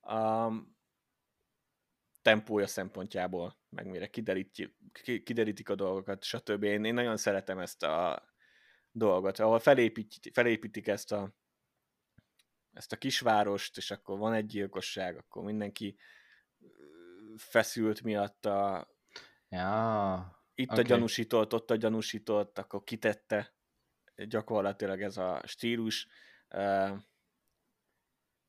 [0.00, 0.76] Um,
[2.22, 4.06] tempója szempontjából, meg mire
[5.24, 6.62] kiderítik a dolgokat, stb.
[6.62, 8.28] Én, én nagyon szeretem ezt a
[8.90, 11.34] dolgot, ahol felépít, felépítik ezt a,
[12.72, 15.98] ezt a kisvárost, és akkor van egy gyilkosság, akkor mindenki
[17.36, 18.88] feszült miatta.
[19.48, 20.84] Ja, Itt okay.
[20.84, 23.54] a gyanúsított, ott a gyanúsított, akkor kitette
[24.16, 26.08] gyakorlatilag ez a stílus.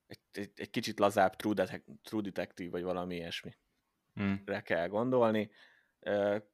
[0.07, 3.57] Egy, egy, egy kicsit lazább True, Detec- True Detective, vagy valami ilyesmi.
[4.13, 4.43] Hmm.
[4.45, 5.51] Re kell gondolni.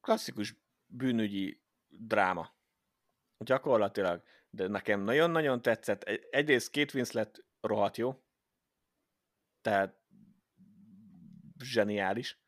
[0.02, 2.56] Klasszikus bűnügyi dráma.
[3.38, 4.24] Gyakorlatilag.
[4.50, 6.04] De nekem nagyon-nagyon tetszett.
[6.30, 8.24] Egyrészt két Winslet rohadt jó.
[9.62, 10.00] Tehát
[11.58, 12.40] zseniális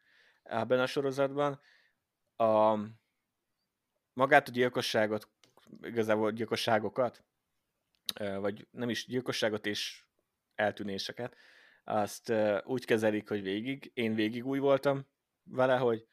[0.44, 1.62] ebben a sorozatban.
[2.36, 2.80] A,
[4.14, 5.30] magát a gyilkosságot,
[5.82, 7.24] igazából gyilkosságokat,
[8.40, 10.06] vagy nem is gyilkosságot és
[10.56, 11.36] eltűnéseket,
[11.84, 12.34] azt
[12.64, 15.08] úgy kezelik, hogy végig, én végig új voltam
[15.44, 16.08] vele, hogy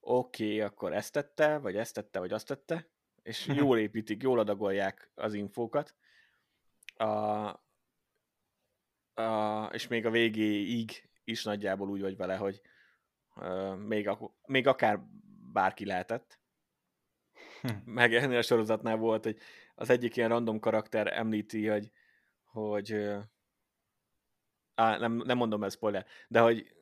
[0.00, 2.88] oké, okay, akkor ezt tette, vagy ezt tette, vagy azt tette,
[3.22, 5.94] és jól építik, jól adagolják az infókat,
[6.96, 7.06] a,
[9.14, 12.60] a, és még a végéig is nagyjából úgy vagy vele, hogy
[13.36, 15.00] uh, még, a, még akár
[15.52, 16.40] bárki lehetett.
[17.60, 17.72] Hm.
[17.84, 19.38] Meg ennél a sorozatnál volt, hogy
[19.74, 21.90] az egyik ilyen random karakter említi, hogy,
[22.44, 22.92] hogy
[24.74, 26.76] á, nem, nem mondom ez spoiler, de hogy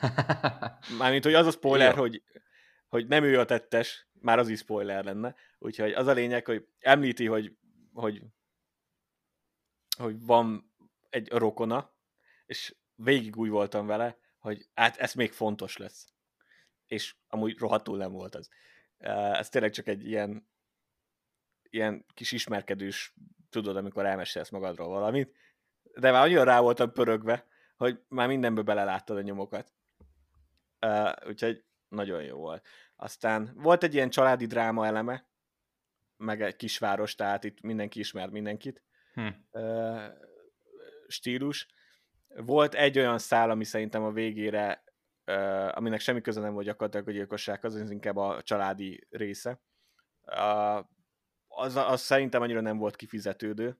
[0.98, 2.22] mármint, hogy az a spoiler, hogy,
[2.88, 5.34] hogy nem ő a tettes, már az is spoiler lenne.
[5.58, 7.56] Úgyhogy az a lényeg, hogy említi, hogy,
[7.92, 8.22] hogy,
[9.96, 10.72] hogy van
[11.10, 11.92] egy rokona,
[12.46, 16.12] és végig úgy voltam vele, hogy hát ez még fontos lesz.
[16.88, 18.48] És amúgy rohadtul nem volt az.
[18.98, 20.48] Ez tényleg csak egy ilyen,
[21.70, 23.14] ilyen kis ismerkedős,
[23.50, 25.36] tudod, amikor elmesélsz magadról valamit,
[25.94, 29.72] de már annyira rá voltam pörögve, hogy már mindenbe beleláttad a nyomokat.
[31.26, 32.66] úgyhogy nagyon jó volt.
[32.96, 35.28] Aztán volt egy ilyen családi dráma eleme,
[36.16, 38.82] meg egy kisváros, tehát itt mindenki ismer mindenkit.
[39.14, 39.28] Hm.
[41.08, 41.66] stílus.
[42.28, 44.84] Volt egy olyan szál, ami szerintem a végére,
[45.70, 49.60] aminek semmi köze nem volt gyakorlatilag a gyilkosság, az inkább a családi része.
[51.48, 53.78] az, az szerintem annyira nem volt kifizetődő,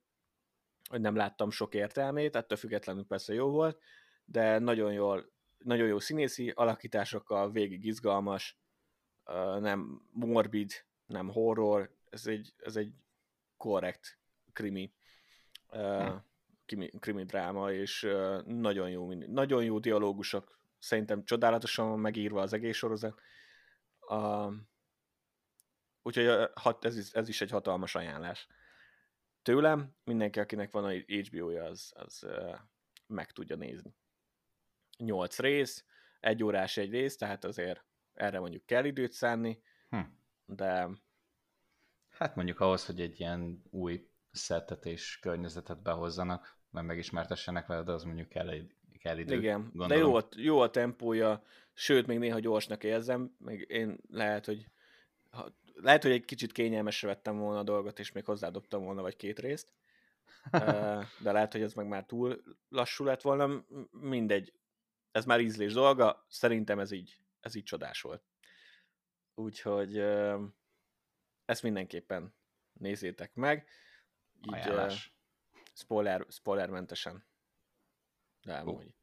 [0.88, 3.80] hogy nem láttam sok értelmét, ettől függetlenül persze jó volt,
[4.24, 8.58] de nagyon jól, nagyon jó színészi alakításokkal, végig izgalmas,
[9.58, 10.72] nem morbid,
[11.06, 12.92] nem horror, ez egy, ez egy
[13.56, 14.18] korrekt
[14.52, 14.92] krimi,
[15.68, 16.16] hm.
[16.66, 18.08] krimi, krimi dráma, és
[18.44, 23.20] nagyon jó, nagyon jó dialógusok, szerintem csodálatosan megírva az egész sorozat.
[24.08, 24.54] Uh,
[26.02, 26.50] úgyhogy
[26.80, 28.46] ez is, ez is egy hatalmas ajánlás.
[29.42, 32.58] Tőlem mindenki, akinek van a HBO-ja, az, az uh,
[33.06, 33.94] meg tudja nézni.
[34.98, 35.84] Nyolc rész,
[36.20, 40.00] egy órás egy rész, tehát azért erre mondjuk kell időt szánni, hm.
[40.44, 40.88] de...
[42.08, 48.02] Hát mondjuk ahhoz, hogy egy ilyen új szettet és környezetet behozzanak, mert megismertessenek veled, az
[48.04, 49.36] mondjuk kell, egy, kell idő.
[49.36, 49.88] Igen, gondolom.
[49.88, 51.42] de jó a, jó a tempója,
[51.72, 54.66] sőt, még néha gyorsnak érzem, meg én lehet, hogy
[55.30, 59.16] ha, lehet, hogy egy kicsit kényelmesre vettem volna a dolgot, és még hozzádobtam volna vagy
[59.16, 59.72] két részt,
[61.24, 64.52] de lehet, hogy ez meg már túl lassú lett volna, mindegy,
[65.12, 68.22] ez már ízlés dolga, szerintem ez így ez így csodás volt.
[69.34, 69.98] Úgyhogy
[71.44, 72.34] ezt mindenképpen
[72.72, 73.68] nézzétek meg.
[74.46, 75.12] Így Ajánlás.
[75.72, 77.24] spoiler, spoilermentesen.
[78.48, 78.94] De amúgy.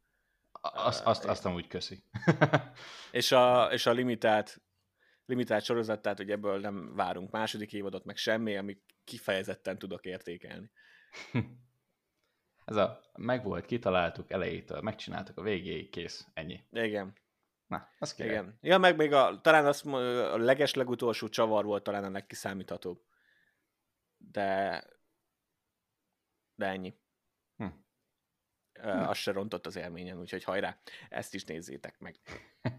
[0.62, 2.04] Azt, azt, azt amúgy köszi.
[3.12, 4.62] és, a, és a limitált,
[5.26, 10.72] limitált sorozat, tehát hogy ebből nem várunk második évadot, meg semmi, ami kifejezetten tudok értékelni.
[12.66, 16.64] Ez a megvolt, kitaláltuk elejétől, megcsináltuk a végéig, kész, ennyi.
[16.72, 17.14] Igen.
[17.68, 18.32] Na, az király.
[18.32, 18.58] Igen.
[18.62, 23.02] Ja, meg még a, talán az, a leges legutolsó csavar volt talán a legkiszámíthatóbb.
[24.18, 24.84] De
[26.56, 26.98] de ennyi.
[28.82, 28.88] Hm.
[28.88, 30.78] Uh, az se rontott az élményen, úgyhogy hajrá,
[31.10, 32.16] ezt is nézzétek meg.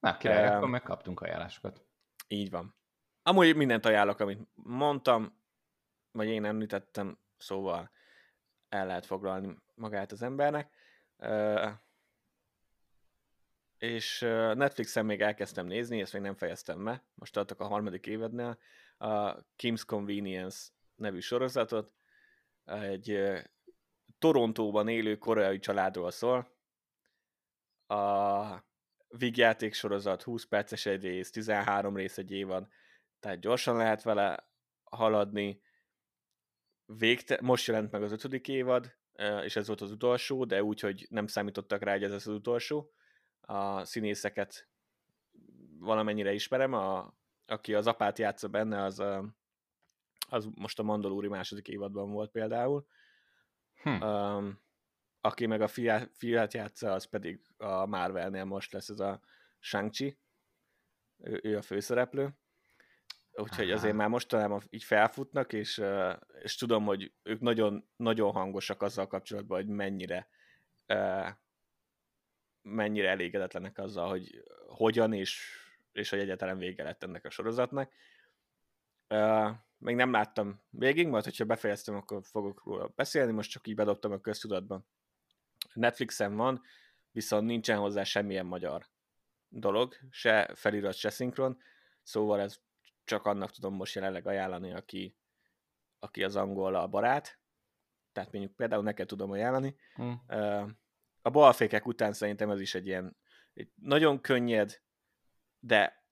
[0.00, 1.84] Na, király, uh, akkor megkaptunk ajánlásokat.
[2.28, 2.74] Így van.
[3.22, 5.38] Amúgy mindent ajánlok, amit mondtam,
[6.12, 7.90] vagy én említettem, szóval
[8.68, 10.74] el lehet foglalni magát az embernek.
[11.16, 11.70] Uh,
[13.78, 14.20] és
[14.54, 18.58] Netflixen még elkezdtem nézni, ezt még nem fejeztem be, most tartok a harmadik évednél,
[18.98, 21.92] a Kim's Convenience nevű sorozatot,
[22.64, 23.32] egy
[24.20, 26.56] Torontóban élő koreai családról szól.
[27.86, 28.64] A
[29.08, 32.68] vígjáték sorozat 20 perces egy rész, 13 rész egy évad,
[33.20, 34.48] tehát gyorsan lehet vele
[34.84, 35.62] haladni.
[36.86, 38.96] Végte, most jelent meg az ötödik évad,
[39.44, 42.92] és ez volt az utolsó, de úgy, hogy nem számítottak rá, hogy ez az utolsó
[43.40, 44.68] a színészeket
[45.78, 47.14] valamennyire ismerem, a,
[47.46, 49.02] aki az apát játsza benne, az
[50.30, 52.86] az most a Mandalúri második évadban volt például.
[53.82, 54.02] Hm.
[54.02, 54.60] Um,
[55.20, 59.20] aki meg a fiát, fiát játsza, az pedig a Marvelnél most lesz ez a
[59.58, 60.18] Shang-Chi,
[61.18, 62.34] ő, ő a főszereplő.
[63.32, 63.74] Úgyhogy Aha.
[63.78, 65.82] azért már mostanában így felfutnak, és,
[66.42, 70.28] és tudom, hogy ők nagyon, nagyon hangosak azzal kapcsolatban, hogy mennyire
[72.62, 75.58] mennyire elégedetlenek azzal, hogy hogyan és,
[75.92, 77.92] és hogy egyáltalán vége lett ennek a sorozatnak.
[79.80, 84.12] Még nem láttam végig, majd hogyha befejeztem, akkor fogok róla beszélni, most csak így bedobtam
[84.12, 84.84] a köztudatba.
[85.72, 86.62] Netflixen van,
[87.10, 88.86] viszont nincsen hozzá semmilyen magyar
[89.48, 91.58] dolog, se felirat, se szinkron,
[92.02, 92.60] szóval ez
[93.04, 95.16] csak annak tudom most jelenleg ajánlani, aki,
[95.98, 97.38] aki az angol a barát,
[98.12, 99.76] tehát mondjuk például neked tudom ajánlani.
[99.94, 100.22] Hmm.
[101.22, 103.16] A balfékek után szerintem ez is egy ilyen
[103.54, 104.82] egy nagyon könnyed,
[105.58, 106.04] de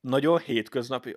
[0.00, 1.16] nagyon hétköznapi,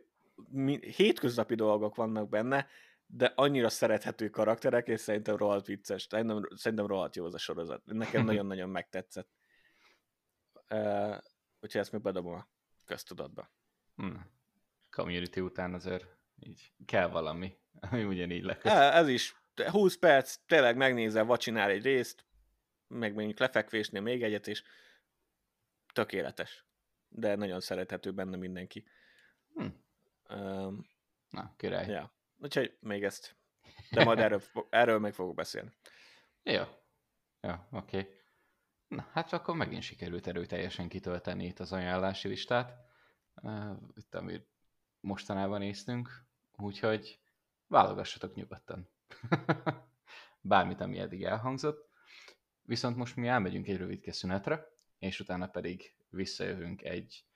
[0.80, 2.68] hétköznapi dolgok vannak benne,
[3.06, 6.08] de annyira szerethető karakterek, és szerintem rohadt vicces.
[6.10, 7.82] Szerintem, szerintem rohadt jó az a sorozat.
[7.86, 9.30] Nekem nagyon-nagyon megtetszett.
[10.70, 11.18] Uh,
[11.60, 12.48] úgyhogy ezt még bedobom a
[12.86, 13.52] köztudatba.
[13.96, 14.26] Hmm.
[14.90, 16.06] Community után azért
[16.40, 17.58] így kell valami,
[17.92, 18.66] ami ugyanígy lesz.
[18.66, 19.36] Ez is.
[19.66, 22.26] 20 perc, tényleg megnézel, vacsinál egy részt,
[22.88, 24.64] meg mondjuk lefekvésnél még egyet, és
[25.94, 26.66] tökéletes.
[27.10, 28.86] De nagyon szerethető benne mindenki.
[29.54, 29.66] Hm.
[30.30, 30.88] Um,
[31.30, 31.88] Na, király.
[31.88, 32.14] Ja.
[32.38, 33.36] Úgyhogy még ezt.
[33.92, 35.72] De majd erről, erről meg fogok beszélni.
[36.44, 36.64] Jó.
[37.42, 38.00] Ja, oké.
[38.00, 38.16] Okay.
[38.88, 42.74] Na, hát akkor megint sikerült erőteljesen kitölteni itt az ajánlási listát.
[43.42, 44.48] Uh, itt, amit
[45.00, 46.26] mostanában néztünk.
[46.52, 47.20] Úgyhogy
[47.68, 48.90] válogassatok nyugodtan.
[50.42, 51.90] Bármit, ami eddig elhangzott.
[52.62, 54.68] Viszont most mi elmegyünk egy rövid szünetre,
[55.00, 57.27] és utána pedig visszajövünk egy,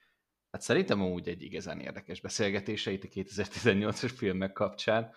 [0.52, 5.12] hát szerintem úgy egy igazán érdekes beszélgetése itt a 2018-as filmek kapcsán.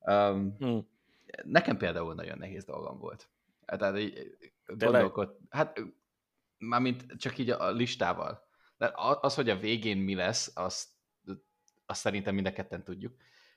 [0.00, 0.88] Um, hmm.
[1.42, 3.28] Nekem például nagyon nehéz dolgom volt.
[3.66, 4.36] Tehát így
[4.66, 5.80] gondolkod, hát
[6.58, 8.48] mármint csak így a listával.
[8.76, 10.88] De az, hogy a végén mi lesz, azt,
[11.86, 13.14] azt szerintem mind a ketten tudjuk.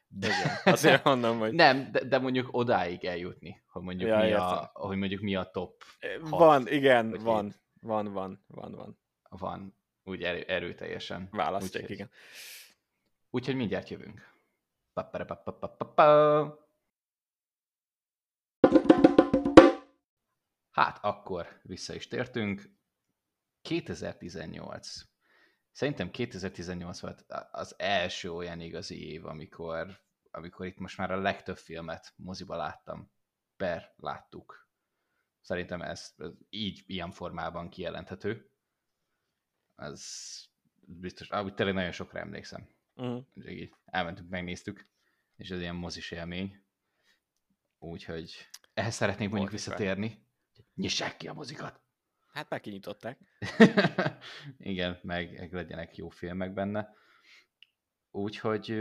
[0.07, 1.53] De, Igen, azért mondom, hogy...
[1.53, 5.43] Nem, de, de mondjuk odáig eljutni, hogy mondjuk, ja, mi, a, hogy mondjuk mi a
[5.43, 5.83] top
[6.21, 8.97] 6, Van, igen, van, van, van, van, van.
[9.29, 11.27] Van, úgy erő, erőteljesen.
[11.31, 12.09] Választják, igen.
[13.29, 14.31] Úgyhogy mindjárt jövünk.
[20.71, 22.71] Hát akkor vissza is tértünk.
[23.61, 24.95] 2018.
[25.71, 30.01] Szerintem 2018 volt az első olyan igazi év, amikor,
[30.31, 33.11] amikor itt most már a legtöbb filmet moziba láttam.
[33.55, 34.69] Per láttuk.
[35.41, 38.52] Szerintem ez, ez így, ilyen formában kijelenthető.
[39.75, 40.03] Ez
[40.81, 42.67] biztos, ahogy tényleg nagyon sokra emlékszem.
[42.93, 43.25] Uh-huh.
[43.45, 44.87] Így elmentünk, megnéztük,
[45.35, 46.65] és ez ilyen mozis élmény.
[47.79, 50.27] Úgyhogy ehhez szeretnénk mondjuk visszatérni.
[50.73, 51.81] Nyissák ki a mozikat!
[52.33, 53.19] Hát már kinyitották.
[54.57, 56.93] Igen, meg, meg legyenek jó filmek benne.
[58.11, 58.71] Úgyhogy,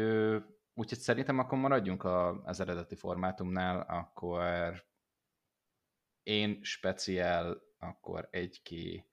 [0.74, 4.84] úgyhogy szerintem akkor maradjunk a, az eredeti formátumnál, akkor
[6.22, 9.07] én speciál, akkor egy, ki,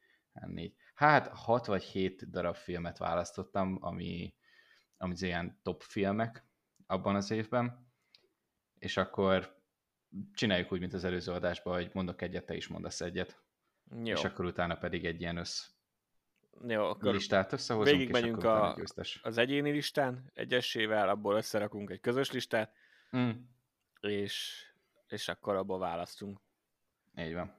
[0.46, 4.34] négy, hát hat vagy hét darab filmet választottam, ami,
[4.98, 6.46] ami az ilyen top filmek
[6.88, 7.92] abban az évben,
[8.80, 9.58] és akkor
[10.34, 13.42] csináljuk úgy, mint az előző adásban, hogy mondok egyet, te is mondasz egyet.
[14.04, 14.14] Jó.
[14.14, 15.70] És akkor utána pedig egy ilyen össz
[16.68, 18.78] Jó, akkor listát összehozunk, végig megyünk a,
[19.22, 22.74] az egyéni listán, egyesével, abból összerakunk egy közös listát,
[23.18, 23.30] mm.
[24.00, 24.66] és,
[25.08, 26.40] és akkor abból választunk.
[27.18, 27.56] Így van.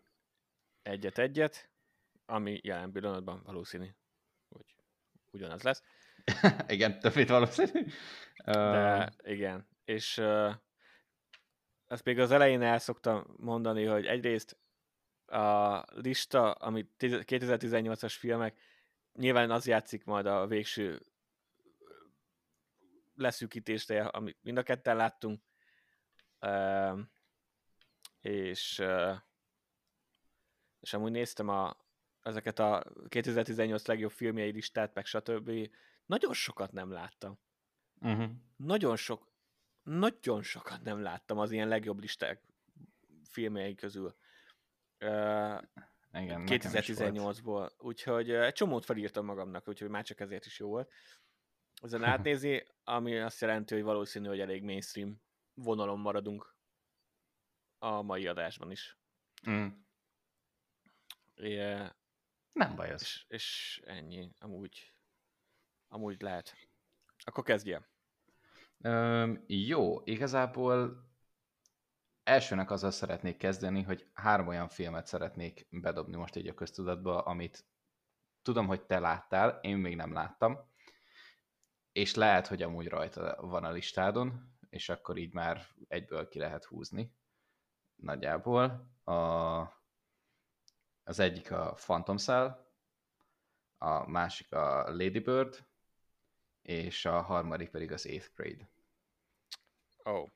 [0.83, 1.70] Egyet-egyet,
[2.31, 3.89] ami jelen pillanatban valószínű,
[4.49, 4.75] hogy
[5.31, 5.83] ugyanaz lesz.
[6.67, 7.87] igen, többét valószínű.
[8.45, 10.55] De igen, és uh,
[11.87, 14.59] ezt még az elején el szoktam mondani, hogy egyrészt
[15.27, 18.61] a lista, amit 2018-as filmek,
[19.13, 21.07] nyilván az játszik majd a végső
[23.15, 25.43] leszűkítésre, amit mind a ketten láttunk,
[26.41, 26.99] uh,
[28.21, 29.17] és, uh,
[30.81, 31.77] és amúgy néztem a,
[32.23, 35.71] ezeket a 2018 legjobb filmjei listát, meg stb.
[36.07, 37.39] Nagyon sokat nem láttam.
[38.01, 38.31] Uh-huh.
[38.57, 39.33] Nagyon sok,
[39.83, 42.43] nagyon sokat nem láttam az ilyen legjobb listák
[43.31, 44.17] filmjei közül.
[45.01, 45.63] Uh,
[46.13, 47.71] Igen, 2018-ból.
[47.79, 50.93] Úgyhogy egy csomót felírtam magamnak, úgyhogy már csak ezért is jó volt.
[51.83, 55.23] Ezen átnézi, ami azt jelenti, hogy valószínű, hogy elég mainstream
[55.55, 56.57] vonalon maradunk
[57.79, 58.99] a mai adásban is.
[59.51, 59.67] Mm.
[61.35, 61.77] É,
[62.53, 63.03] Nem baj az.
[63.03, 64.95] És, és ennyi, amúgy,
[65.89, 66.55] amúgy lehet.
[67.25, 67.89] Akkor kezdje.
[68.79, 71.05] Üm, jó, igazából
[72.23, 77.65] elsőnek azzal szeretnék kezdeni, hogy három olyan filmet szeretnék bedobni most így a köztudatba, amit
[78.43, 80.59] tudom, hogy te láttál, én még nem láttam,
[81.93, 86.65] és lehet, hogy amúgy rajta van a listádon, és akkor így már egyből ki lehet
[86.65, 87.15] húzni
[87.95, 88.91] nagyjából.
[89.05, 89.15] A,
[91.05, 92.69] az egyik a Phantom Cell,
[93.79, 95.65] a másik a Lady Bird,
[96.63, 98.69] és a harmadik pedig az Eighth Grade.
[100.03, 100.29] Oh.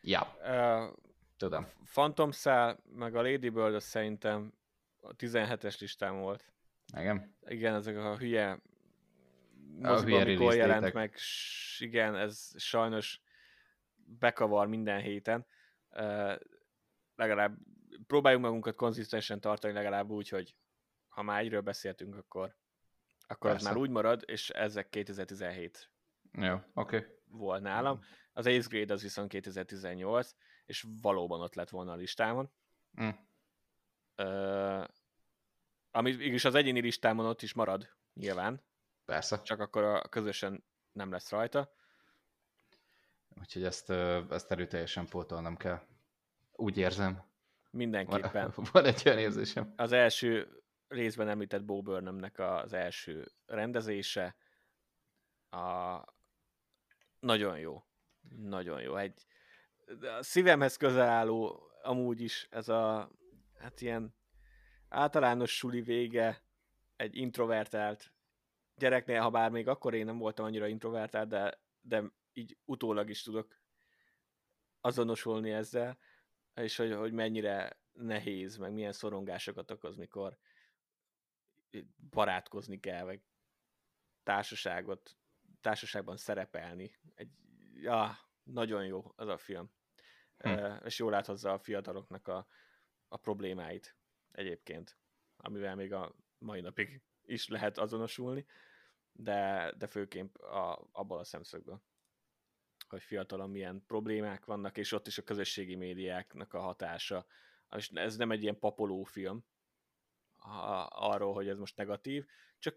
[0.00, 0.92] Ja, Uh,
[1.36, 1.66] tudom.
[1.92, 4.52] Phantom Cell, meg a Lady Bird, az szerintem
[5.00, 6.52] a 17-es listám volt.
[6.96, 7.36] Igen?
[7.46, 8.58] Igen, ezek a hülye
[9.82, 13.20] hülye amikor jelent meg, s- igen, ez sajnos
[14.18, 15.46] bekavar minden héten.
[15.90, 16.34] Uh,
[17.14, 17.58] legalább
[18.06, 20.56] próbáljunk magunkat konzisztensen tartani, legalább úgy, hogy
[21.08, 22.56] ha már egyről beszéltünk, akkor,
[23.26, 23.68] akkor az Persze.
[23.68, 25.90] már úgy marad, és ezek 2017
[26.32, 26.56] Jó.
[26.74, 27.04] Okay.
[27.24, 28.00] volt nálam.
[28.32, 30.34] Az Ace Grade az viszont 2018,
[30.66, 32.50] és valóban ott lett volna a listámon.
[33.02, 33.08] Mm.
[34.16, 34.84] Uh,
[35.90, 38.62] ami mégis az egyéni listámon ott is marad, nyilván,
[39.04, 39.42] Persze.
[39.42, 41.74] csak akkor a közösen nem lesz rajta.
[43.40, 45.80] Úgyhogy ezt, ö, ezt erőteljesen pótolnom kell.
[46.52, 47.24] Úgy érzem.
[47.70, 48.52] Van, Mindenképpen.
[48.72, 49.72] van egy olyan érzésem.
[49.76, 54.36] Az első részben említett Bo Burnhamnek az első rendezése
[55.50, 55.98] a...
[57.18, 57.84] nagyon jó.
[58.36, 58.96] Nagyon jó.
[58.96, 59.26] Egy
[60.18, 63.10] a szívemhez közel álló amúgy is ez a
[63.58, 64.14] hát ilyen
[64.88, 66.42] általános suli vége
[66.96, 68.12] egy introvertált
[68.74, 72.02] gyereknél, ha bár még akkor én nem voltam annyira introvertált, de, de
[72.32, 73.60] így utólag is tudok
[74.80, 75.98] azonosulni ezzel,
[76.56, 80.38] és hogy, hogy mennyire nehéz, meg milyen szorongásokat okoz, mikor
[82.10, 83.22] barátkozni kell, meg
[84.22, 85.16] társaságot,
[85.60, 86.96] társaságban szerepelni.
[87.14, 87.30] Egy,
[87.74, 89.70] ja, nagyon jó az a film.
[90.36, 90.84] Hm.
[90.84, 92.46] És jól áthozza a fiataloknak a,
[93.08, 93.96] a problémáit
[94.32, 94.98] egyébként,
[95.36, 98.46] amivel még a mai napig is lehet azonosulni,
[99.12, 101.82] de, de főképp a, abból a szemszögből
[102.90, 107.26] hogy fiatalon milyen problémák vannak, és ott is a közösségi médiáknak a hatása.
[107.76, 109.44] És ez nem egy ilyen papoló film
[110.88, 112.26] arról, hogy ez most negatív,
[112.58, 112.76] csak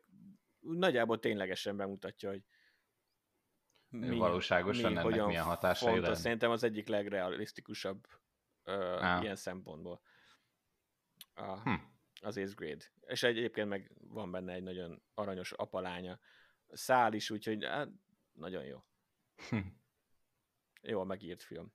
[0.60, 2.43] nagyjából ténylegesen bemutatja, hogy
[3.91, 6.07] Valóságosan ennek hogyan milyen hatásai fontos.
[6.07, 6.22] lehet.
[6.24, 8.07] Szerintem az egyik legrealisztikusabb
[8.64, 10.01] ö, ilyen szempontból.
[11.34, 11.74] A, Hm.
[12.22, 12.86] az Ace Grade.
[13.05, 16.20] És egy, egyébként meg van benne egy nagyon aranyos apalánya.
[16.68, 17.89] Szál is, úgyhogy hát,
[18.32, 18.84] nagyon jó.
[19.49, 19.57] Hm.
[20.82, 21.73] Jól megírt film.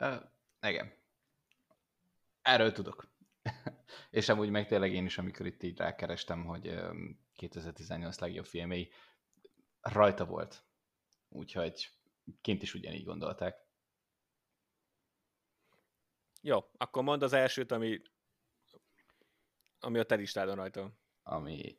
[0.00, 0.22] Uh,
[0.60, 0.92] igen.
[2.42, 3.10] Erről tudok.
[4.10, 8.92] És amúgy meg tényleg én is, amikor itt így rákerestem, hogy öm, 2018 legjobb filmei,
[9.80, 10.64] rajta volt.
[11.28, 11.90] Úgyhogy
[12.40, 13.56] kint is ugyanígy gondolták.
[16.40, 18.02] Jó, akkor mondd az elsőt, ami,
[19.78, 20.92] ami a te listádon rajta.
[21.22, 21.76] Ami...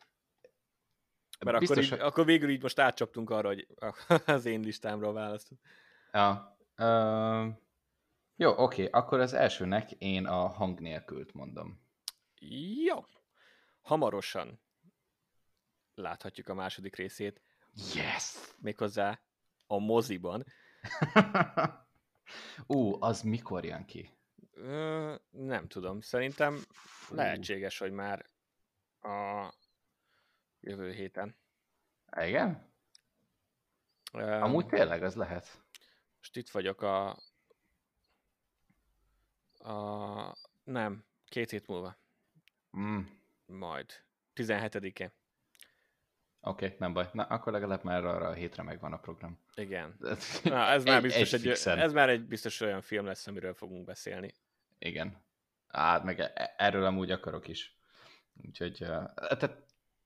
[1.44, 3.68] Mert Biztos, akkor, így, akkor végül így most átcsaptunk arra, hogy
[4.26, 5.58] az én listámról választod.
[6.12, 6.58] Ja.
[6.78, 7.54] Uh,
[8.36, 11.82] jó, oké, akkor az elsőnek én a hang nélkült mondom.
[12.86, 13.06] Jó.
[13.82, 14.62] Hamarosan
[15.96, 17.42] láthatjuk a második részét,
[17.94, 18.36] Yes!
[18.60, 19.22] méghozzá
[19.68, 20.46] a moziban.
[22.68, 24.10] Ú, az mikor jön ki?
[24.52, 27.16] Ö, nem tudom, szerintem Fú.
[27.16, 28.26] lehetséges, hogy már
[29.02, 29.48] a
[30.64, 31.36] jövő héten.
[32.22, 32.72] Igen?
[34.14, 35.62] Ö, Amúgy tényleg az lehet.
[36.18, 37.10] Most itt vagyok a...
[39.58, 41.98] a nem, két hét múlva.
[42.78, 43.02] Mm.
[43.46, 44.04] Majd.
[44.36, 45.12] 17-én.
[46.46, 47.10] Oké, okay, nem baj.
[47.14, 49.40] Na, akkor legalább már arra a hétre megvan a program.
[49.56, 49.96] Igen.
[50.44, 51.80] Na, ez már biztos egy, fixen.
[51.80, 54.34] ez már egy biztos olyan film lesz, amiről fogunk beszélni.
[54.80, 55.22] Igen.
[55.68, 57.78] Hát meg e- erről amúgy akarok is.
[58.46, 59.64] Úgyhogy, uh, tehát,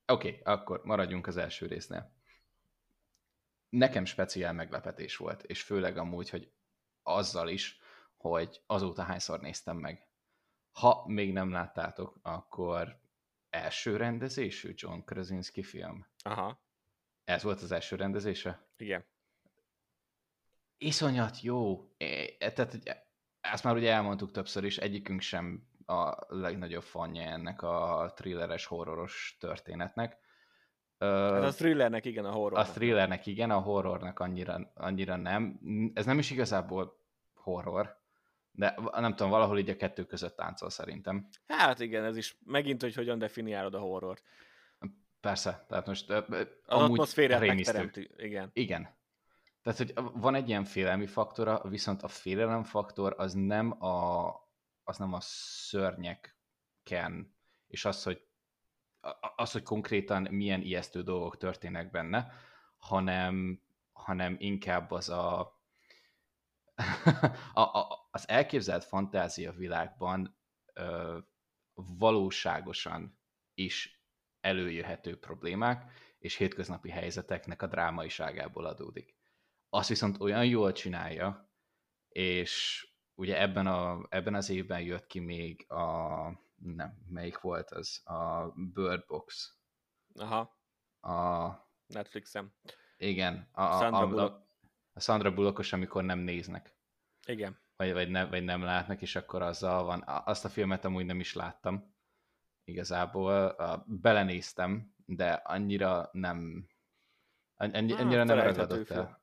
[0.08, 2.16] oké, okay, akkor maradjunk az első résznél.
[3.70, 6.52] Nekem speciál meglepetés volt, és főleg amúgy, hogy
[7.04, 7.80] azzal is,
[8.18, 10.08] hogy azóta hányszor néztem meg.
[10.72, 13.00] Ha még nem láttátok, akkor
[13.50, 16.08] első rendezésű John Krasinski film.
[16.24, 16.62] Aha,
[17.24, 18.68] Ez volt az első rendezése?
[18.78, 19.06] igen.
[20.78, 21.90] iszonyat jó.
[21.98, 22.92] É, tehát hogy
[23.40, 29.38] ezt már ugye elmondtuk többször is, egyikünk sem a legnagyobb fanja ennek a thrilleres, horroros
[29.40, 30.18] történetnek.
[31.00, 32.60] Hát a thrillernek igen, a horror.
[32.60, 35.60] a thrillernek igen, a horrornak annyira, annyira nem.
[35.94, 37.00] Ez nem is igazából
[37.34, 38.00] horror,
[38.52, 41.28] de nem tudom, valahol így a kettő között táncol szerintem.
[41.48, 44.24] Hát igen, ez is megint, hogy hogyan definiálod a horrort.
[45.20, 48.50] Persze, tehát most az atmoszférát megteremti, igen.
[48.54, 48.96] Igen.
[49.62, 54.28] Tehát, hogy van egy ilyen félelmi faktora, viszont a félelem faktor az nem a,
[54.88, 57.36] az nem a szörnyeken,
[57.68, 58.28] és az, hogy
[59.36, 62.32] az, hogy konkrétan milyen ijesztő dolgok történnek benne,
[62.78, 63.62] hanem,
[63.92, 65.40] hanem inkább az a,
[67.54, 70.38] a, a az elképzelt fantázia világban
[70.74, 71.18] ö,
[71.74, 73.20] valóságosan
[73.54, 74.06] is
[74.40, 79.16] előjöhető problémák és hétköznapi helyzeteknek a drámaiságából adódik.
[79.70, 81.52] Azt viszont olyan jól csinálja,
[82.10, 82.88] és
[83.18, 85.86] ugye ebben, a, ebben az évben jött ki még a,
[86.56, 88.02] nem, melyik volt az?
[88.06, 89.56] A Bird Box.
[90.16, 90.60] Aha.
[91.00, 91.48] A...
[91.88, 92.54] Netflixem.
[92.98, 93.50] Igen.
[93.52, 94.48] A, a, Sandra a, Bullock.
[94.94, 96.76] a Sandra Bullockos, amikor nem néznek.
[97.28, 97.60] Igen.
[97.76, 100.04] Vagy, vagy, ne, vagy nem látnak, és akkor azzal van.
[100.06, 101.96] Azt a filmet amúgy nem is láttam.
[102.64, 106.68] Igazából belenéztem, de annyira nem
[107.56, 109.22] annyira nem ragadott el.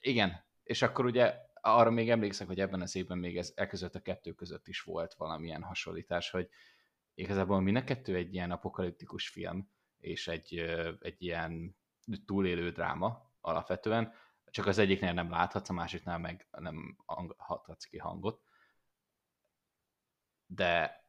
[0.00, 3.94] Igen, és akkor ugye arra még emlékszek, hogy ebben az évben még ez, e között
[3.94, 6.48] a kettő között is volt valamilyen hasonlítás, hogy
[7.14, 10.54] igazából mind a kettő egy ilyen apokaliptikus film, és egy,
[11.00, 11.76] egy ilyen
[12.26, 14.12] túlélő dráma alapvetően,
[14.50, 16.96] csak az egyiknél nem láthatsz, a másiknál meg nem
[17.36, 18.42] hathatsz ki hangot.
[20.46, 21.04] De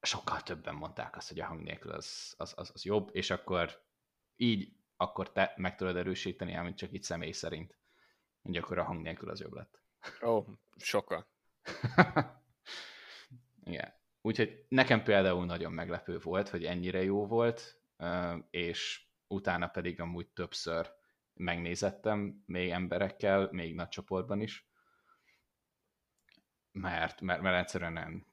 [0.00, 3.84] sokkal többen mondták azt, hogy a hang nélkül az, az, az, az jobb, és akkor
[4.36, 7.78] így akkor te meg tudod erősíteni, amit csak itt személy szerint.
[8.46, 9.80] Hogy akkor a hang nélkül az jobb lett.
[10.22, 10.46] Ó, oh,
[10.76, 11.26] sokkal.
[13.64, 13.94] Igen.
[14.20, 17.80] Úgyhogy nekem például nagyon meglepő volt, hogy ennyire jó volt,
[18.50, 20.92] és utána pedig amúgy többször
[21.34, 24.68] megnézettem, még emberekkel, még nagy csoportban is,
[26.72, 28.26] mert, mert, mert egyszerűen nem,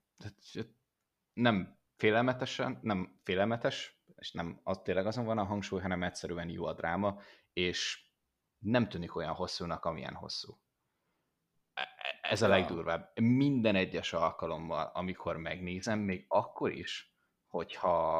[1.34, 6.65] nem félelmetesen, nem félelmetes, és nem az tényleg azon van a hangsúly, hanem egyszerűen jó
[6.65, 7.22] a dráma,
[7.53, 8.03] és
[8.64, 10.60] nem tűnik olyan hosszúnak, amilyen hosszú.
[11.73, 13.19] E, e, ez a legdurvább.
[13.19, 17.15] Minden egyes alkalommal, amikor megnézem, még akkor is,
[17.48, 18.19] hogyha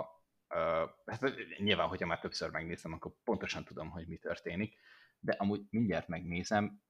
[0.50, 1.22] uh, hát
[1.58, 4.80] nyilván, hogyha már többször megnézem, akkor pontosan tudom, hogy mi történik,
[5.20, 6.84] de amúgy mindjárt megnézem,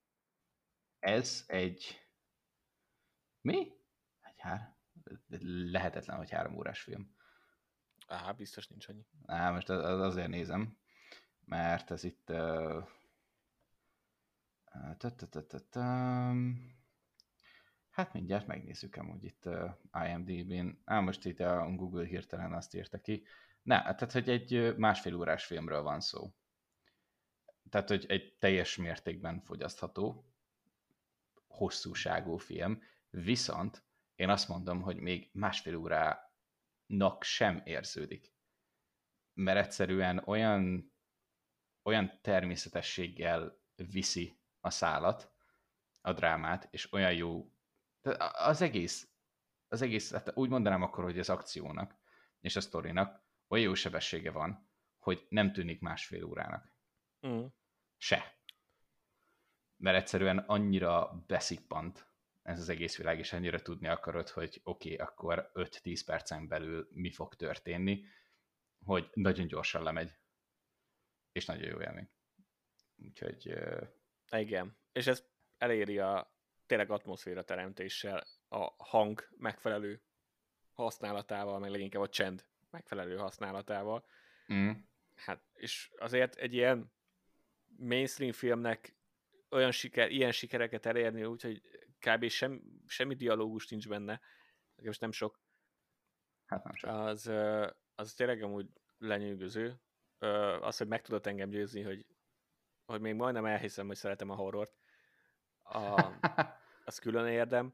[0.99, 2.07] ez egy
[3.41, 3.71] mi?
[4.21, 4.75] Egy hár...
[5.71, 7.15] Lehetetlen, hogy három órás film.
[8.07, 9.05] Á, biztos nincs annyi.
[9.25, 10.77] Á, most az, azért nézem,
[11.45, 12.29] mert ez itt...
[12.29, 12.87] Uh,
[17.89, 19.49] Hát mindjárt megnézzük amúgy itt
[20.05, 20.81] IMDb-n.
[20.85, 23.23] Á, most itt a Google hirtelen azt írta ki.
[23.61, 26.33] Ne, tehát, hogy egy másfél órás filmről van szó.
[27.69, 30.25] Tehát, hogy egy teljes mértékben fogyasztható,
[31.47, 33.83] hosszúságú film, viszont
[34.15, 38.33] én azt mondom, hogy még másfél órának sem érződik.
[39.33, 40.93] Mert egyszerűen olyan,
[41.83, 45.31] olyan természetességgel viszi a szálat,
[46.01, 47.51] a drámát, és olyan jó,
[48.31, 49.07] az egész,
[49.67, 51.95] az egész, hát úgy mondanám akkor, hogy az akciónak
[52.39, 54.69] és a sztorinak olyan jó sebessége van,
[54.99, 56.75] hogy nem tűnik másfél órának.
[57.27, 57.45] Mm.
[57.97, 58.37] Se.
[59.75, 62.07] Mert egyszerűen annyira beszippant
[62.41, 66.87] ez az egész világ, és annyira tudni akarod, hogy oké, okay, akkor 5-10 percen belül
[66.91, 68.05] mi fog történni,
[68.85, 70.13] hogy nagyon gyorsan lemegy.
[71.31, 72.09] És nagyon jó élmény.
[72.95, 73.53] Úgyhogy
[74.31, 75.23] igen, és ez
[75.57, 76.33] eléri a
[76.65, 80.03] tényleg atmoszféra teremtéssel, a hang megfelelő
[80.73, 84.05] használatával, meg leginkább a csend megfelelő használatával.
[84.53, 84.71] Mm.
[85.15, 86.93] Hát, és azért egy ilyen
[87.77, 88.95] mainstream filmnek
[89.49, 91.61] olyan siker, ilyen sikereket elérni, úgyhogy
[91.99, 92.27] kb.
[92.27, 94.21] Sem, semmi dialógus nincs benne,
[94.75, 95.41] most nem sok.
[96.45, 96.89] Hát nem sok.
[96.89, 97.31] Az,
[97.95, 98.67] az tényleg amúgy
[98.97, 99.81] lenyűgöző.
[100.59, 102.05] Az, hogy meg tudott engem győzni, hogy
[102.85, 104.71] hogy még majdnem elhiszem, hogy szeretem a horrort.
[105.63, 106.11] A,
[106.85, 107.73] az külön érdem,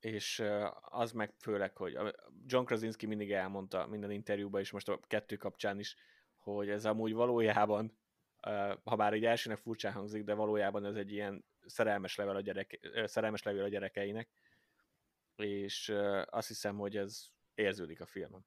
[0.00, 0.42] és
[0.80, 1.98] az meg főleg, hogy
[2.46, 5.96] John Krasinski mindig elmondta minden interjúban, és most a kettő kapcsán is,
[6.36, 7.98] hogy ez amúgy valójában,
[8.84, 12.80] ha bár egy elsőnek furcsán hangzik, de valójában ez egy ilyen szerelmes level a, gyerek,
[13.04, 14.28] szerelmes level a gyerekeinek,
[15.36, 15.94] és
[16.26, 18.46] azt hiszem, hogy ez érződik a filmen.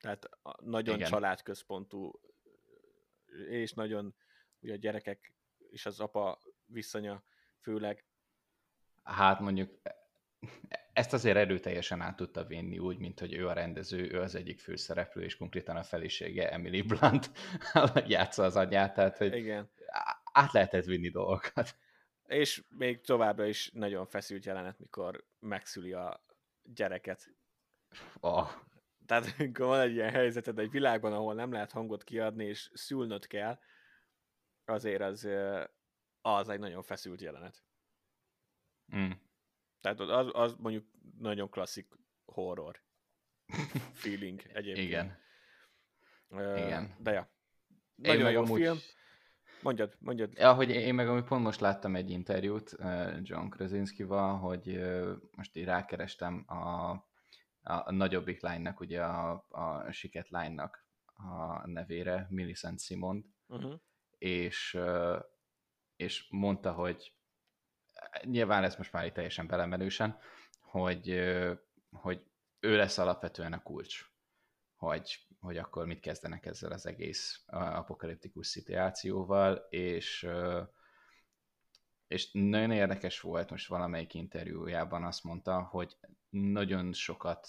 [0.00, 0.28] Tehát
[0.60, 1.10] nagyon Igen.
[1.10, 2.20] családközpontú,
[3.48, 4.14] és nagyon
[4.62, 5.32] ugye a gyerekek
[5.70, 7.24] és az apa viszonya
[7.60, 8.04] főleg.
[9.02, 9.80] Hát mondjuk
[10.92, 14.60] ezt azért erőteljesen át tudta vinni úgy, mint hogy ő a rendező, ő az egyik
[14.60, 17.30] főszereplő, és konkrétan a felisége Emily Blunt
[18.06, 19.70] játsza az anyját, tehát hogy Igen.
[20.32, 21.76] át lehetett vinni dolgokat.
[22.26, 26.24] És még továbbra is nagyon feszült jelenet, mikor megszüli a
[26.62, 27.30] gyereket.
[28.20, 28.48] Oh.
[29.06, 33.26] tehát amikor van egy ilyen helyzeted egy világban, ahol nem lehet hangot kiadni, és szülnöd
[33.26, 33.58] kell,
[34.64, 35.28] azért az,
[36.20, 37.62] az egy nagyon feszült jelenet.
[38.96, 39.10] Mm.
[39.80, 40.86] Tehát az, az mondjuk
[41.18, 41.88] nagyon klasszik
[42.24, 42.82] horror
[44.02, 44.88] feeling egyébként.
[44.88, 45.18] Igen.
[46.28, 46.94] Uh, Igen.
[46.98, 47.30] De ja.
[47.94, 48.60] Nagyon jó amúgy...
[48.60, 48.76] film.
[49.62, 50.32] Mondjad, mondjad.
[50.34, 52.76] Ja, hogy én meg amúgy pont most láttam egy interjút
[53.22, 54.80] John Krasinski-val, hogy
[55.36, 56.90] most így rákerestem a,
[57.62, 63.80] a nagyobbik lánynak, ugye a, a siket lánynak a nevére, Millicent Simond, uh-huh.
[64.22, 64.78] És,
[65.96, 67.14] és mondta, hogy
[68.22, 70.18] nyilván ez most már itt teljesen belemenősen,
[70.60, 71.22] hogy,
[71.90, 72.26] hogy
[72.60, 74.04] ő lesz alapvetően a kulcs,
[74.74, 80.28] hogy, hogy akkor mit kezdenek ezzel az egész apokaliptikus szituációval, és,
[82.06, 85.96] és nagyon érdekes volt, most valamelyik interjújában azt mondta, hogy
[86.30, 87.48] nagyon sokat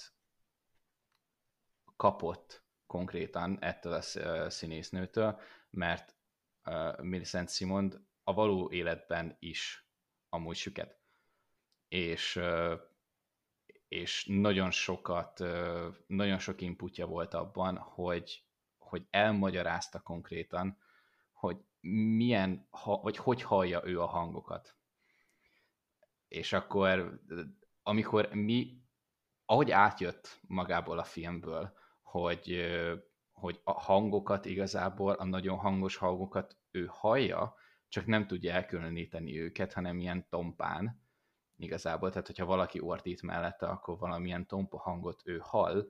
[1.95, 5.39] kapott konkrétan ettől a színésznőtől,
[5.69, 6.15] mert
[7.01, 9.87] Millicent Simond a való életben is
[10.29, 10.99] amúgy süket.
[11.87, 12.41] És
[13.93, 15.43] és nagyon sokat,
[16.07, 18.43] nagyon sok inputja volt abban, hogy,
[18.77, 20.77] hogy elmagyarázta konkrétan,
[21.31, 21.57] hogy
[22.15, 22.67] milyen,
[23.01, 24.75] vagy hogy hallja ő a hangokat.
[26.27, 27.21] És akkor,
[27.83, 28.81] amikor mi,
[29.45, 32.65] ahogy átjött magából a filmből, hogy,
[33.43, 37.55] hogy a hangokat igazából, a nagyon hangos hangokat ő hallja,
[37.87, 41.01] csak nem tudja elkülöníteni őket, hanem ilyen tompán,
[41.57, 45.89] igazából, tehát hogyha valaki ordít mellette, akkor valamilyen tompa hangot ő hall,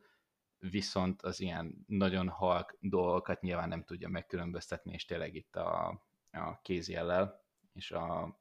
[0.58, 5.88] viszont az ilyen nagyon halk dolgokat nyilván nem tudja megkülönböztetni, és tényleg itt a,
[6.32, 7.44] a kézjellel,
[7.74, 8.38] és a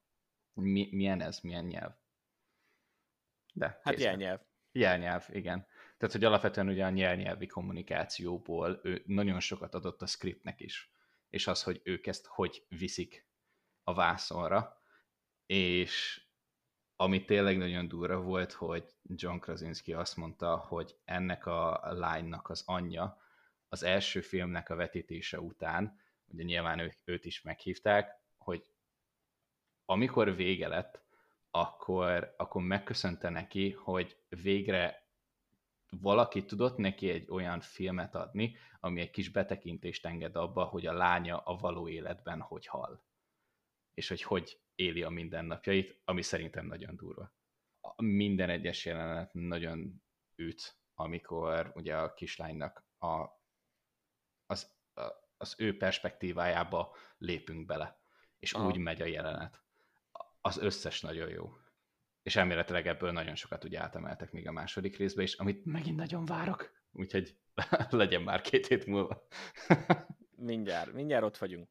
[0.55, 1.93] mi, milyen ez, milyen nyelv?
[3.55, 4.41] De, hát jelnyelv.
[4.73, 5.67] Jelnyelv, igen.
[6.03, 10.93] Tehát, hogy alapvetően ugye a nyelnyelvi kommunikációból ő nagyon sokat adott a scriptnek is,
[11.29, 13.27] és az, hogy ők ezt hogy viszik
[13.83, 14.83] a vászonra,
[15.47, 16.23] és
[16.97, 22.63] ami tényleg nagyon durva volt, hogy John Krasinski azt mondta, hogy ennek a lánynak az
[22.67, 23.19] anyja
[23.69, 28.71] az első filmnek a vetítése után, ugye nyilván ő, őt is meghívták, hogy
[29.85, 31.03] amikor vége lett,
[31.51, 35.02] akkor, akkor megköszönte neki, hogy végre
[36.01, 40.93] valaki tudott neki egy olyan filmet adni, ami egy kis betekintést enged abba, hogy a
[40.93, 43.05] lánya a való életben hogy hal.
[43.95, 47.33] És hogy hogy éli a mindennapjait, ami szerintem nagyon durva.
[47.97, 50.03] Minden egyes jelenet nagyon
[50.37, 53.27] üt, amikor ugye a kislánynak a,
[54.47, 55.03] az, a,
[55.37, 58.01] az ő perspektívájába lépünk bele,
[58.39, 58.67] és Aha.
[58.67, 59.63] úgy megy a jelenet.
[60.41, 61.57] Az összes nagyon jó.
[62.23, 66.25] És elméletileg ebből nagyon sokat ugye átemeltek még a második részbe is, amit megint nagyon
[66.25, 67.37] várok, úgyhogy
[67.91, 69.27] legyen már két hét múlva.
[70.37, 71.69] mindjárt, mindjárt ott vagyunk.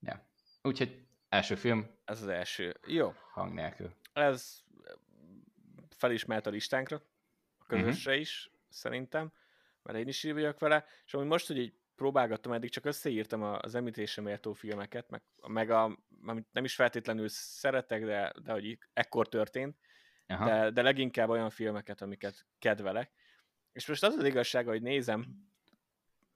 [0.00, 0.28] Ja.
[0.62, 1.90] Úgyhogy Első film?
[2.04, 2.76] Ez az első.
[2.86, 3.14] Jó.
[3.32, 3.94] Hang nélkül.
[4.12, 4.62] Ez
[5.90, 7.02] felismert a listánkra,
[7.58, 8.20] a közösre uh-huh.
[8.20, 9.32] is, szerintem,
[9.82, 13.42] mert én is így vagyok vele, és amúgy most, hogy így próbálgattam, eddig csak összeírtam
[13.42, 18.78] az említésre méltó filmeket, meg, meg a, amit nem is feltétlenül szeretek, de, de hogy
[18.92, 19.78] ekkor történt,
[20.26, 23.12] de, de leginkább olyan filmeket, amiket kedvelek.
[23.72, 25.50] És most az az igazság, hogy nézem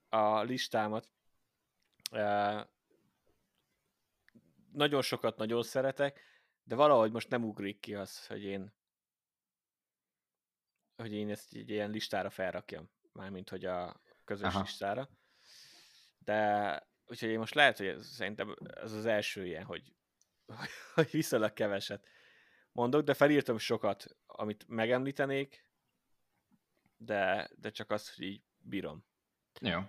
[0.08, 1.10] a listámat,
[4.72, 6.20] nagyon sokat nagyon szeretek,
[6.64, 8.72] de valahogy most nem ugrik ki az, hogy én
[10.96, 14.60] hogy én ezt egy ilyen listára felrakjam, mármint hogy a közös Aha.
[14.60, 15.08] listára.
[16.18, 19.92] De úgyhogy én most lehet, hogy ez, szerintem ez az első ilyen, hogy,
[20.94, 22.06] hogy viszonylag keveset
[22.72, 25.66] mondok, de felírtam sokat, amit megemlítenék,
[26.96, 29.04] de, de csak azt, hogy így bírom.
[29.60, 29.80] Jó.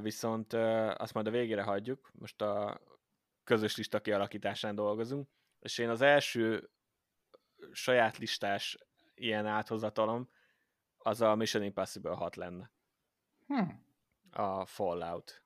[0.00, 2.10] Viszont azt majd a végére hagyjuk.
[2.12, 2.80] Most a
[3.44, 5.28] közös lista kialakításán dolgozunk,
[5.58, 6.70] és én az első
[7.72, 8.78] saját listás
[9.14, 10.30] ilyen áthozatalom
[10.96, 12.70] az a Mission Impossible 6 lenne.
[13.46, 13.70] Hm.
[14.30, 15.45] A Fallout.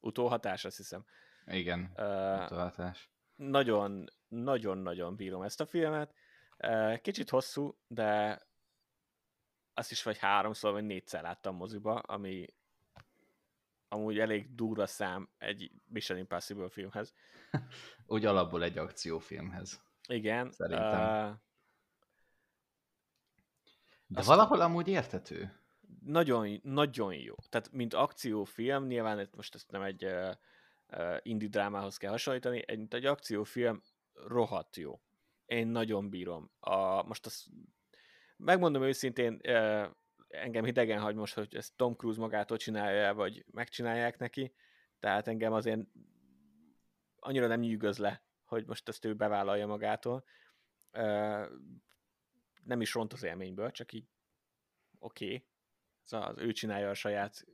[0.00, 1.04] Utóhatás, azt hiszem.
[1.46, 3.10] Igen, uh, utóhatás.
[3.36, 6.14] Nagyon, nagyon-nagyon bírom ezt a filmet.
[6.58, 8.40] Uh, kicsit hosszú, de
[9.74, 12.46] azt is vagy háromszor, vagy négyszer láttam moziba, ami
[13.88, 17.14] amúgy elég durva szám egy Mission Impossible filmhez.
[18.06, 19.82] Úgy alapból egy akciófilmhez.
[20.08, 20.50] Igen.
[20.50, 21.30] Szerintem.
[21.30, 21.36] Uh,
[24.06, 25.57] De valahol amúgy értető.
[26.08, 27.34] Nagyon, nagyon jó.
[27.48, 30.30] Tehát, mint akciófilm, nyilván most ezt nem egy uh,
[30.92, 33.82] uh, indie drámához kell hasonlítani, egy, mint egy akciófilm
[34.12, 35.00] rohadt jó.
[35.46, 36.50] Én nagyon bírom.
[36.60, 37.46] A, most azt
[38.36, 39.86] megmondom őszintén, uh,
[40.28, 44.54] engem hidegen hagy most, hogy ezt Tom Cruise magától csinálja vagy megcsinálják neki,
[45.00, 45.80] tehát engem azért
[47.18, 50.24] annyira nem nyűgöz le, hogy most ezt ő bevállalja magától.
[52.62, 54.08] Nem is ront az élményből, csak így
[54.98, 55.46] oké, okay.
[56.08, 57.46] Szóval az ő csinálja a saját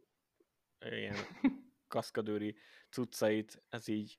[0.79, 1.17] ilyen
[1.89, 2.57] kaszkadőri
[2.91, 4.19] cuccait, ez így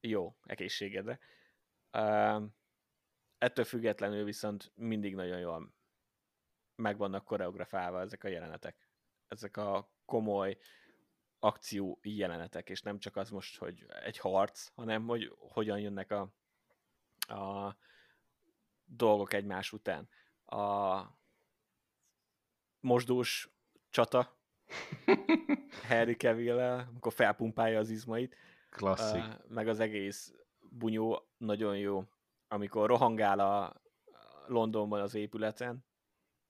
[0.00, 1.18] jó, egészségedre.
[3.38, 5.74] Ettől függetlenül viszont mindig nagyon jól
[6.74, 8.88] meg vannak koreografálva ezek a jelenetek.
[9.28, 10.58] Ezek a komoly
[11.38, 16.32] akció jelenetek, és nem csak az most, hogy egy harc, hanem hogy hogyan jönnek a,
[17.34, 17.76] a
[18.84, 20.08] dolgok egymás után.
[20.44, 21.02] A
[22.80, 23.50] mosdós
[23.90, 24.38] csata
[25.88, 28.36] Harry cavill amikor felpumpálja az izmait.
[28.70, 29.22] Klasszik.
[29.22, 32.04] Uh, meg az egész bunyó nagyon jó,
[32.48, 33.82] amikor rohangál a
[34.46, 35.88] Londonban az épületen,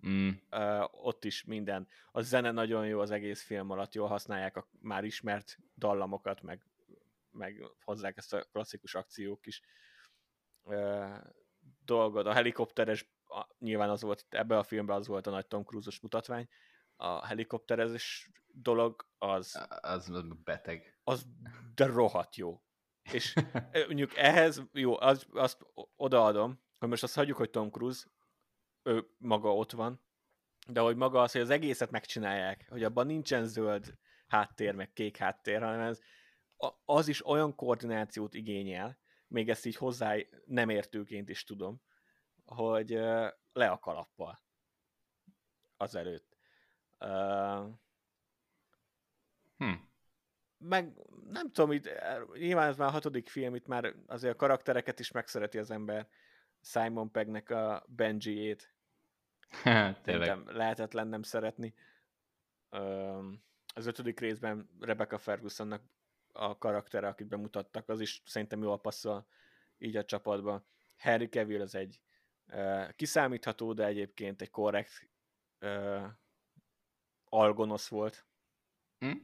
[0.06, 0.30] Mm.
[0.50, 1.88] Uh, ott is minden.
[2.12, 6.66] A zene nagyon jó az egész film alatt, jól használják a már ismert dallamokat, meg,
[7.30, 9.62] meg hozzák ezt a klasszikus akciók is.
[10.62, 11.16] Uh,
[11.84, 15.64] dolgod, a helikopteres, a, nyilván az volt, ebbe a filmben az volt a nagy Tom
[15.64, 16.48] Cruise-os mutatvány,
[17.00, 19.66] a helikopterezés dolog az...
[19.80, 20.12] Az
[20.44, 20.98] beteg.
[21.04, 21.26] Az
[21.74, 22.62] de rohadt jó.
[23.12, 23.34] És
[23.86, 25.66] mondjuk ehhez, jó, az, azt
[25.96, 28.06] odaadom, hogy most azt hagyjuk, hogy Tom Cruise,
[28.82, 30.00] ő maga ott van,
[30.68, 35.16] de hogy maga az, hogy az egészet megcsinálják, hogy abban nincsen zöld háttér, meg kék
[35.16, 36.00] háttér, hanem ez,
[36.84, 41.82] az is olyan koordinációt igényel, még ezt így hozzá nem értőként is tudom,
[42.44, 42.90] hogy
[43.52, 44.38] le a kalappal
[45.76, 46.29] azelőtt.
[47.00, 47.68] Uh,
[49.56, 49.72] hm.
[50.58, 50.92] Meg
[51.30, 51.88] nem tudom, itt,
[52.38, 56.08] nyilván ez már a hatodik film, itt már azért a karaktereket is megszereti az ember.
[56.62, 58.74] Simon Peggnek a Benji-ét.
[60.02, 60.38] Tényleg.
[60.46, 61.74] lehetetlen nem szeretni.
[63.74, 65.82] Az ötödik részben Rebecca Fergusonnak
[66.32, 69.26] a karaktere, akit bemutattak, az is szerintem jól passzol
[69.78, 70.64] így a csapatba.
[70.96, 72.00] Harry Cavill az egy
[72.96, 75.10] kiszámítható, de egyébként egy korrekt
[77.30, 78.26] algonosz volt.
[78.98, 79.16] Hm?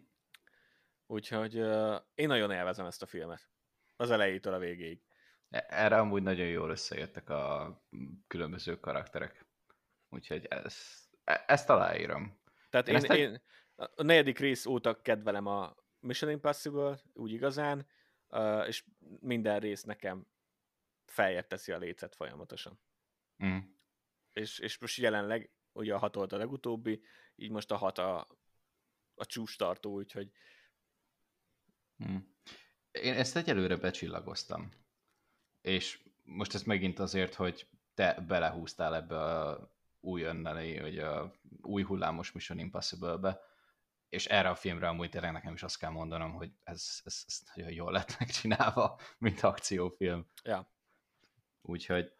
[1.06, 3.50] Úgyhogy uh, én nagyon élvezem ezt a filmet.
[3.96, 5.02] Az elejétől a végéig.
[5.50, 7.76] E, erre amúgy nagyon jól összejöttek a
[8.26, 9.46] különböző karakterek.
[10.08, 10.76] Úgyhogy ez,
[11.24, 12.40] e, ezt aláírom.
[12.70, 13.18] Tehát én, én, egy...
[13.18, 13.42] én
[13.76, 17.86] a negyedik rész óta kedvelem a Mission Impossible, úgy igazán,
[18.28, 18.84] uh, és
[19.20, 20.26] minden rész nekem
[21.04, 22.80] feljebb teszi a lécet folyamatosan.
[23.44, 23.58] Mm.
[24.32, 27.02] És, és most jelenleg, ugye a hat volt a legutóbbi,
[27.34, 28.26] így most a hat a,
[29.14, 30.30] a csúcs tartó, úgyhogy...
[31.96, 32.34] Hmm.
[32.90, 34.70] Én ezt egyelőre becsillagoztam.
[35.60, 39.70] És most ez megint azért, hogy te belehúztál ebbe a
[40.00, 43.40] új önnelé, vagy a új hullámos Mission Impossible-be,
[44.08, 47.42] és erre a filmre amúgy tényleg nekem is azt kell mondanom, hogy ez, ez, ez
[47.54, 50.26] nagyon jól lett megcsinálva, mint akciófilm.
[50.42, 50.70] Ja.
[51.62, 52.12] Úgyhogy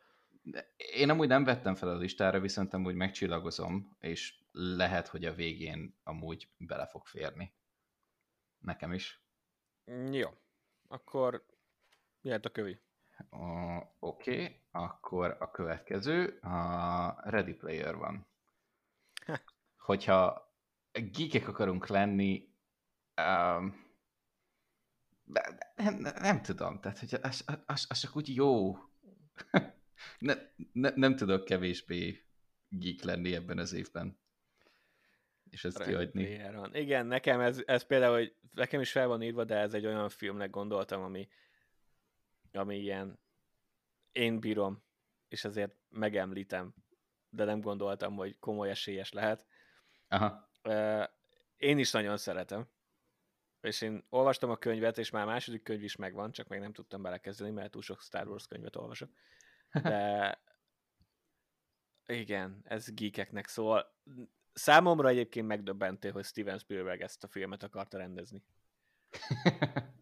[0.77, 5.99] én amúgy nem vettem fel a listára, viszont amúgy megcsillagozom, és lehet, hogy a végén
[6.03, 7.55] amúgy bele fog férni.
[8.59, 9.21] Nekem is.
[10.11, 10.31] Jó.
[10.89, 11.47] Akkor
[12.21, 12.81] mi a kövi?
[13.99, 14.61] Oké, okay.
[14.71, 18.27] akkor a következő, a Ready Player van.
[19.77, 20.51] Hogyha
[20.93, 22.55] geekek akarunk lenni,
[23.17, 23.85] um,
[25.25, 25.59] nem,
[25.95, 28.77] nem, nem tudom, tehát hogy az, az, az csak úgy jó.
[30.19, 30.35] Ne,
[30.73, 32.21] ne, nem tudok kevésbé
[32.69, 34.19] geek lenni ebben az évben.
[35.51, 36.41] És ezt kiadni.
[36.73, 40.09] Igen, nekem ez, ez például, hogy nekem is fel van írva, de ez egy olyan
[40.09, 41.29] filmnek gondoltam, ami,
[42.53, 43.19] ami ilyen
[44.13, 44.83] én bírom,
[45.29, 46.75] és ezért megemlítem,
[47.29, 49.47] de nem gondoltam, hogy komoly esélyes lehet.
[50.09, 50.51] Aha.
[51.57, 52.69] Én is nagyon szeretem.
[53.61, 56.73] És én olvastam a könyvet, és már a második könyv is megvan, csak még nem
[56.73, 59.11] tudtam belekezdeni, mert túl sok Star Wars könyvet olvasok.
[59.83, 60.41] De
[62.07, 63.95] igen, ez geekeknek szól.
[64.53, 68.43] Számomra egyébként megdöbbentő, hogy Steven Spielberg ezt a filmet akarta rendezni.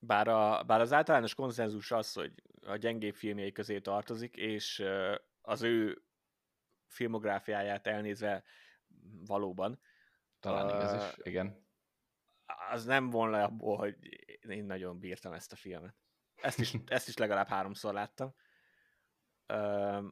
[0.00, 4.84] Bár, a, bár az általános konszenzus az, hogy a gyengébb filmjei közé tartozik, és
[5.40, 6.02] az ő
[6.86, 8.44] filmográfiáját elnézve
[9.24, 9.80] valóban.
[10.40, 11.66] Talán uh, igaz is, igen.
[12.70, 13.96] Az nem le abból, hogy
[14.48, 15.94] én nagyon bírtam ezt a filmet.
[16.34, 18.34] Ezt is, ezt is legalább háromszor láttam.
[19.48, 20.04] Uh,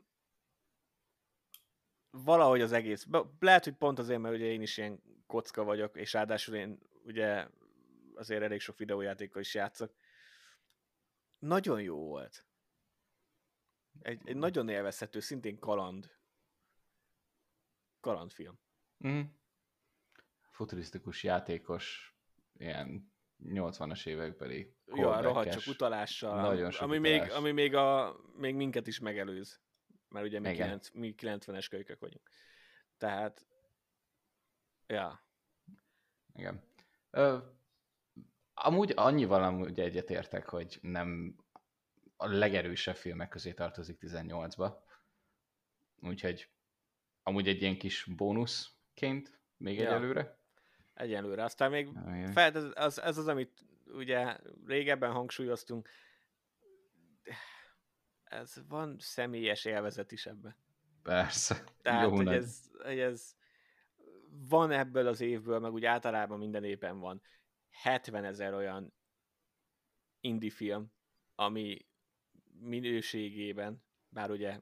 [2.10, 3.06] valahogy az egész,
[3.38, 7.48] lehet, hogy pont azért, mert ugye én is ilyen kocka vagyok, és ráadásul én ugye
[8.14, 9.94] azért elég sok videójátékkal is játszok.
[11.38, 12.46] Nagyon jó volt.
[14.00, 16.14] Egy, egy nagyon élvezhető, szintén kaland
[18.00, 18.58] kalandfilm.
[19.06, 19.20] Mm.
[20.50, 22.16] Futurisztikus játékos,
[22.52, 27.20] ilyen 80-as évekbeli Jó, a rohadt csak utalással, Nagyon sok ami, utalás.
[27.20, 29.60] még, ami még, a, még minket is megelőz.
[30.08, 30.66] Mert ugye mi, Igen.
[30.66, 32.28] 9, mi 90-es kölykök vagyunk.
[32.96, 33.46] Tehát,
[34.86, 35.26] ja,
[36.34, 36.62] Igen.
[37.10, 37.38] Ö,
[38.54, 41.36] amúgy annyival amúgy egyetértek, hogy nem
[42.16, 44.74] a legerősebb filmek közé tartozik 18-ba.
[45.96, 46.50] Úgyhogy
[47.22, 49.86] amúgy egy ilyen kis bónuszként még Ja.
[49.86, 50.38] egyelőre.
[50.94, 51.44] Egyenlőre.
[51.44, 52.32] Aztán még Igen.
[52.32, 55.88] fel, ez, az, ez az, amit ugye régebben hangsúlyoztunk,
[58.24, 60.56] ez van személyes élvezet is ebbe.
[61.02, 61.64] Persze.
[61.82, 63.36] Tehát, Jó hogy ez, hogy ez
[64.48, 67.22] van ebből az évből, meg úgy általában minden évben van
[67.70, 68.92] 70 ezer olyan
[70.20, 70.92] indie film,
[71.34, 71.86] ami
[72.60, 74.60] minőségében, bár ugye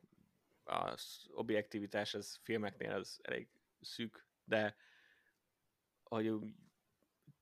[0.65, 3.49] az objektivitás az filmeknél az elég
[3.81, 4.77] szűk, de
[6.13, 6.33] hogy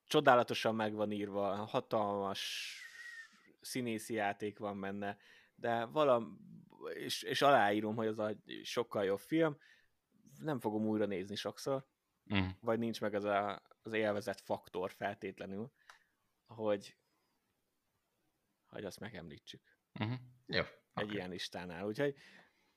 [0.04, 2.74] csodálatosan meg van írva, hatalmas
[3.60, 5.16] színészi játék van benne,
[5.54, 6.38] de valam,
[6.94, 9.56] és, és aláírom, hogy az a sokkal jobb film,
[10.38, 11.86] nem fogom újra nézni sokszor,
[12.34, 12.48] Mm.
[12.60, 15.72] vagy nincs meg az a, az élvezet faktor feltétlenül,
[16.46, 16.96] hogy,
[18.66, 20.18] hogy azt megemlítsük Uh-huh.
[20.46, 20.62] Jó.
[20.94, 21.14] egy Okay.
[21.16, 21.86] ilyen listánál.
[21.86, 22.16] Úgyhogy,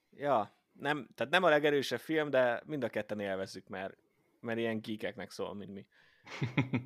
[0.10, 3.98] ja, nem, tehát nem a legerősebb film, de mind a ketten élvezzük, mert,
[4.44, 5.88] mert ilyen geekeknek szól, mint mi.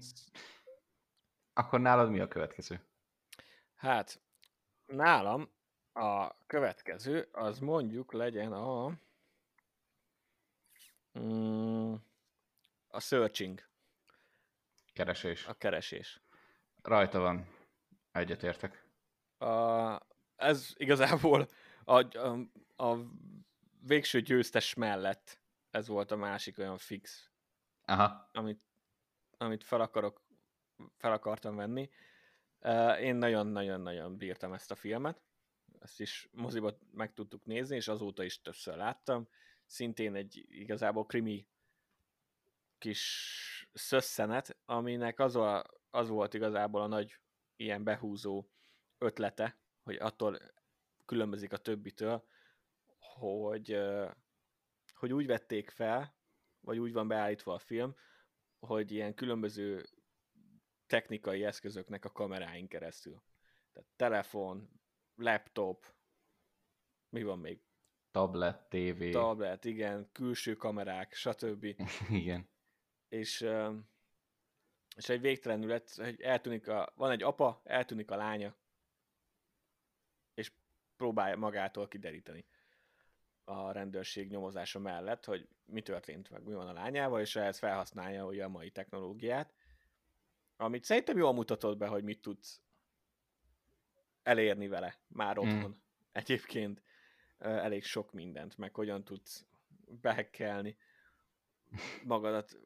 [1.53, 2.81] Akkor nálad mi a következő?
[3.75, 4.21] Hát,
[4.85, 5.49] nálam
[5.93, 8.99] a következő, az mondjuk legyen a
[11.19, 11.93] mm,
[12.87, 13.63] a searching,
[14.93, 15.45] Keresés.
[15.45, 16.21] a keresés.
[16.81, 17.47] Rajta van.
[18.11, 18.85] Egyetértek.
[19.37, 19.99] A,
[20.35, 21.47] ez igazából
[21.83, 22.37] a, a,
[22.75, 22.97] a
[23.79, 25.39] végső győztes mellett
[25.69, 27.29] ez volt a másik olyan fix,
[27.87, 28.29] Aha.
[28.33, 28.61] amit,
[29.37, 30.21] amit fel, akarok,
[30.97, 31.89] fel akartam venni.
[32.59, 35.21] Uh, Én nagyon-nagyon-nagyon bírtam ezt a filmet.
[35.79, 39.27] Ezt is moziba meg tudtuk nézni, és azóta is többször láttam.
[39.65, 41.47] Szintén egy igazából krimi
[42.77, 47.19] kis szösszenet, aminek az, a, az volt igazából a nagy
[47.55, 48.49] ilyen behúzó
[48.97, 50.39] ötlete, hogy attól
[51.05, 52.25] különbözik a többitől,
[52.99, 54.09] hogy, ö,
[54.93, 56.16] hogy úgy vették fel,
[56.67, 57.95] vagy úgy van beállítva a film,
[58.59, 59.85] hogy ilyen különböző
[60.85, 63.23] technikai eszközöknek a kameráin keresztül.
[63.73, 64.81] Tehát telefon,
[65.15, 65.95] laptop,
[67.09, 67.61] mi van még?
[68.11, 69.09] Tablet, TV.
[69.11, 71.63] Tablet, igen, külső kamerák, stb.
[72.09, 72.49] Igen.
[73.07, 73.47] És,
[74.95, 78.55] és egy végtelenül lett, hogy eltűnik a, van egy apa, eltűnik a lánya,
[80.33, 80.51] és
[80.95, 82.45] próbálja magától kideríteni
[83.49, 88.25] a rendőrség nyomozása mellett, hogy mi történt meg, mi van a lányával, és ehhez felhasználja
[88.25, 89.53] ugye a mai technológiát,
[90.57, 92.61] amit szerintem jól mutatott be, hogy mit tudsz
[94.23, 95.39] elérni vele már Mm.
[95.39, 95.81] otthon.
[96.11, 96.81] Egyébként
[97.37, 99.45] ö, elég sok mindent, meg hogyan tudsz
[100.01, 100.77] behekkelni
[102.03, 102.57] magadat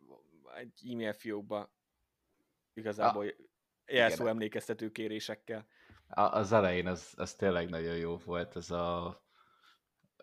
[0.55, 1.73] egy e-mail fiókba
[2.73, 3.25] igazából
[3.85, 4.27] jelszó igen.
[4.27, 5.67] emlékeztető kérésekkel.
[6.07, 9.21] A, az elején az, az tényleg nagyon jó volt, ez a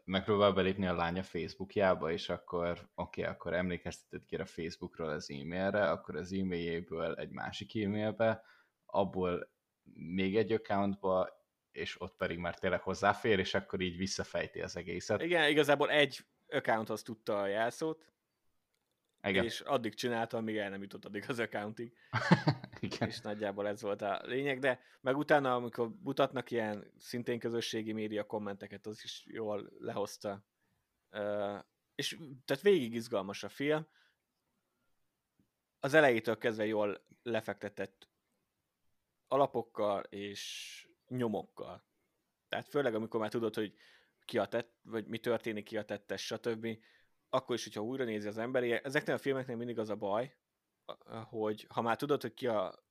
[0.09, 5.31] megpróbál belépni a lánya Facebookjába, és akkor oké, okay, akkor emlékeztetett ki a Facebookról az
[5.31, 8.43] e-mailre, akkor az e-mailjéből egy másik e-mailbe,
[8.85, 9.51] abból
[9.95, 11.29] még egy accountba,
[11.71, 15.23] és ott pedig már tényleg hozzáfér, és akkor így visszafejti az egészet.
[15.23, 18.05] Igen, igazából egy accounthoz tudta a jelszót,
[19.23, 19.45] Igen.
[19.45, 21.93] és addig csinálta, amíg el nem jutott addig az accountig,
[22.81, 23.09] Igen.
[23.09, 28.27] és nagyjából ez volt a lényeg, de meg utána, amikor mutatnak ilyen szintén közösségi média
[28.27, 30.45] kommenteket, az is jól lehozta.
[31.11, 31.57] Ö,
[31.95, 33.87] és tehát végig izgalmas a film.
[35.81, 38.09] Az elejétől kezdve jól lefektetett
[39.29, 41.85] alapokkal és nyomokkal.
[42.49, 43.75] Tehát főleg, amikor már tudod, hogy
[44.25, 46.79] ki a tett, vagy mi történik, ki a tettes, stb.
[47.31, 50.37] Akkor is, hogyha újra nézi az ember, ezeknél a filmeknél mindig az a baj,
[51.29, 52.85] hogy ha már tudod, hogy ki a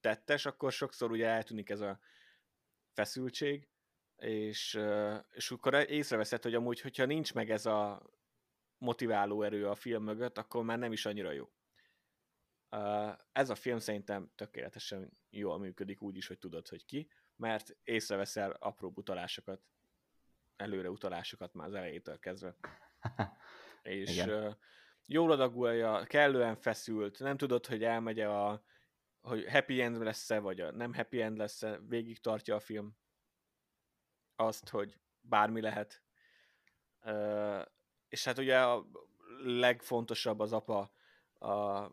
[0.00, 2.00] tettes, akkor sokszor ugye eltűnik ez a
[2.92, 3.68] feszültség,
[4.16, 4.80] és,
[5.32, 8.02] és akkor észreveszed, hogy amúgy, hogyha nincs meg ez a
[8.78, 11.52] motiváló erő a film mögött, akkor már nem is annyira jó.
[13.32, 18.50] Ez a film szerintem tökéletesen jól működik úgy is, hogy tudod, hogy ki, mert észreveszel
[18.50, 19.60] apró utalásokat,
[20.56, 22.56] előre utalásokat már az elejétől kezdve.
[23.84, 24.56] És Igen.
[25.06, 28.64] jól adagolja, kellően feszült, nem tudod, hogy elmegy a
[29.20, 32.96] hogy happy end lesz-e, vagy a nem happy end lesz-e, végig tartja a film
[34.36, 36.02] azt, hogy bármi lehet.
[38.08, 38.86] És hát ugye a
[39.44, 40.92] legfontosabb az apa
[41.38, 41.90] a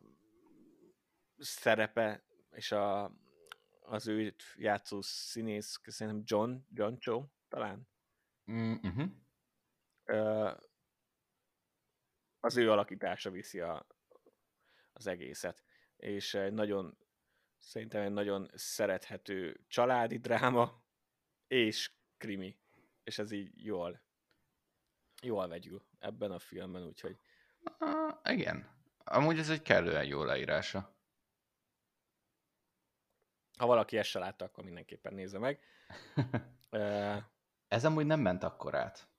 [1.38, 3.12] szerepe, és a,
[3.80, 7.88] az őt játszó színész, szerintem John, John Cho, talán.
[8.52, 9.06] Mm-hmm.
[12.44, 13.88] Az ő alakítása viszi a,
[14.94, 15.64] az egészet.
[15.98, 16.98] És egy nagyon,
[17.58, 20.84] szerintem egy nagyon szerethető családi dráma,
[21.48, 22.60] és krimi.
[23.04, 24.02] És ez így jól,
[25.22, 27.20] jól vegyül ebben a filmben, úgyhogy...
[27.80, 28.70] Uh, igen.
[28.98, 30.96] Amúgy ez egy kellően jó leírása.
[33.58, 35.64] Ha valaki ezt se látta, akkor mindenképpen nézze meg.
[36.72, 37.18] uh,
[37.68, 39.11] ez amúgy nem ment akkor át.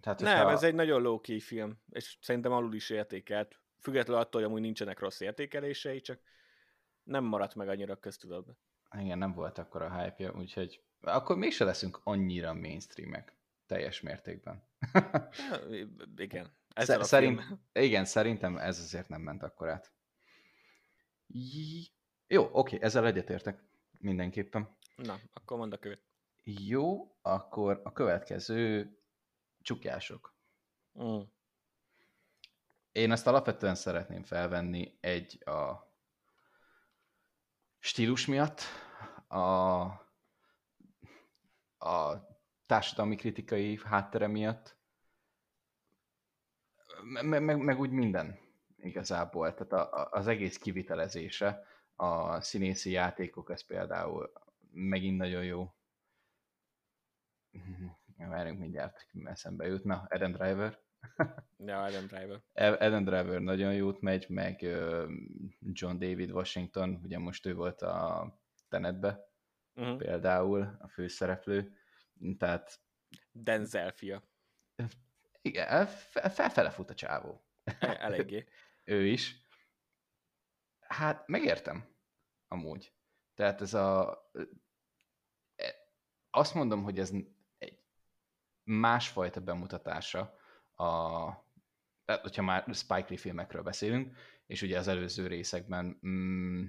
[0.00, 0.50] Tehát, nem, a...
[0.50, 3.60] ez egy nagyon low key film, és szerintem alul is értékelt.
[3.78, 6.20] Függetlenül attól, hogy amúgy nincsenek rossz értékelései, csak
[7.02, 8.58] nem maradt meg annyira köztudatban.
[8.98, 13.36] Igen, nem volt akkor a hype-ja, úgyhogy akkor mégse leszünk annyira mainstreamek.
[13.66, 14.62] Teljes mértékben.
[15.50, 15.80] ja,
[16.16, 16.52] igen.
[16.74, 19.92] Ezzel Szerint, igen, szerintem ez azért nem ment akkor át.
[22.26, 23.62] Jó, oké, ezzel egyetértek
[23.98, 24.76] mindenképpen.
[24.96, 26.02] Na, akkor mondd a követ.
[26.42, 28.94] Jó, akkor a következő
[29.62, 30.34] csukjások.
[31.02, 31.20] Mm.
[32.92, 35.92] Én ezt alapvetően szeretném felvenni egy a
[37.78, 38.60] stílus miatt,
[39.28, 39.80] a,
[41.78, 42.28] a
[42.66, 44.76] társadalmi kritikai háttere miatt,
[47.02, 48.38] meg, meg, meg úgy minden
[48.76, 49.54] igazából.
[49.54, 51.64] Tehát a, a, az egész kivitelezése,
[51.96, 54.32] a színészi játékok, ez például
[54.72, 55.74] megint nagyon jó.
[58.28, 60.06] Várjunk mindjárt, eszembe jutna.
[60.08, 60.78] Adam Driver.
[61.66, 62.42] ja, Adam Driver.
[62.82, 64.60] Adam Driver nagyon jót megy, meg
[65.60, 69.30] John David Washington, ugye most ő volt a Tenetbe,
[69.74, 69.96] uh-huh.
[69.96, 71.76] például a főszereplő.
[72.38, 72.80] Tehát...
[73.32, 74.22] Denzel fia.
[75.42, 77.44] Igen, felfele fut a csávó.
[77.64, 78.46] E, eléggé.
[78.84, 79.48] ő is.
[80.80, 81.96] Hát megértem,
[82.48, 82.92] amúgy.
[83.34, 84.18] Tehát ez a...
[85.56, 85.74] E,
[86.30, 87.10] azt mondom, hogy ez
[88.64, 90.20] másfajta bemutatása
[90.76, 90.88] a...
[92.04, 94.16] Tehát, hogyha már Spike Lee filmekről beszélünk,
[94.46, 96.66] és ugye az előző részekben mm,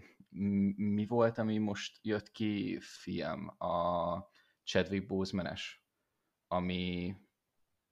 [0.76, 3.48] mi volt, ami most jött ki film?
[3.58, 4.30] A
[4.64, 5.86] Chadwick Boseman-es,
[6.48, 7.16] ami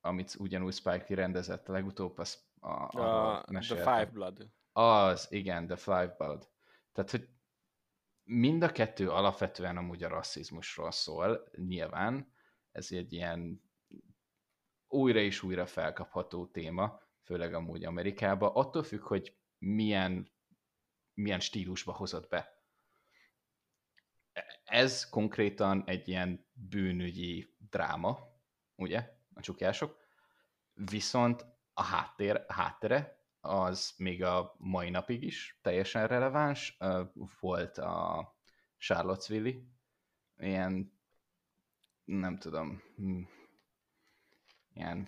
[0.01, 4.49] amit ugyanúgy Spike Lee rendezett legutóbb, az a, a The Five Blood.
[4.71, 6.49] Az, igen, The Five Blood.
[6.91, 7.29] Tehát, hogy
[8.23, 12.33] mind a kettő alapvetően amúgy a rasszizmusról szól, nyilván.
[12.71, 13.68] Ez egy ilyen
[14.89, 20.31] újra és újra felkapható téma, főleg amúgy Amerikába, attól függ, hogy milyen,
[21.13, 22.63] milyen stílusba hozott be.
[24.63, 28.19] Ez konkrétan egy ilyen bűnügyi dráma,
[28.75, 29.17] ugye?
[29.33, 29.97] a csukjások,
[30.73, 36.77] viszont a háttér, a háttere az még a mai napig is teljesen releváns.
[37.39, 38.27] Volt a
[38.77, 39.59] Charlottesville,
[40.37, 40.99] ilyen
[42.03, 42.81] nem tudom,
[44.73, 45.07] ilyen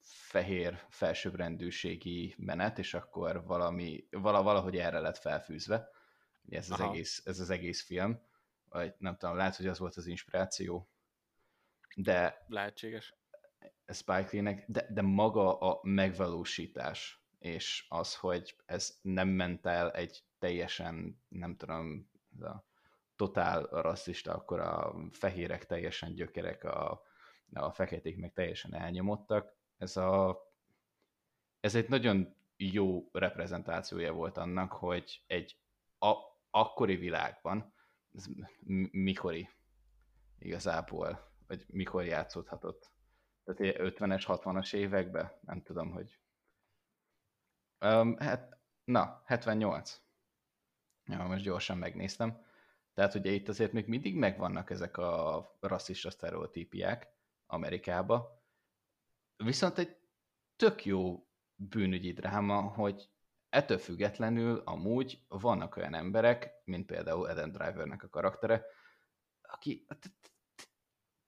[0.00, 5.88] fehér felsőbbrendűségi menet, és akkor valami, valahogy erre lett felfűzve.
[6.48, 8.20] Ez az, egész, ez az egész film,
[8.68, 10.90] vagy nem tudom, lehet, hogy az volt az inspiráció,
[11.96, 12.44] de...
[12.48, 13.14] Lehetséges.
[13.88, 20.24] Spike Lee-nek, de, de maga a megvalósítás, és az, hogy ez nem ment el egy
[20.38, 22.10] teljesen, nem tudom,
[22.40, 22.64] a
[23.16, 27.02] totál rasszista, akkor a fehérek teljesen gyökerek, a,
[27.52, 29.54] a feketék meg teljesen elnyomottak.
[29.76, 30.40] Ez, a,
[31.60, 35.58] ez egy nagyon jó reprezentációja volt annak, hogy egy
[35.98, 36.14] a,
[36.50, 37.74] akkori világban,
[38.14, 38.26] ez
[38.90, 39.48] mikori
[40.38, 42.94] igazából, vagy mikor játszódhatott
[43.54, 46.18] tehát 50-es, 60-as években, nem tudom, hogy...
[47.80, 50.00] Um, hát, na, 78.
[51.04, 52.44] Ja, most gyorsan megnéztem.
[52.94, 57.08] Tehát ugye itt azért még mindig megvannak ezek a rasszista sztereotípiák
[57.46, 58.44] Amerikába.
[59.36, 59.96] Viszont egy
[60.56, 63.10] tök jó bűnügyi dráma, hogy
[63.48, 68.64] ettől függetlenül amúgy vannak olyan emberek, mint például Eden Drivernek a karaktere,
[69.40, 69.86] aki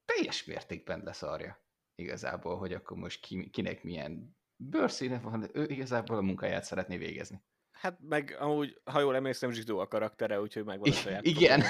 [0.05, 1.63] teljes mértékben leszarja
[1.95, 7.43] igazából, hogy akkor most ki, kinek milyen bőrszíne van, ő igazából a munkáját szeretné végezni.
[7.81, 11.63] Hát meg amúgy, ha jól emlékszem, zsidó a karaktere, úgyhogy megvan a saját Igen.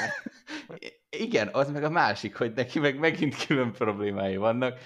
[1.11, 4.81] Igen, az meg a másik, hogy neki meg megint külön problémái vannak,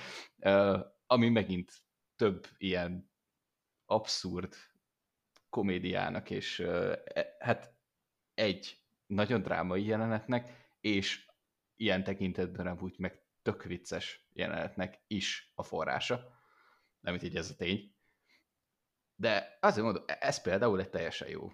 [1.07, 1.73] ami megint
[2.17, 3.11] több ilyen
[3.87, 4.55] abszurd
[5.51, 7.03] komédiának, és e,
[7.39, 7.75] hát
[8.35, 11.27] egy nagyon drámai jelenetnek, és
[11.77, 16.41] ilyen tekintetben amúgy meg tök vicces jelenetnek is a forrása.
[17.01, 17.95] Nem így ez a tény.
[19.23, 21.53] De azért mondom, e- ez például egy teljesen jó.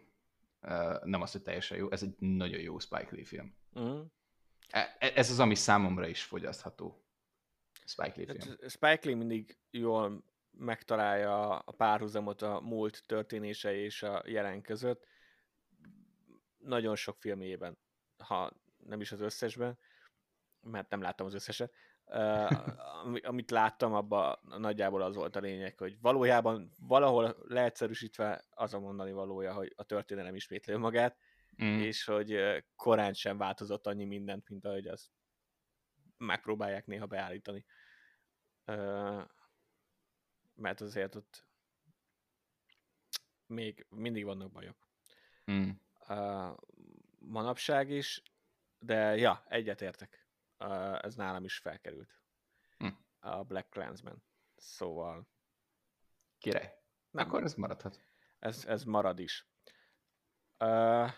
[1.03, 3.55] Nem az, hogy teljesen jó, ez egy nagyon jó Spike Lee film.
[3.73, 4.07] Uh-huh.
[4.99, 7.05] Ez az, ami számomra is fogyasztható.
[7.85, 8.39] Spike Lee film.
[8.39, 15.07] Hát, Spike Lee mindig jól megtalálja a párhuzamot a múlt történése és a jelen között.
[16.59, 17.79] Nagyon sok filmjében,
[18.19, 19.79] ha nem is az összesben,
[20.61, 21.73] mert nem láttam az összeset,
[23.23, 29.13] amit láttam, abban nagyjából az volt a lényeg, hogy valójában valahol leegyszerűsítve az a mondani
[29.13, 31.19] valója, hogy a történelem ismétli magát,
[31.63, 31.79] mm.
[31.79, 35.07] és hogy korán sem változott annyi mindent, mint ahogy azt
[36.17, 37.65] megpróbálják néha beállítani.
[40.55, 41.47] Mert azért ott
[43.47, 44.89] még mindig vannak bajok.
[45.51, 45.71] Mm.
[47.19, 48.23] Manapság is,
[48.79, 50.28] de ja, egyetértek
[51.01, 52.21] ez nálam is felkerült.
[52.77, 52.89] Hm.
[53.19, 54.23] A Black Clansman.
[54.57, 55.29] Szóval...
[56.39, 56.75] Király.
[57.11, 58.01] Nem, Akkor ez maradhat.
[58.39, 59.49] Ez, ez marad is.
[60.59, 61.11] Uh,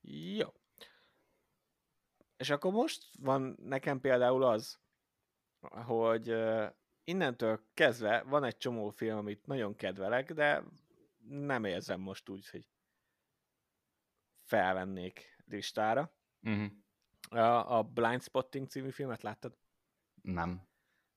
[0.00, 0.48] jó.
[2.36, 4.80] És akkor most van nekem például az,
[5.60, 6.70] hogy uh,
[7.04, 10.64] innentől kezdve van egy csomó film, amit nagyon kedvelek, de
[11.28, 12.68] nem érzem most úgy, hogy
[14.42, 16.14] felvennék listára.
[16.42, 16.72] Uh-huh.
[17.28, 19.56] A, a Blind Spotting című filmet láttad?
[20.22, 20.68] Nem.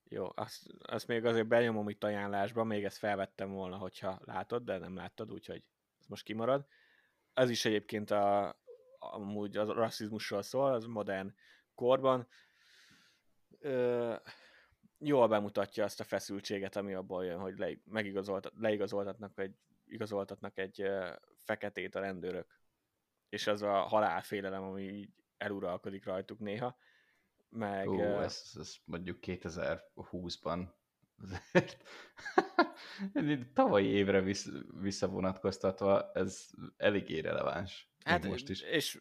[0.08, 4.78] Jó, azt, azt még azért benyomom itt ajánlásba, még ezt felvettem volna, hogyha látod, de
[4.78, 5.64] nem láttad, úgyhogy
[6.00, 6.66] ez most kimarad.
[7.32, 8.56] Ez is egyébként a,
[8.98, 11.34] amúgy a rasszizmusról szól, az modern
[11.74, 12.28] korban.
[13.58, 14.14] Ö,
[14.98, 19.56] jól bemutatja azt a feszültséget, ami abból jön, hogy le, megigazolt, leigazoltatnak egy,
[19.86, 20.90] igazoltatnak egy
[21.36, 22.58] feketét a rendőrök.
[23.28, 26.76] És az a halálfélelem, ami így eluralkodik rajtuk néha.
[27.48, 30.68] Meg, Ó, ez, ez mondjuk 2020-ban
[33.54, 34.48] tavalyi évre vissz,
[34.80, 36.46] visszavonatkoztatva ez
[36.76, 37.90] elég releváns.
[38.04, 38.60] Hát most is.
[38.60, 39.00] És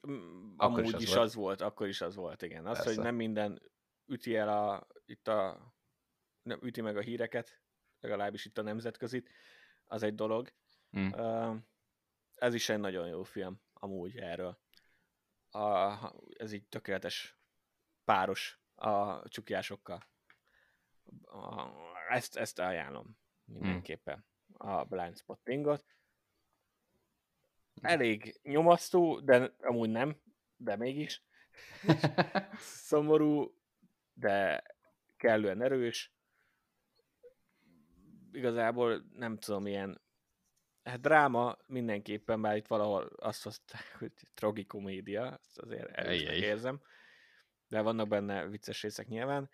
[0.58, 1.26] akkor amúgy is, az, is volt.
[1.26, 2.66] az volt, akkor is az volt, igen.
[2.66, 2.94] Az, Persze.
[2.94, 3.62] hogy nem minden
[4.06, 5.74] üti el a, itt a,
[6.42, 7.62] nem üti meg a híreket,
[8.00, 9.30] legalábbis itt a nemzetközit,
[9.86, 10.54] az egy dolog.
[10.92, 11.56] Uh,
[12.36, 14.60] ez is egy nagyon jó film, amúgy erről
[15.52, 15.98] a,
[16.38, 17.38] ez így tökéletes
[18.04, 20.08] páros a csukjásokkal.
[21.22, 21.68] A,
[22.10, 25.86] ezt, ezt ajánlom mindenképpen, a blind spottingot.
[27.82, 30.22] Elég nyomasztó, de amúgy nem,
[30.58, 31.24] de mégis.
[32.88, 33.56] Szomorú,
[34.14, 34.64] de
[35.18, 36.14] kellően erős.
[38.32, 40.02] Igazából nem tudom, ilyen
[40.84, 46.82] hát dráma mindenképpen, bár itt valahol azt hozták, hogy tragikomédia, ezt azért erősnek érzem,
[47.68, 49.50] de vannak benne vicces részek nyilván.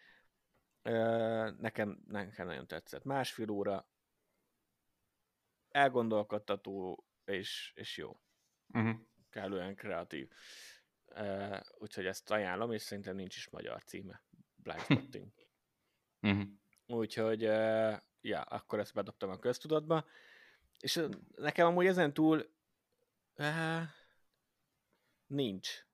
[1.57, 3.03] Nekem, nekem nagyon tetszett.
[3.03, 3.89] Másfél óra
[5.69, 8.19] elgondolkodtató és, és jó.
[8.68, 8.95] Uh-huh.
[9.30, 10.30] Kellően kreatív.
[11.77, 14.23] Úgyhogy ezt ajánlom, és szerintem nincs is magyar címe.
[14.56, 15.31] Blind Spotting.
[16.22, 16.47] uh-huh.
[16.88, 17.41] Úgyhogy,
[18.22, 20.06] ja, akkor ezt bedobtam a köztudatba.
[20.80, 22.49] És nekem amúgy ezen túl
[23.38, 23.81] uh,
[25.27, 25.85] nincs.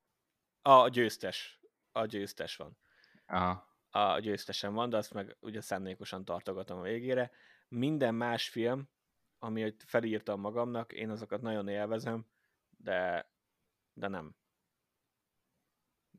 [0.62, 1.62] A győztes.
[1.92, 2.78] A győztes van.
[3.26, 3.70] Aha.
[3.90, 7.32] A győztesen van, de azt meg ugye szándékosan tartogatom a végére.
[7.68, 8.90] Minden más film,
[9.40, 12.26] ami felírtam magamnak, én azokat nagyon élvezem,
[12.70, 13.30] de,
[13.94, 14.36] de nem.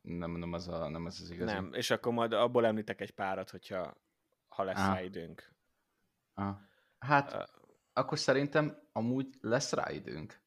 [0.03, 1.53] Nem, nem az, a, nem az az igazi.
[1.53, 4.01] Nem, és akkor majd abból említek egy párat, hogyha
[4.49, 5.55] ha lesz rá időnk.
[6.35, 6.61] Aha.
[6.99, 7.62] Hát, uh,
[7.93, 10.41] akkor szerintem amúgy lesz rá időnk.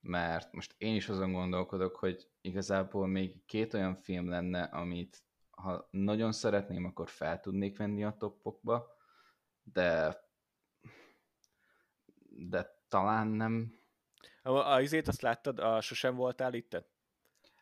[0.00, 5.88] Mert most én is azon gondolkodok, hogy igazából még két olyan film lenne, amit ha
[5.90, 8.86] nagyon szeretném, akkor fel tudnék venni a toppokba,
[9.62, 10.20] de
[12.36, 13.80] de talán nem.
[14.42, 16.84] A, a izét azt láttad, a Sosem voltál itt?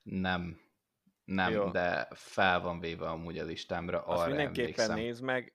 [0.02, 0.60] Nem.
[1.24, 1.70] Nem, Jó.
[1.70, 4.96] de fel van véve amúgy a listámra, azt arra mindenképpen emlékszem.
[4.96, 5.54] nézd meg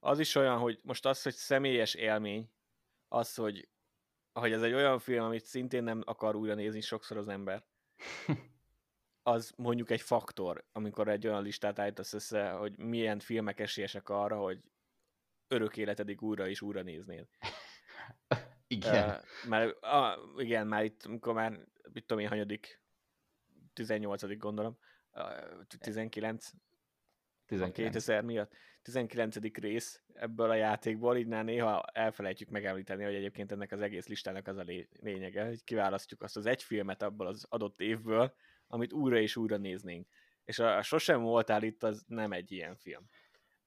[0.00, 2.50] az is olyan, hogy most az, hogy személyes élmény,
[3.08, 3.68] az, hogy,
[4.32, 7.64] hogy ez egy olyan film, amit szintén nem akar újra nézni sokszor az ember,
[9.22, 14.38] az mondjuk egy faktor, amikor egy olyan listát állítasz össze, hogy milyen filmek esélyesek arra,
[14.38, 14.60] hogy
[15.48, 17.28] örök életedig újra és újra néznél.
[18.66, 19.08] igen.
[19.08, 22.82] Uh, mert, uh, igen, már itt, amikor már, mit tudom én, hanyadik,
[23.72, 24.78] 18 gondolom,
[25.12, 26.50] uh, 19,
[27.46, 27.92] 19.
[27.92, 28.52] 2000 miatt.
[28.82, 29.36] 19.
[29.52, 34.56] rész ebből a játékból, így néha elfelejtjük megemlíteni, hogy egyébként ennek az egész listának az
[34.56, 34.64] a
[35.00, 38.34] lényege, hogy kiválasztjuk azt az egy filmet abból az adott évből,
[38.66, 40.08] amit újra és újra néznénk.
[40.44, 43.08] És a, a Sosem voltál itt, az nem egy ilyen film.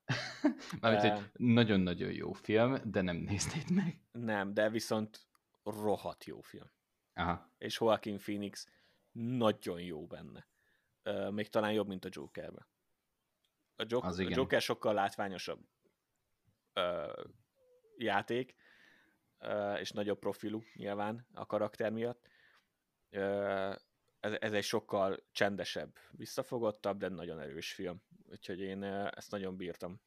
[0.81, 3.99] Mármint, hogy nagyon-nagyon jó film, de nem néznéd meg.
[4.11, 5.27] Nem, de viszont
[5.63, 6.71] rohadt jó film.
[7.13, 7.51] Aha.
[7.57, 8.67] És Joaquin Phoenix
[9.11, 10.47] nagyon jó benne.
[11.29, 12.67] Még talán jobb, mint a Jokerbe.
[13.82, 15.60] A, Jok- a Joker sokkal látványosabb
[16.76, 17.26] uh,
[17.98, 18.56] játék,
[19.40, 22.28] uh, és nagyobb profilú nyilván a karakter miatt.
[23.12, 23.76] Uh,
[24.20, 28.02] ez, ez egy sokkal csendesebb, visszafogottabb, de nagyon erős film.
[28.30, 30.02] Úgyhogy én ezt nagyon bírtam.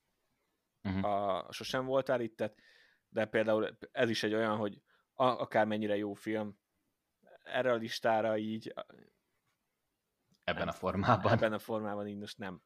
[0.82, 1.04] Uh-huh.
[1.04, 2.52] A, sosem voltál itt,
[3.08, 4.82] de például ez is egy olyan, hogy
[5.12, 6.58] a, akármennyire jó film,
[7.42, 8.74] erre a listára így...
[10.44, 11.32] Ebben nem, a formában.
[11.32, 12.62] Ebben a formában így most nem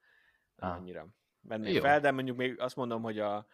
[0.59, 0.77] ah.
[0.77, 1.07] annyira
[1.41, 3.47] vennék fel, de mondjuk még azt mondom, hogy a,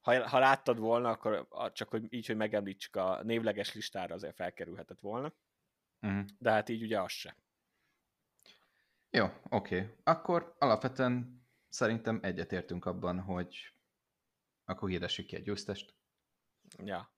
[0.00, 5.00] ha, ha láttad volna, akkor csak hogy így, hogy megemlítsük a névleges listára azért felkerülhetett
[5.00, 5.32] volna.
[6.00, 6.24] Uh-huh.
[6.38, 7.36] De hát így ugye az se.
[9.10, 9.80] Jó, oké.
[9.80, 9.94] Okay.
[10.02, 13.74] Akkor alapvetően szerintem egyetértünk abban, hogy
[14.64, 15.94] akkor hirdessük ki egy győztest.
[16.84, 17.12] Ja.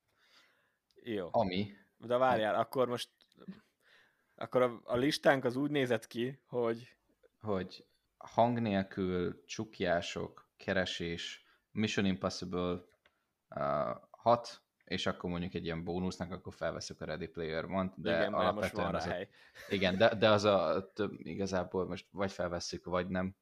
[0.94, 1.28] Jó.
[1.32, 1.77] Ami.
[1.97, 3.11] De várjál, akkor most
[4.35, 6.97] akkor a, a listánk az úgy nézett ki, hogy
[7.40, 7.86] hogy
[8.23, 12.81] hang nélkül, csukjások, keresés, Mission Impossible
[13.49, 18.16] uh, 6, és akkor mondjuk egy ilyen bónusznak, akkor felveszük a Ready Player One, de
[18.16, 19.28] igen, alapvetően most van az hely.
[19.69, 23.36] A, igen, de, de az a több, igazából most vagy felveszük, vagy nem.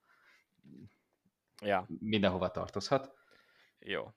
[1.63, 1.87] Ja.
[1.99, 3.15] Mindenhova tartozhat.
[3.79, 4.15] Jó.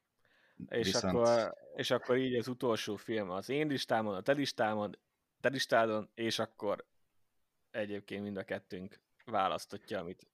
[0.68, 1.14] És, Viszont...
[1.14, 4.98] akkor, és akkor így az utolsó film az én listámon, a te listámon,
[5.42, 6.86] te listádon, és akkor
[7.72, 10.28] egyébként mind a kettőnk választotja, amit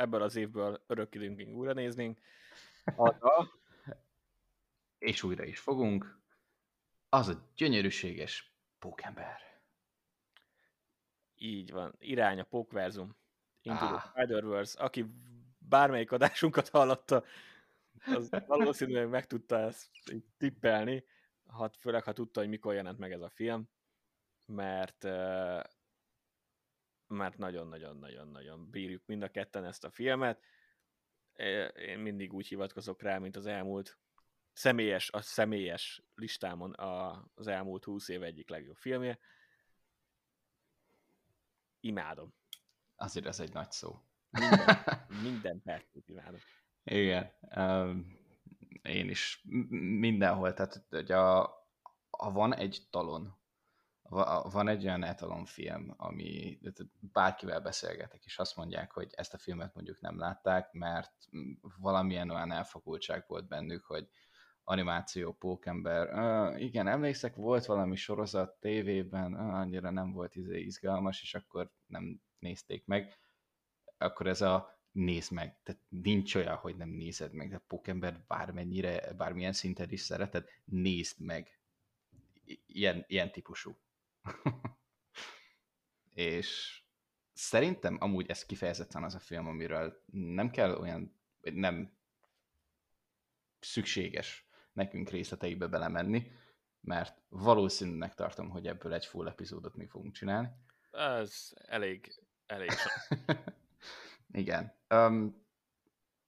[0.00, 2.20] ebből az évből örökidőnkig újra néznénk.
[2.96, 3.58] Az a
[4.98, 6.20] és újra is fogunk,
[7.08, 9.38] az a gyönyörűséges pókember.
[11.34, 13.16] Így van, irány a pókverzum.
[13.62, 13.90] Into ah.
[13.90, 14.82] the Spider-Verse.
[14.82, 15.06] Aki
[15.58, 17.24] bármelyik adásunkat hallotta,
[18.06, 19.90] az valószínűleg meg tudta ezt
[20.36, 21.04] tippelni,
[21.58, 23.68] hát főleg ha tudta, hogy mikor jelent meg ez a film,
[24.46, 25.04] mert
[27.10, 30.42] mert nagyon-nagyon-nagyon-nagyon bírjuk mind a ketten ezt a filmet.
[31.74, 33.98] Én mindig úgy hivatkozok rá, mint az elmúlt
[34.52, 39.18] személyes, a személyes listámon a, az elmúlt húsz év egyik legjobb filmje.
[41.80, 42.34] Imádom.
[42.96, 44.00] Azért ez egy nagy szó.
[44.30, 44.76] Minden,
[45.22, 46.40] minden percet imádom.
[46.84, 47.32] Igen.
[47.56, 48.18] Um,
[48.82, 49.44] én is
[49.98, 51.42] mindenhol, tehát hogy a,
[52.10, 53.39] a van egy talon,
[54.50, 56.58] van egy olyan etalonfilm, ami
[57.12, 61.12] bárkivel beszélgetek, és azt mondják, hogy ezt a filmet mondjuk nem látták, mert
[61.78, 64.08] valamilyen olyan elfogultság volt bennük, hogy
[64.64, 66.08] animáció, pókember.
[66.12, 71.72] Uh, igen, emlékszek, volt valami sorozat tévében, uh, annyira nem volt izé izgalmas, és akkor
[71.86, 73.18] nem nézték meg.
[73.98, 79.12] Akkor ez a nézd meg, tehát nincs olyan, hogy nem nézed meg, de pókember bármennyire,
[79.16, 81.58] bármilyen szinten is szereted, nézd meg.
[82.66, 83.76] Ilyen, ilyen típusú.
[86.10, 86.80] És
[87.32, 91.98] szerintem amúgy ez kifejezetten az a film, amiről nem kell olyan, nem
[93.60, 96.32] szükséges nekünk részleteibe belemenni,
[96.80, 100.48] mert valószínűnek tartom, hogy ebből egy full epizódot mi fogunk csinálni.
[100.90, 102.70] Ez elég, elég
[104.32, 104.78] Igen.
[104.88, 105.46] Um,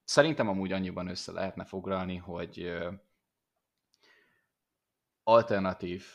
[0.04, 2.94] szerintem amúgy annyiban össze lehetne foglalni, hogy uh,
[5.22, 6.06] alternatív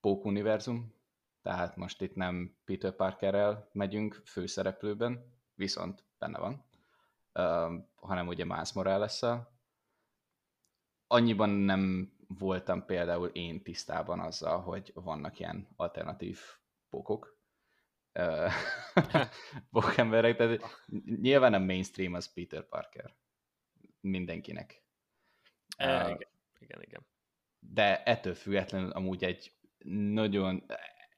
[0.00, 0.94] pókuniverzum,
[1.42, 6.64] tehát most itt nem Peter Parkerrel megyünk főszereplőben, viszont benne van,
[7.34, 9.22] uh, hanem ugye Miles morales
[11.12, 16.40] annyiban nem voltam például én tisztában azzal, hogy vannak ilyen alternatív
[16.88, 17.40] pókok,
[19.70, 20.60] pókemberek, tehát
[21.04, 23.14] nyilván a mainstream az Peter Parker.
[24.00, 24.84] Mindenkinek.
[25.76, 26.28] E, uh, igen,
[26.58, 27.06] igen, igen.
[27.58, 29.56] De ettől függetlenül amúgy egy
[30.14, 30.64] nagyon...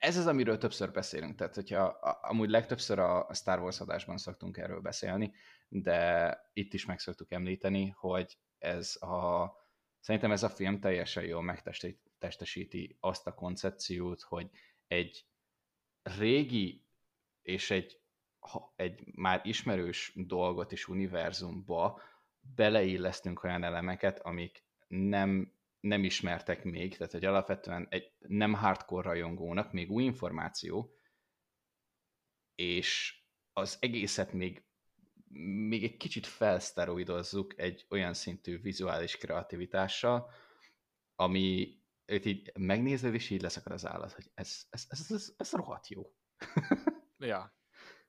[0.04, 1.82] Ez az, amiről többször beszélünk, tehát hogyha
[2.22, 5.32] amúgy legtöbbször a Star Wars adásban szoktunk erről beszélni,
[5.68, 9.52] de itt is meg szoktuk említeni, hogy ez a
[10.00, 14.50] Szerintem ez a film teljesen jól megtestesíti azt a koncepciót, hogy
[14.86, 15.26] egy
[16.02, 16.84] régi
[17.42, 18.00] és egy,
[18.76, 22.00] egy már ismerős dolgot és univerzumba
[22.54, 25.52] beleillesztünk olyan elemeket, amik nem,
[25.84, 30.94] nem ismertek még, tehát hogy alapvetően egy nem hardcore rajongónak még új információ,
[32.54, 34.64] és az egészet még
[35.68, 40.30] még egy kicsit felszteroidozzuk egy olyan szintű vizuális kreativitással,
[41.14, 45.52] ami őt így megnézed, és így leszakad az állat, hogy ez, ez, ez, ez, ez
[45.52, 46.14] rohadt jó.
[47.18, 47.56] ja.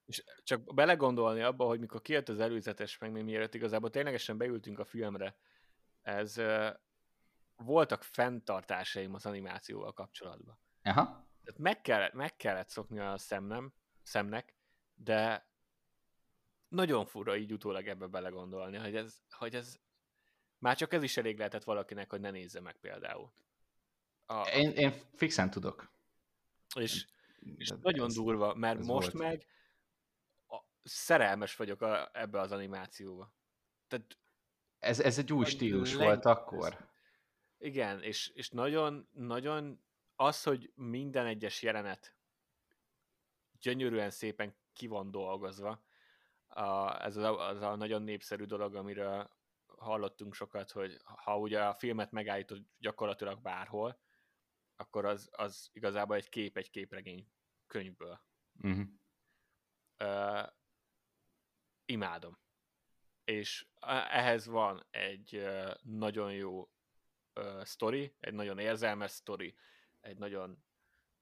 [0.05, 4.79] És csak belegondolni abba, hogy mikor kijött az előzetes, meg még mielőtt igazából ténylegesen beültünk
[4.79, 5.37] a filmre,
[6.01, 6.37] ez
[7.55, 10.57] voltak fenntartásaim az animációval kapcsolatban.
[10.83, 11.03] Aha.
[11.43, 14.55] Tehát meg kellett, meg kellett szokni a szemnem, szemnek,
[14.93, 15.49] de
[16.67, 19.79] nagyon fura így utólag ebbe belegondolni, hogy ez, hogy ez
[20.57, 23.31] már csak ez is elég lehetett valakinek, hogy ne nézze meg például.
[24.25, 25.91] A, én, én fixen tudok.
[26.75, 27.05] És,
[27.55, 29.27] és nagyon ez, durva, mert most volt.
[29.27, 29.45] meg
[30.47, 33.33] a, szerelmes vagyok a, ebbe az animációba.
[33.87, 34.17] Tehát
[34.79, 36.07] ez, ez egy új stílus leg...
[36.07, 36.93] volt akkor.
[37.57, 39.83] Igen, és, és nagyon, nagyon
[40.15, 42.15] az, hogy minden egyes jelenet
[43.59, 45.83] gyönyörűen szépen ki van dolgozva,
[46.47, 49.29] a, ez az a, az a nagyon népszerű dolog, amiről
[49.77, 53.99] hallottunk sokat, hogy ha ugye a filmet megállítod gyakorlatilag bárhol,
[54.75, 57.31] akkor az, az igazából egy kép, egy képregény
[57.67, 58.21] könyvből.
[58.63, 58.87] Uh-huh.
[59.99, 60.49] Uh,
[61.85, 62.37] imádom.
[63.23, 63.67] És
[64.09, 66.69] ehhez van egy uh, nagyon jó
[67.35, 69.55] uh, sztori, egy nagyon érzelmes sztori,
[70.01, 70.63] egy nagyon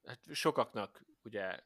[0.03, 1.60] hát sokaknak ugye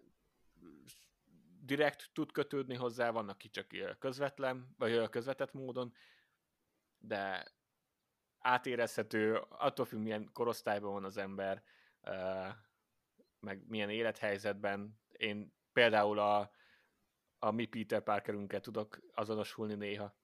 [1.62, 5.94] direkt tud kötődni hozzá, vannak aki csak közvetlen, vagy közvetett módon,
[6.98, 7.52] de
[8.40, 11.64] átérezhető, attól függ, milyen korosztályban van az ember,
[13.40, 15.00] meg milyen élethelyzetben.
[15.12, 16.52] Én például a,
[17.40, 20.16] a mi Peter Parkerünket tudok azonosulni néha.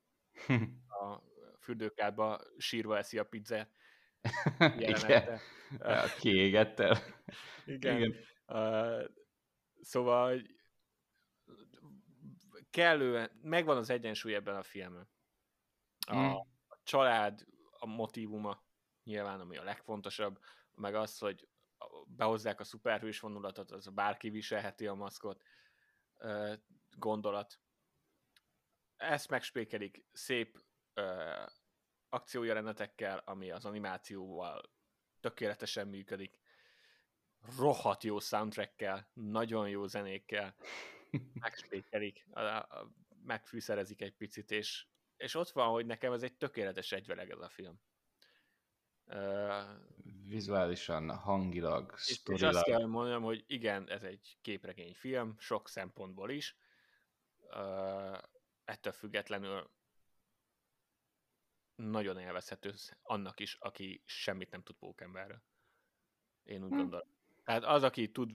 [0.87, 1.21] A
[1.59, 3.71] fürdőkádba sírva eszi a pizzát.
[4.77, 5.39] Igen.
[6.19, 6.99] Kiégette.
[7.65, 7.97] Igen.
[7.97, 8.15] Igen.
[8.47, 9.09] Uh,
[9.81, 10.41] szóval
[12.69, 15.09] kellően, megvan az egyensúly ebben a filmben.
[16.07, 16.31] A, mm.
[16.67, 18.63] a család, a motivuma
[19.03, 20.39] nyilván, ami a legfontosabb,
[20.75, 21.47] meg az, hogy
[22.05, 25.43] behozzák a szuperhős vonulatot, az bárki viselheti a maszkot
[26.97, 27.59] gondolat.
[28.95, 30.59] Ezt megspékelik szép
[32.14, 34.61] akciójelenetekkel, ami az animációval
[35.19, 36.40] tökéletesen működik.
[37.57, 40.56] Rohadt jó soundtrackkel, nagyon jó zenékkel,
[41.34, 42.27] megspékelik,
[43.26, 44.85] megfűszerezik egy picit, és,
[45.18, 47.81] és ott van, hogy nekem ez egy tökéletes egyveleg ez a film.
[50.27, 56.57] Vizuálisan, hangilag, és, és azt kell mondjam, hogy igen, ez egy képregényfilm, sok szempontból is.
[57.40, 58.18] Uh,
[58.65, 59.72] ettől függetlenül
[61.75, 65.43] nagyon élvezhető annak is, aki semmit nem tud pókemberről.
[66.43, 66.77] Én úgy hm.
[66.77, 67.07] gondolom.
[67.43, 68.31] Tehát az, aki tud,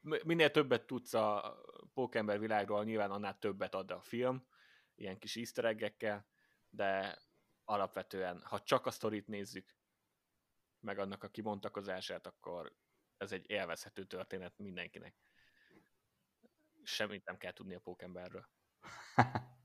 [0.00, 1.58] minél többet tudsz a
[1.94, 4.46] pókember világról, nyilván annál többet ad a film,
[4.94, 6.34] ilyen kis easter
[6.68, 7.18] de
[7.64, 9.76] alapvetően, ha csak a sztorit nézzük,
[10.80, 12.76] meg annak a kibontakozását, akkor
[13.16, 15.16] ez egy élvezhető történet mindenkinek.
[16.82, 18.48] Semmit nem kell tudni a pókemberről.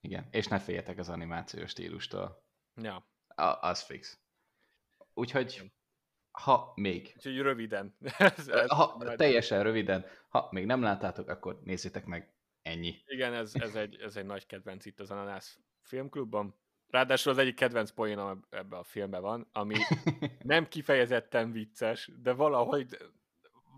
[0.00, 2.42] Igen, és ne féljetek az animációs stílustól.
[2.74, 3.06] Ja.
[3.26, 4.18] A, az fix.
[5.14, 5.72] Úgyhogy,
[6.30, 7.12] ha még...
[7.16, 7.96] Úgyhogy röviden.
[8.18, 9.16] ez, ez ha, majd...
[9.16, 10.06] Teljesen röviden.
[10.28, 12.32] Ha még nem láttátok, akkor nézzétek meg.
[12.62, 12.94] Ennyi.
[13.06, 16.54] Igen, ez, ez, egy, ez egy nagy kedvenc itt az Ananász filmklubban.
[16.88, 19.74] Ráadásul az egyik kedvenc poénom ebbe a filmben van, ami
[20.38, 22.98] nem kifejezetten vicces, de valahogy,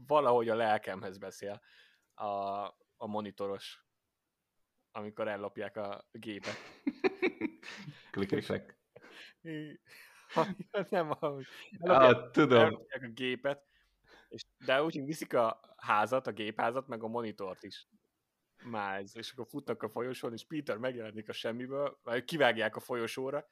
[0.07, 1.61] valahogy a lelkemhez beszél
[2.15, 2.27] a,
[2.97, 3.85] a monitoros,
[4.93, 6.57] amikor ellopják a gépet.
[8.11, 8.47] klik, klik,
[9.41, 9.81] klik.
[10.89, 11.47] nem, ahogy
[11.79, 12.75] ah, tudom.
[12.89, 13.65] a gépet,
[14.29, 17.89] és, de úgy viszik a házat, a gépházat, meg a monitort is.
[18.65, 23.47] Miles, és akkor futnak a folyosón, és Peter megjelenik a semmiből, vagy kivágják a folyosóra,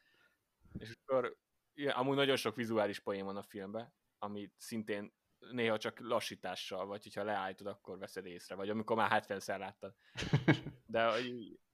[0.79, 1.37] és akkor
[1.75, 5.13] ja, amúgy nagyon sok vizuális poén van a filmben, ami szintén
[5.51, 9.95] néha csak lassítással, vagy hogyha leállítod, akkor veszed észre, vagy amikor már 70-szer láttad.
[10.87, 11.11] De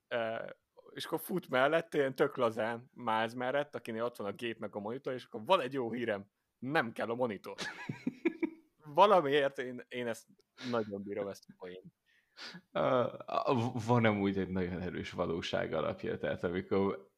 [0.07, 0.55] e,
[0.89, 4.75] és akkor fut mellett, ilyen tök lazán Miles mellett, akinél ott van a gép meg
[4.75, 6.25] a monitor, és akkor van egy jó hírem,
[6.57, 7.55] nem kell a monitor.
[8.93, 10.27] Valamiért én, én ezt
[10.69, 11.93] nagyon bírom ezt a poént.
[12.71, 17.13] Uh, van amúgy egy nagyon erős valóság alapja, tehát amikor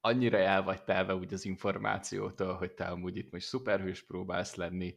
[0.00, 4.96] annyira el vagy telve úgy az információtól, hogy te amúgy itt most szuperhős próbálsz lenni,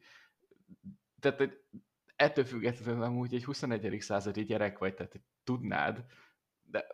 [1.19, 1.61] tehát hogy
[2.15, 4.01] ettől függetlenül amúgy egy 21.
[4.01, 6.05] századi gyerek vagy, tehát tudnád,
[6.61, 6.87] de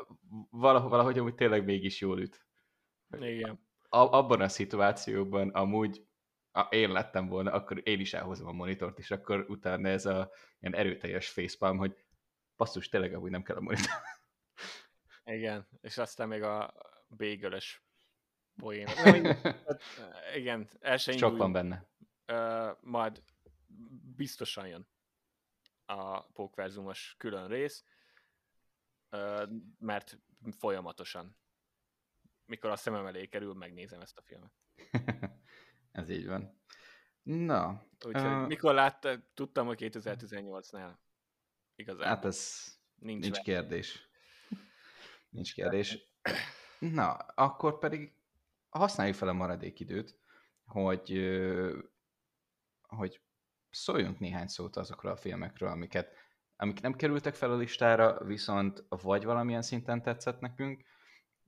[0.49, 2.45] valahogy, valahogy amúgy tényleg mégis jól üt.
[3.19, 3.67] Igen.
[3.89, 6.07] A, abban a szituációban amúgy
[6.51, 10.31] a, én lettem volna, akkor én is elhozom a monitort, és akkor utána ez a
[10.59, 11.95] ilyen erőteljes facepalm, hogy
[12.55, 13.91] basszus, tényleg amúgy nem kell a monitor.
[15.23, 16.73] Igen, és aztán még a
[17.07, 17.83] bégölös
[18.55, 18.87] poén.
[19.67, 19.81] Hát,
[20.35, 21.87] igen, el se Sok van benne.
[22.31, 23.23] Uh, majd
[24.15, 24.87] biztosan jön
[25.85, 27.85] a pókverzumos külön rész.
[29.79, 30.19] mert
[30.57, 31.37] folyamatosan.
[32.45, 34.51] Mikor a szemem elé kerül, megnézem ezt a filmet.
[35.91, 36.61] Ez így van.
[37.21, 37.83] Na.
[38.05, 40.97] Úgyhogy uh, mikor látta, tudtam, hogy 2018-nál.
[41.75, 42.07] Igazán.
[42.07, 42.65] Hát ez
[42.95, 44.09] nincs, nincs kérdés.
[45.29, 45.97] Nincs kérdés.
[46.79, 48.13] Na, akkor pedig
[48.69, 50.19] használjuk fel a maradék időt,
[50.65, 51.11] hogy,
[52.81, 53.21] hogy
[53.69, 56.13] szóljunk néhány szót azokról a filmekről, amiket,
[56.55, 60.83] amik nem kerültek fel a listára, viszont vagy valamilyen szinten tetszett nekünk,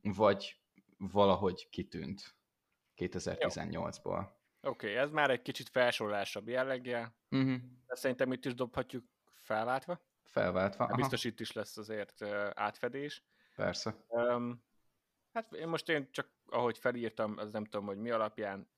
[0.02, 0.62] vagy
[0.98, 2.36] valahogy kitűnt
[2.98, 4.28] 2018-ból.
[4.64, 7.56] Oké, okay, ez már egy kicsit felsorolásabb jelleggel, uh-huh.
[7.88, 10.02] de szerintem itt is dobhatjuk felváltva.
[10.24, 10.96] Felváltva, aha.
[10.96, 12.22] Biztos itt is lesz azért
[12.54, 13.24] átfedés.
[13.56, 13.96] Persze.
[14.08, 14.64] Um,
[15.34, 18.70] hát én most én csak, ahogy felírtam, az nem tudom, hogy mi alapján,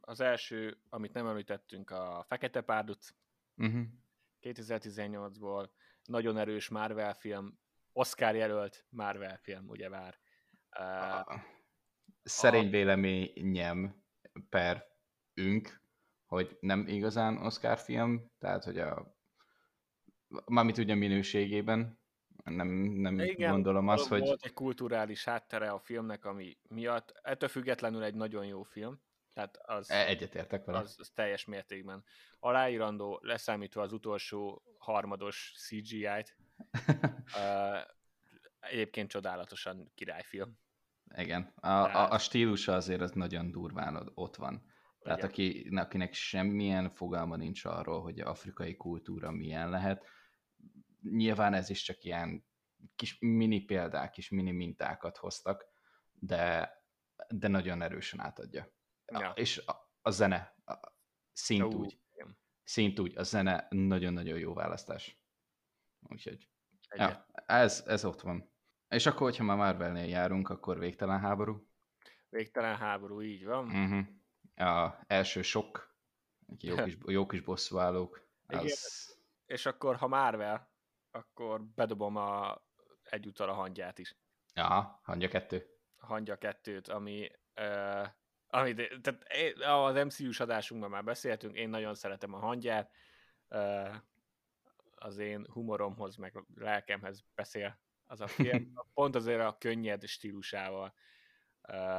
[0.00, 3.08] az első, amit nem említettünk, a Fekete Párduc,
[3.56, 3.82] uh-huh.
[4.42, 5.68] 2018-ból,
[6.04, 7.58] nagyon erős Marvel film,
[7.92, 10.18] Oscar jelölt Marvel film, ugye vár.
[10.78, 11.40] Uh,
[12.22, 12.70] Szerény a...
[12.70, 14.04] véleményem
[14.48, 14.86] per
[15.34, 15.80] ünk,
[16.26, 19.16] hogy nem igazán Oscar film, tehát hogy a
[20.46, 22.00] mármint ugye minőségében,
[22.44, 24.20] nem, nem Igen, gondolom azt, hogy...
[24.20, 29.00] volt egy kulturális háttere a filmnek, ami miatt, ettől függetlenül egy nagyon jó film,
[29.36, 30.78] tehát az, e, Egyetértek vele.
[30.78, 32.04] Az, az teljes mértékben.
[32.38, 36.36] Aláírandó, leszámítva az utolsó harmados CGI-t,
[37.36, 37.78] uh,
[38.70, 40.58] egyébként csodálatosan királyfilm.
[41.16, 44.64] Igen, a, a, a stílusa azért az nagyon durván ott van.
[45.02, 50.04] Tehát aki, akinek semmilyen fogalma nincs arról, hogy afrikai kultúra milyen lehet,
[51.02, 52.46] nyilván ez is csak ilyen
[52.94, 55.66] kis mini példák, kis mini mintákat hoztak,
[56.12, 56.72] de,
[57.28, 58.74] de nagyon erősen átadja.
[59.12, 59.32] Ja.
[59.34, 60.74] És a, a zene, a,
[61.32, 61.98] szint uh, úgy,
[62.64, 65.20] szint úgy, a zene nagyon-nagyon jó választás.
[66.00, 66.48] Úgyhogy
[66.94, 68.54] ja, ez, ez ott van.
[68.88, 71.68] És akkor, hogyha már Marvelnél járunk, akkor végtelen háború.
[72.28, 73.64] Végtelen háború, így van.
[73.64, 74.06] Uh-huh.
[74.68, 75.96] A első sok,
[76.60, 78.28] jó kis, jó kis bosszúállók.
[78.46, 79.18] Az...
[79.46, 80.72] És akkor, ha Marvel,
[81.10, 82.62] akkor bedobom a,
[83.02, 84.16] egyúttal a hangját is.
[84.54, 85.66] Aha, hangja kettő.
[85.96, 87.30] A hangja kettőt, ami,
[88.48, 89.22] ami tehát
[89.64, 92.92] az MCU-s adásunkban már beszéltünk, én nagyon szeretem a hangját,
[94.94, 98.72] az én humoromhoz, meg lelkemhez beszél az a film.
[98.94, 100.94] Pont azért a könnyed stílusával,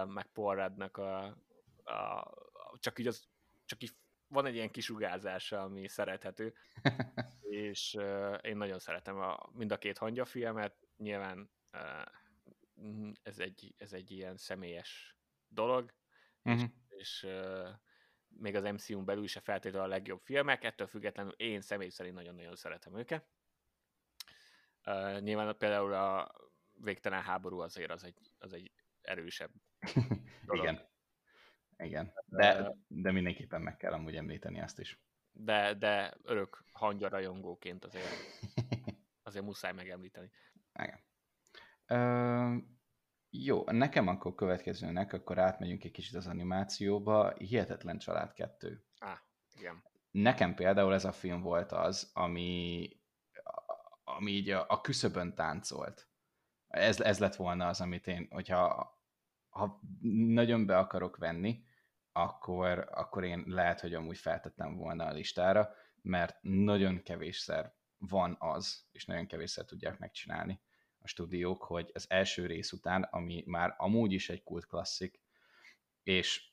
[0.05, 1.37] meg Porradnak a,
[1.83, 3.27] a, a, csak így az,
[3.65, 3.95] csak így
[4.27, 6.53] van egy ilyen kisugárzása, ami szerethető,
[7.41, 13.73] és uh, én nagyon szeretem a, mind a két hangya filmet, nyilván uh, ez, egy,
[13.77, 15.17] ez egy ilyen személyes
[15.47, 15.93] dolog,
[16.53, 16.69] uh-huh.
[16.87, 17.27] és, és
[18.27, 22.55] még az MCU-n belül a feltétlenül a legjobb filmek, ettől függetlenül én személy szerint nagyon-nagyon
[22.55, 23.27] szeretem őket.
[24.85, 26.31] Uh, nyilván például a
[26.73, 28.71] végtelen háború azért az egy, az egy
[29.01, 29.51] erősebb
[30.45, 30.63] dolog.
[30.63, 30.95] Igen.
[31.77, 34.99] Igen, de, de mindenképpen meg kell amúgy említeni azt is.
[35.31, 38.05] De, de örök hangya rajongóként azért,
[39.23, 40.29] azért muszáj megemlíteni.
[40.83, 41.03] Igen.
[41.85, 42.57] Ö,
[43.29, 47.33] jó, nekem akkor következőnek, akkor átmegyünk egy kicsit az animációba.
[47.33, 48.85] Hihetetlen Család 2.
[48.99, 49.21] Á,
[49.57, 49.83] igen.
[50.11, 52.89] Nekem például ez a film volt az, ami,
[54.03, 56.07] ami így a, a küszöbön táncolt.
[56.67, 58.95] Ez, ez lett volna az, amit én, hogyha
[59.49, 59.79] ha
[60.11, 61.63] nagyon be akarok venni,
[62.11, 65.69] akkor, akkor én lehet, hogy amúgy feltettem volna a listára,
[66.01, 70.61] mert nagyon kevésszer van az, és nagyon kevésszer tudják megcsinálni
[71.07, 75.19] a stúdiók, hogy az első rész után, ami már amúgy is egy kult klasszik,
[76.03, 76.51] és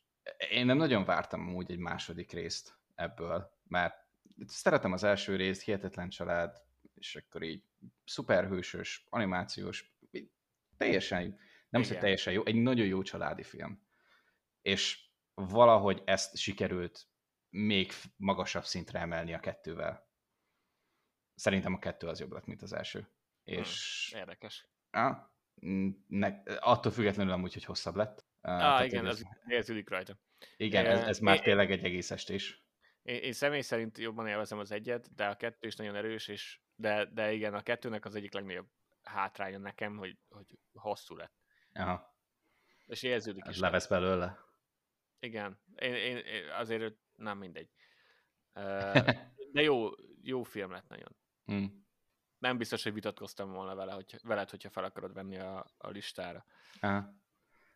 [0.50, 4.06] én nem nagyon vártam amúgy egy második részt ebből, mert
[4.46, 6.62] szeretem az első részt, hihetetlen család,
[6.94, 7.62] és akkor így
[8.04, 9.96] szuperhősös, animációs,
[10.76, 13.82] teljesen nem hogy teljesen jó, egy nagyon jó családi film.
[14.62, 17.06] És valahogy ezt sikerült
[17.48, 20.08] még magasabb szintre emelni a kettővel.
[21.34, 23.08] Szerintem a kettő az jobb lett, mint az első.
[23.44, 24.08] Hmm, és...
[24.10, 24.66] Hmm, érdekes.
[24.90, 25.16] Ah,
[26.06, 28.24] ne, attól függetlenül amúgy, hogy hosszabb lett.
[28.40, 30.18] Ah, igen, ez érződik rajta.
[30.56, 32.64] Igen, ez, ez már én, tényleg egy egész estés.
[33.02, 36.60] Én, én személy szerint jobban élvezem az egyet, de a kettő is nagyon erős, és
[36.76, 38.68] de, de igen, a kettőnek az egyik legnagyobb
[39.02, 41.34] hátránya nekem, hogy, hogy hosszú lett.
[41.72, 42.16] Aha.
[42.86, 43.58] És érződik is.
[43.58, 44.38] Levesz belőle.
[45.18, 45.58] Igen.
[45.76, 47.68] Én, én, én azért nem mindegy.
[49.52, 49.90] De jó,
[50.22, 51.16] jó film lett nagyon.
[51.44, 51.83] Hmm.
[52.44, 56.44] Nem biztos, hogy vitatkoztam volna vele, hogy, veled, hogyha fel akarod venni a, a listára.
[56.80, 57.14] Aha.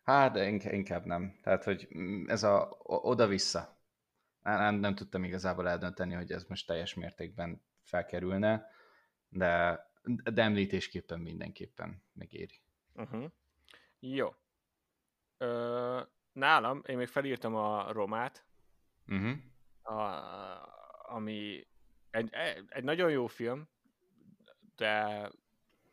[0.03, 1.39] Hát, de inkább nem.
[1.41, 1.87] Tehát, hogy
[2.25, 3.77] ez a oda-vissza.
[4.43, 8.65] Nem, nem tudtam igazából eldönteni, hogy ez most teljes mértékben felkerülne,
[9.29, 9.87] de
[10.23, 12.61] de említésképpen mindenképpen megéri.
[12.93, 13.31] Uh-huh.
[13.99, 14.35] Jó.
[15.37, 16.01] Ö,
[16.31, 18.43] nálam, én még felírtam a Romát,
[19.07, 19.37] uh-huh.
[19.81, 21.67] a, ami
[22.11, 22.33] egy,
[22.67, 23.67] egy nagyon jó film,
[24.79, 25.29] de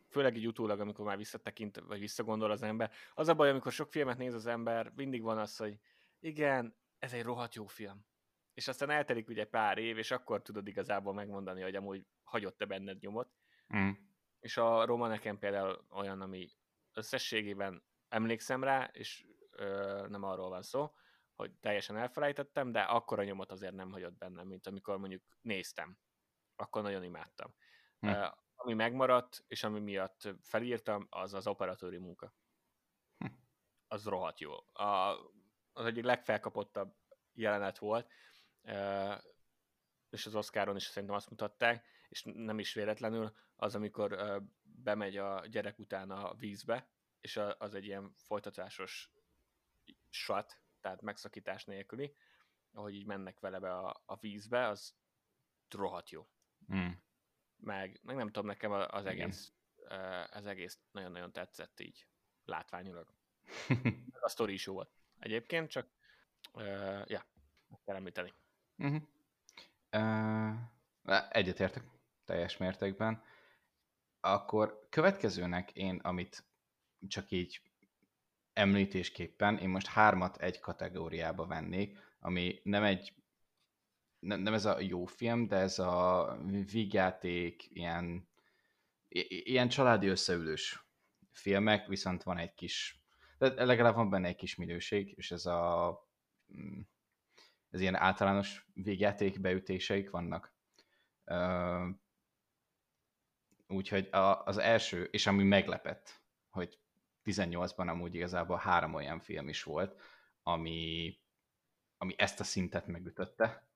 [0.09, 2.91] főleg így utólag, amikor már visszatekint, vagy visszagondol az ember.
[3.13, 5.79] Az a baj, amikor sok filmet néz az ember, mindig van az, hogy
[6.19, 8.05] igen, ez egy rohadt jó film.
[8.53, 12.99] És aztán eltelik ugye pár év, és akkor tudod igazából megmondani, hogy amúgy hagyott-e benned
[12.99, 13.29] nyomot.
[13.75, 13.89] Mm.
[14.39, 16.49] És a Roma nekem például olyan, ami
[16.93, 20.91] összességében emlékszem rá, és ö, nem arról van szó,
[21.35, 25.97] hogy teljesen elfelejtettem, de akkor a nyomot azért nem hagyott bennem, mint amikor mondjuk néztem.
[26.55, 27.53] Akkor nagyon imádtam.
[27.99, 28.07] Hm.
[28.67, 32.33] Ami megmaradt, és ami miatt felírtam, az az operatőri munka.
[33.17, 33.27] Hm.
[33.87, 34.53] Az rohadt jó.
[34.73, 35.17] A,
[35.73, 36.95] az egyik legfelkapottabb
[37.33, 38.11] jelenet volt,
[40.09, 45.45] és az Oscaron is szerintem azt mutatták, és nem is véletlenül, az, amikor bemegy a
[45.45, 46.89] gyerek után a vízbe,
[47.19, 49.11] és az egy ilyen folytatásos
[50.09, 52.15] shot, tehát megszakítás nélküli,
[52.71, 54.95] ahogy így mennek vele be a, a vízbe, az
[55.69, 56.27] rohadt jó.
[56.73, 56.91] Mm.
[57.57, 59.51] Meg, meg nem tudom, nekem az egész,
[60.31, 62.07] az egész nagyon-nagyon tetszett így
[62.45, 63.13] látványilag.
[64.21, 64.91] a sztori is jó volt.
[65.19, 65.87] Egyébként csak,
[66.53, 67.25] uh, ja,
[67.67, 68.33] meg kell említeni.
[68.77, 69.01] Uh-huh.
[69.91, 71.83] Uh, egyetértek
[72.25, 73.23] teljes mértékben.
[74.19, 76.45] Akkor következőnek én, amit
[77.07, 77.61] csak így
[78.53, 83.13] említésképpen, én most hármat egy kategóriába vennék, ami nem egy
[84.19, 86.37] nem, nem ez a jó film, de ez a
[86.71, 88.27] vígjáték, ilyen,
[89.27, 90.85] ilyen családi összeülős
[91.31, 93.01] filmek, viszont van egy kis,
[93.37, 95.91] de legalább van benne egy kis minőség, és ez a
[96.57, 96.79] mm,
[97.69, 100.55] ez ilyen általános végjáték beütéseik vannak.
[103.67, 104.07] Úgyhogy
[104.43, 106.79] az első, és ami meglepett, hogy
[107.25, 110.01] 18-ban amúgy igazából három olyan film is volt,
[110.43, 111.13] ami,
[111.97, 113.66] ami ezt a szintet megütötte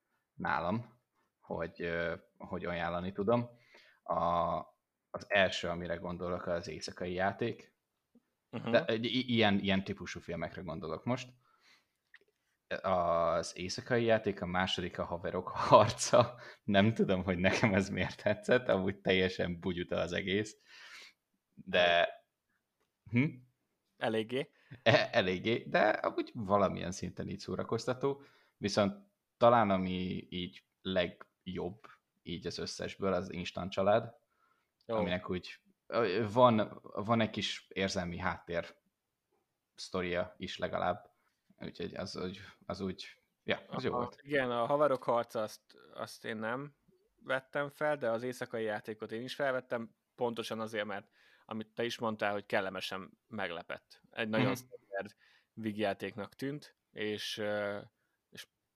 [0.42, 1.00] nálam,
[1.40, 1.90] hogy,
[2.38, 3.50] hogy ajánlani tudom.
[4.04, 4.16] A,
[5.10, 7.74] az első, amire gondolok, az éjszakai játék.
[8.50, 8.72] Uh-huh.
[8.72, 11.30] De egy, ilyen, ilyen típusú filmekre gondolok most.
[12.82, 16.36] Az éjszakai játék, a második a haverok harca.
[16.64, 20.58] Nem tudom, hogy nekem ez miért tetszett, amúgy teljesen bugyuta az egész.
[21.54, 22.20] De
[23.12, 23.26] Hm?
[23.98, 24.52] Eléggé.
[24.84, 28.22] E, eléggé, de amúgy valamilyen szinten így szórakoztató.
[28.58, 29.11] Viszont
[29.42, 31.88] talán ami így legjobb
[32.22, 34.16] így az összesből, az Instant család,
[34.86, 34.96] Jó.
[34.96, 35.60] aminek úgy
[36.32, 38.76] van, van egy kis érzelmi háttér
[39.76, 41.10] sztoria is legalább.
[41.60, 44.18] Úgyhogy az, úgy, az úgy, ja, az jó volt.
[44.22, 45.62] Igen, a havarok harca azt,
[45.94, 46.76] azt én nem
[47.24, 51.08] vettem fel, de az éjszakai játékot én is felvettem, pontosan azért, mert
[51.46, 54.02] amit te is mondtál, hogy kellemesen meglepett.
[54.10, 54.54] Egy nagyon mm.
[54.54, 55.16] standard
[55.54, 57.42] vígjátéknak tűnt, és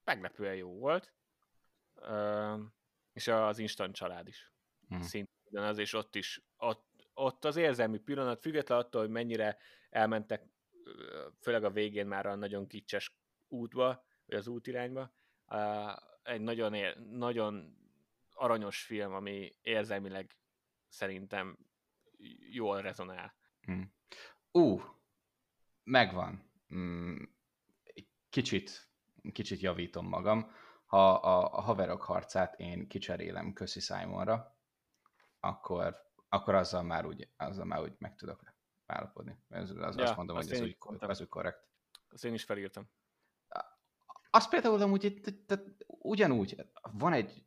[0.06, 1.12] meglepően jó volt.
[3.12, 4.52] És az instant család is.
[4.94, 5.00] Mm.
[5.00, 9.58] Szintén ugyanaz, és ott is, ott, ott az érzelmi pillanat, független attól, hogy mennyire
[9.90, 10.44] elmentek,
[11.40, 13.16] főleg a végén már a nagyon kicses
[13.48, 15.14] útba, vagy az útirányba,
[16.22, 16.72] egy nagyon,
[17.10, 17.76] nagyon
[18.30, 20.36] aranyos film, ami érzelmileg
[20.88, 21.58] szerintem
[22.50, 23.34] jól rezonál.
[23.70, 23.82] Mm.
[24.52, 24.80] Ú,
[25.84, 26.50] megvan.
[26.74, 27.22] Mm,
[28.28, 28.88] kicsit,
[29.32, 30.50] kicsit javítom magam.
[30.86, 34.58] Ha a, a haverok harcát én kicserélem Köszi Simonra,
[35.40, 35.96] akkor,
[36.28, 38.54] akkor azzal már úgy, azzal már úgy meg tudok
[38.86, 39.38] állapodni.
[39.48, 41.68] Ez, az, ja, azt mondom, azt hogy ez úgy, az úgy korrekt.
[42.08, 42.90] Azt én is felírtam.
[44.30, 47.46] Azt például amúgy, tehát ugyanúgy, van egy,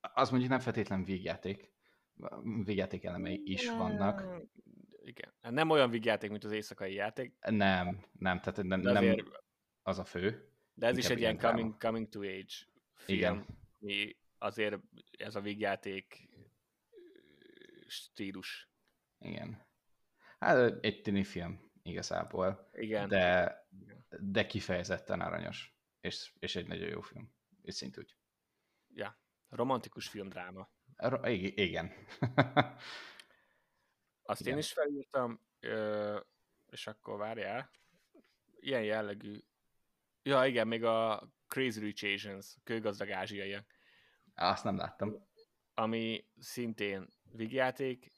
[0.00, 1.72] az mondjuk nem feltétlen végjáték,
[2.64, 4.46] végjáték elemei is vannak.
[5.02, 5.34] Igen.
[5.40, 7.36] Nem olyan végjáték, mint az éjszakai játék.
[7.50, 9.32] Nem, nem, tehát nem, azért, nem
[9.82, 10.47] az a fő.
[10.78, 12.54] De ez is egy ilyen coming, coming to age
[12.94, 13.46] film, Igen.
[13.78, 14.80] mi azért
[15.18, 16.28] ez a végjáték
[17.86, 18.70] stílus.
[19.18, 19.66] Igen.
[20.38, 22.68] Hát egy tini film igazából.
[22.72, 23.08] Igen.
[23.08, 23.56] De,
[24.20, 25.76] de kifejezetten aranyos.
[26.00, 27.32] És, és egy nagyon jó film.
[27.62, 28.16] És szintúgy.
[28.94, 29.18] Ja.
[29.48, 30.70] Romantikus film dráma.
[31.22, 31.92] Igen.
[34.22, 34.52] Azt Igen.
[34.52, 35.40] én is felírtam,
[36.66, 37.70] és akkor várjál.
[38.60, 39.42] Ilyen jellegű.
[40.28, 43.66] Ja, igen, még a Crazy Rich Asians, kőgazdag ázsiaiak.
[44.34, 45.28] Azt nem láttam.
[45.74, 48.12] Ami szintén vígjáték,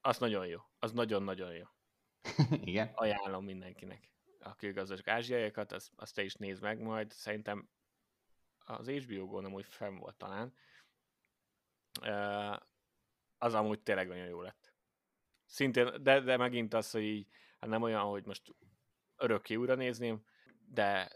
[0.00, 0.60] az nagyon jó.
[0.78, 1.64] Az nagyon-nagyon jó.
[2.70, 2.90] Igen.
[2.94, 4.10] Ajánlom mindenkinek
[4.40, 7.10] a kőgazdag ázsiaiakat, azt, azt te is nézd meg majd.
[7.10, 7.68] Szerintem
[8.58, 10.54] az HBO-gon nem úgy fenn volt talán
[13.38, 14.74] az amúgy tényleg nagyon jó lett.
[15.44, 17.28] Szintén, de, de megint az, hogy így,
[17.60, 18.54] hát nem olyan, hogy most
[19.16, 20.24] örökké újra nézném,
[20.66, 21.10] de,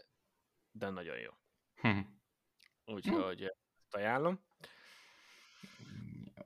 [0.73, 1.31] de nagyon jó.
[1.75, 1.99] Hm.
[2.85, 3.45] Úgyhogy hm.
[3.45, 4.39] ezt ajánlom.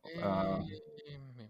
[0.01, 0.63] Uh,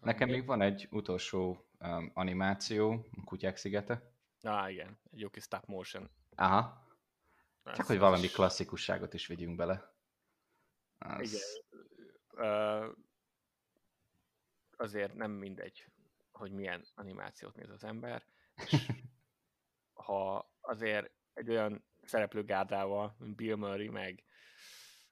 [0.01, 4.11] nekem még van egy utolsó um, animáció, Kutyák szigete.
[4.41, 6.09] Ah, igen, egy jó kis stop motion.
[6.35, 6.85] Aha.
[7.63, 9.95] Csak, Ez hogy valami klasszikusságot is vigyünk bele.
[10.97, 11.33] Az...
[11.33, 11.41] Igen.
[12.31, 12.95] Uh,
[14.77, 15.85] azért nem mindegy,
[16.31, 18.25] hogy milyen animációt néz az ember,
[18.55, 18.91] és
[20.05, 24.23] ha azért egy olyan szereplőgárdával, mint Bill Murray, meg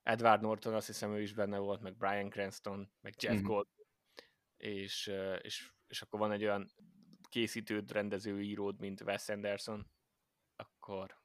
[0.04, 3.44] Edward Norton, azt hiszem ő is benne volt, meg Brian Cranston, meg Jeff mm-hmm.
[3.44, 3.68] Gold,
[4.58, 5.12] és,
[5.42, 6.72] és, és akkor van egy olyan
[7.30, 9.92] készítőd, rendező, íród, mint Wes Anderson,
[10.56, 11.20] akkor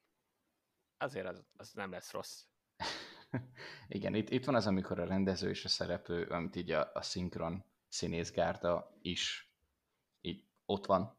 [0.96, 2.44] azért az, az nem lesz rossz.
[3.88, 7.02] Igen, itt, itt van az, amikor a rendező és a szereplő, amit így a, a
[7.02, 9.52] szinkron színészgárda is
[10.20, 11.18] így ott van,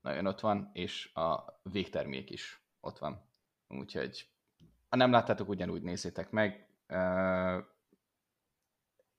[0.00, 3.32] nagyon ott van, és a végtermék is ott van.
[3.68, 4.28] Úgyhogy
[4.88, 6.68] ha nem láttátok, ugyanúgy nézzétek meg.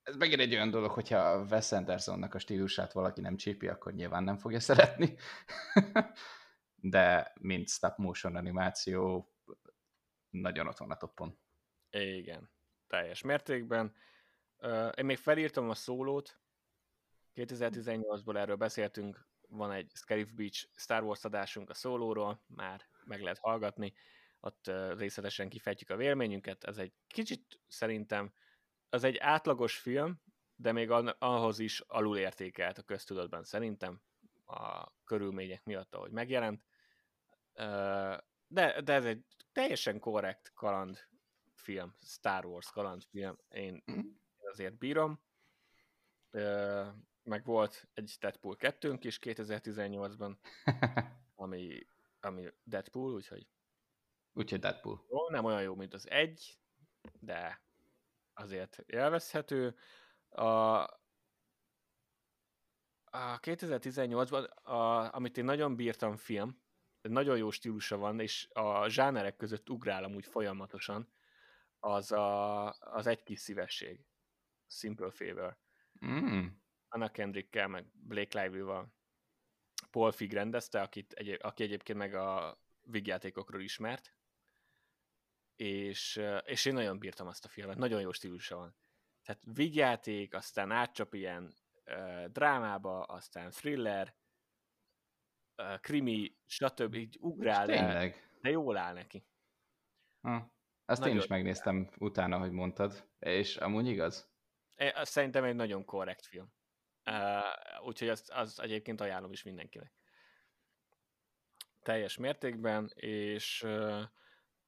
[0.03, 4.23] Ez megint egy olyan dolog, hogyha Wes Andersonnak a stílusát valaki nem csípi, akkor nyilván
[4.23, 5.15] nem fogja szeretni.
[6.76, 9.31] De mint stop motion animáció,
[10.30, 11.38] nagyon ott van a toppon.
[11.89, 12.49] Igen,
[12.88, 13.95] teljes mértékben.
[14.95, 16.39] Én még felírtam a szólót,
[17.35, 23.39] 2018-ból erről beszéltünk, van egy Scarif Beach Star Wars adásunk a szólóról, már meg lehet
[23.39, 23.93] hallgatni,
[24.45, 28.34] ott részletesen kifejtjük a véleményünket, ez egy kicsit szerintem,
[28.89, 30.22] az egy átlagos film,
[30.55, 34.01] de még ahhoz is alul értékelt a köztudatban szerintem,
[34.45, 36.63] a körülmények miatt, ahogy megjelent.
[38.47, 43.99] De, de ez egy teljesen korrekt kalandfilm, Star Wars kalandfilm, én mhm.
[44.51, 45.23] azért bírom
[47.23, 50.38] meg volt egy Deadpool 2 is 2018-ban,
[51.35, 51.88] ami,
[52.19, 53.47] ami Deadpool, úgyhogy...
[54.38, 55.06] Úgyhogy Deadpool.
[55.10, 56.57] Jó, nem olyan jó, mint az egy,
[57.20, 57.62] de
[58.34, 59.76] azért élvezhető.
[60.30, 60.44] A,
[63.03, 66.64] a 2018-ban, a, amit én nagyon bírtam film,
[67.02, 71.14] nagyon jó stílusa van, és a zsánerek között ugrál amúgy folyamatosan,
[71.80, 74.06] az a, az egy kis szívesség.
[74.68, 75.57] Simple Favor.
[76.06, 76.45] Mm.
[76.90, 78.94] Anna Kendrickkel, meg Blake Lively-val
[79.91, 84.16] Paul Fig rendezte, akit egy, aki egyébként meg a vígjátékokról ismert,
[85.56, 88.76] és, és én nagyon bírtam azt a filmet, nagyon jó stílusa van.
[89.23, 91.53] Tehát vígjáték, aztán átcsap ilyen
[91.86, 94.15] uh, drámába, aztán thriller,
[95.57, 96.94] uh, krimi, stb.
[96.94, 99.26] így ugrál el, de jól áll neki.
[100.22, 100.53] Ha.
[100.86, 104.30] Azt nagyon én is megnéztem utána, hogy mondtad, és amúgy igaz?
[105.02, 106.53] Szerintem egy nagyon korrekt film.
[107.06, 109.94] Uh, úgyhogy azt, az egyébként ajánlom is mindenkinek.
[111.82, 114.03] Teljes mértékben, és uh,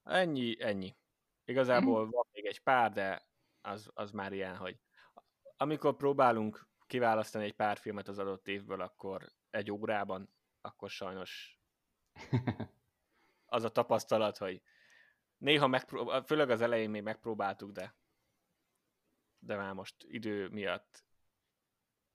[0.07, 0.95] ennyi, ennyi.
[1.45, 2.09] Igazából mm.
[2.09, 3.27] van még egy pár, de
[3.61, 4.79] az, az már ilyen, hogy
[5.57, 11.59] amikor próbálunk kiválasztani egy pár filmet az adott évből, akkor egy órában, akkor sajnos
[13.45, 14.61] az a tapasztalat, hogy
[15.37, 17.95] néha megprób- főleg az elején még megpróbáltuk, de
[19.39, 21.03] de már most idő miatt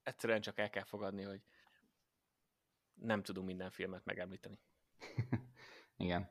[0.03, 1.41] egyszerűen csak el kell fogadni, hogy
[2.95, 4.59] nem tudunk minden filmet megemlíteni.
[5.97, 6.31] Igen.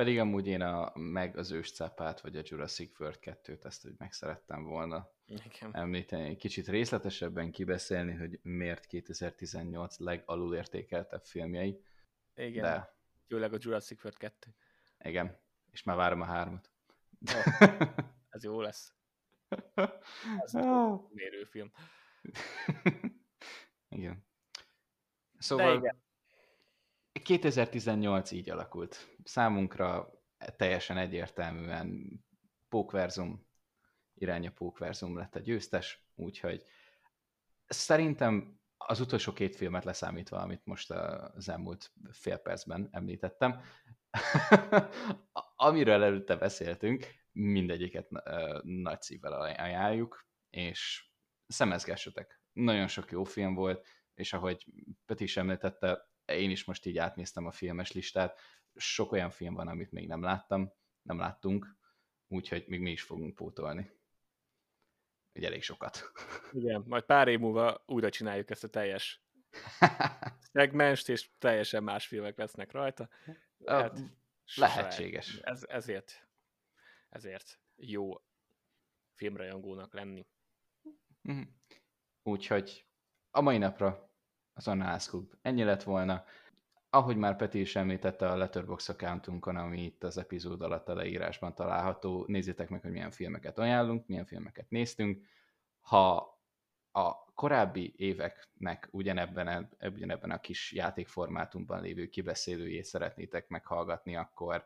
[0.00, 4.12] Pedig amúgy én a, meg az őscápát, vagy a Jurassic World 2-t, ezt úgy meg
[4.12, 5.74] szerettem volna Igen.
[5.74, 11.82] említeni, kicsit részletesebben kibeszélni, hogy miért 2018 legalulértékeltebb filmjei.
[12.34, 12.94] Igen, de...
[13.26, 14.54] főleg a Jurassic World 2.
[14.98, 15.38] Igen,
[15.70, 16.70] és már várom a hármat.
[17.34, 17.88] Oh,
[18.34, 18.94] ez jó lesz.
[20.44, 20.52] Ez
[21.08, 21.72] mérőfilm.
[23.88, 24.26] igen.
[25.38, 26.02] Szóval igen.
[27.22, 29.16] 2018 így alakult.
[29.24, 30.10] Számunkra
[30.56, 32.20] teljesen egyértelműen
[32.68, 33.48] Pókverzum
[34.14, 36.64] iránya Pókverzum lett a győztes, úgyhogy
[37.66, 43.60] szerintem az utolsó két filmet leszámítva, amit most az elmúlt fél percben említettem,
[45.56, 48.08] amiről előtte beszéltünk, mindegyiket
[48.62, 51.10] nagy szívvel ajánljuk, és
[51.46, 52.40] szemezgessetek.
[52.52, 54.66] Nagyon sok jó film volt, és ahogy
[55.06, 58.38] Peti is említette, én is most így átnéztem a filmes listát,
[58.76, 61.76] sok olyan film van, amit még nem láttam, nem láttunk,
[62.28, 63.90] úgyhogy még mi is fogunk pótolni.
[65.32, 66.12] Egy elég sokat.
[66.52, 69.22] Igen, majd pár év múlva újra csináljuk ezt a teljes
[70.52, 73.08] szegmenst, és teljesen más filmek lesznek rajta.
[73.66, 73.98] Hát,
[74.56, 75.36] Lehetséges.
[75.36, 76.28] Ez, ezért,
[77.08, 78.22] ezért jó
[79.14, 80.26] filmrajongónak lenni.
[81.20, 81.40] Mhm.
[82.22, 82.86] Úgyhogy
[83.30, 84.09] a mai napra
[84.60, 86.24] az Annals Club ennyi lett volna.
[86.90, 91.54] Ahogy már Peti is említette a Letterbox accountunkon, ami itt az epizód alatt a leírásban
[91.54, 95.26] található, nézzétek meg, hogy milyen filmeket ajánlunk, milyen filmeket néztünk.
[95.80, 96.38] Ha
[96.92, 104.64] a korábbi éveknek ugyanebben a, ugyanebben a kis játékformátumban lévő kibeszélőjét szeretnétek meghallgatni, akkor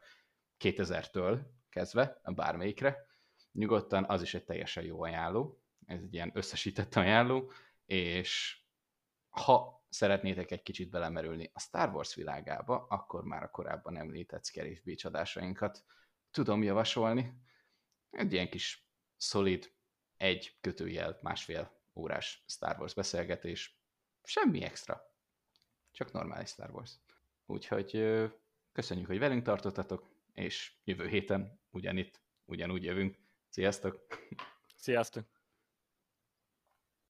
[0.58, 1.38] 2000-től
[1.70, 3.06] kezdve, bármelyikre,
[3.52, 7.50] nyugodtan az is egy teljesen jó ajánló, ez egy ilyen összesített ajánló,
[7.86, 8.62] és
[9.34, 14.80] ha szeretnétek egy kicsit belemerülni a Star Wars világába, akkor már a korábban említett Scary
[14.84, 15.82] Beach
[16.30, 17.34] tudom javasolni.
[18.10, 19.72] Egy ilyen kis szolid,
[20.16, 23.80] egy kötőjel, másfél órás Star Wars beszélgetés.
[24.22, 25.14] Semmi extra.
[25.90, 26.92] Csak normális Star Wars.
[27.46, 27.90] Úgyhogy
[28.72, 33.18] köszönjük, hogy velünk tartottatok, és jövő héten ugyanitt, ugyanúgy jövünk.
[33.48, 34.06] Sziasztok!
[34.76, 35.33] Sziasztok!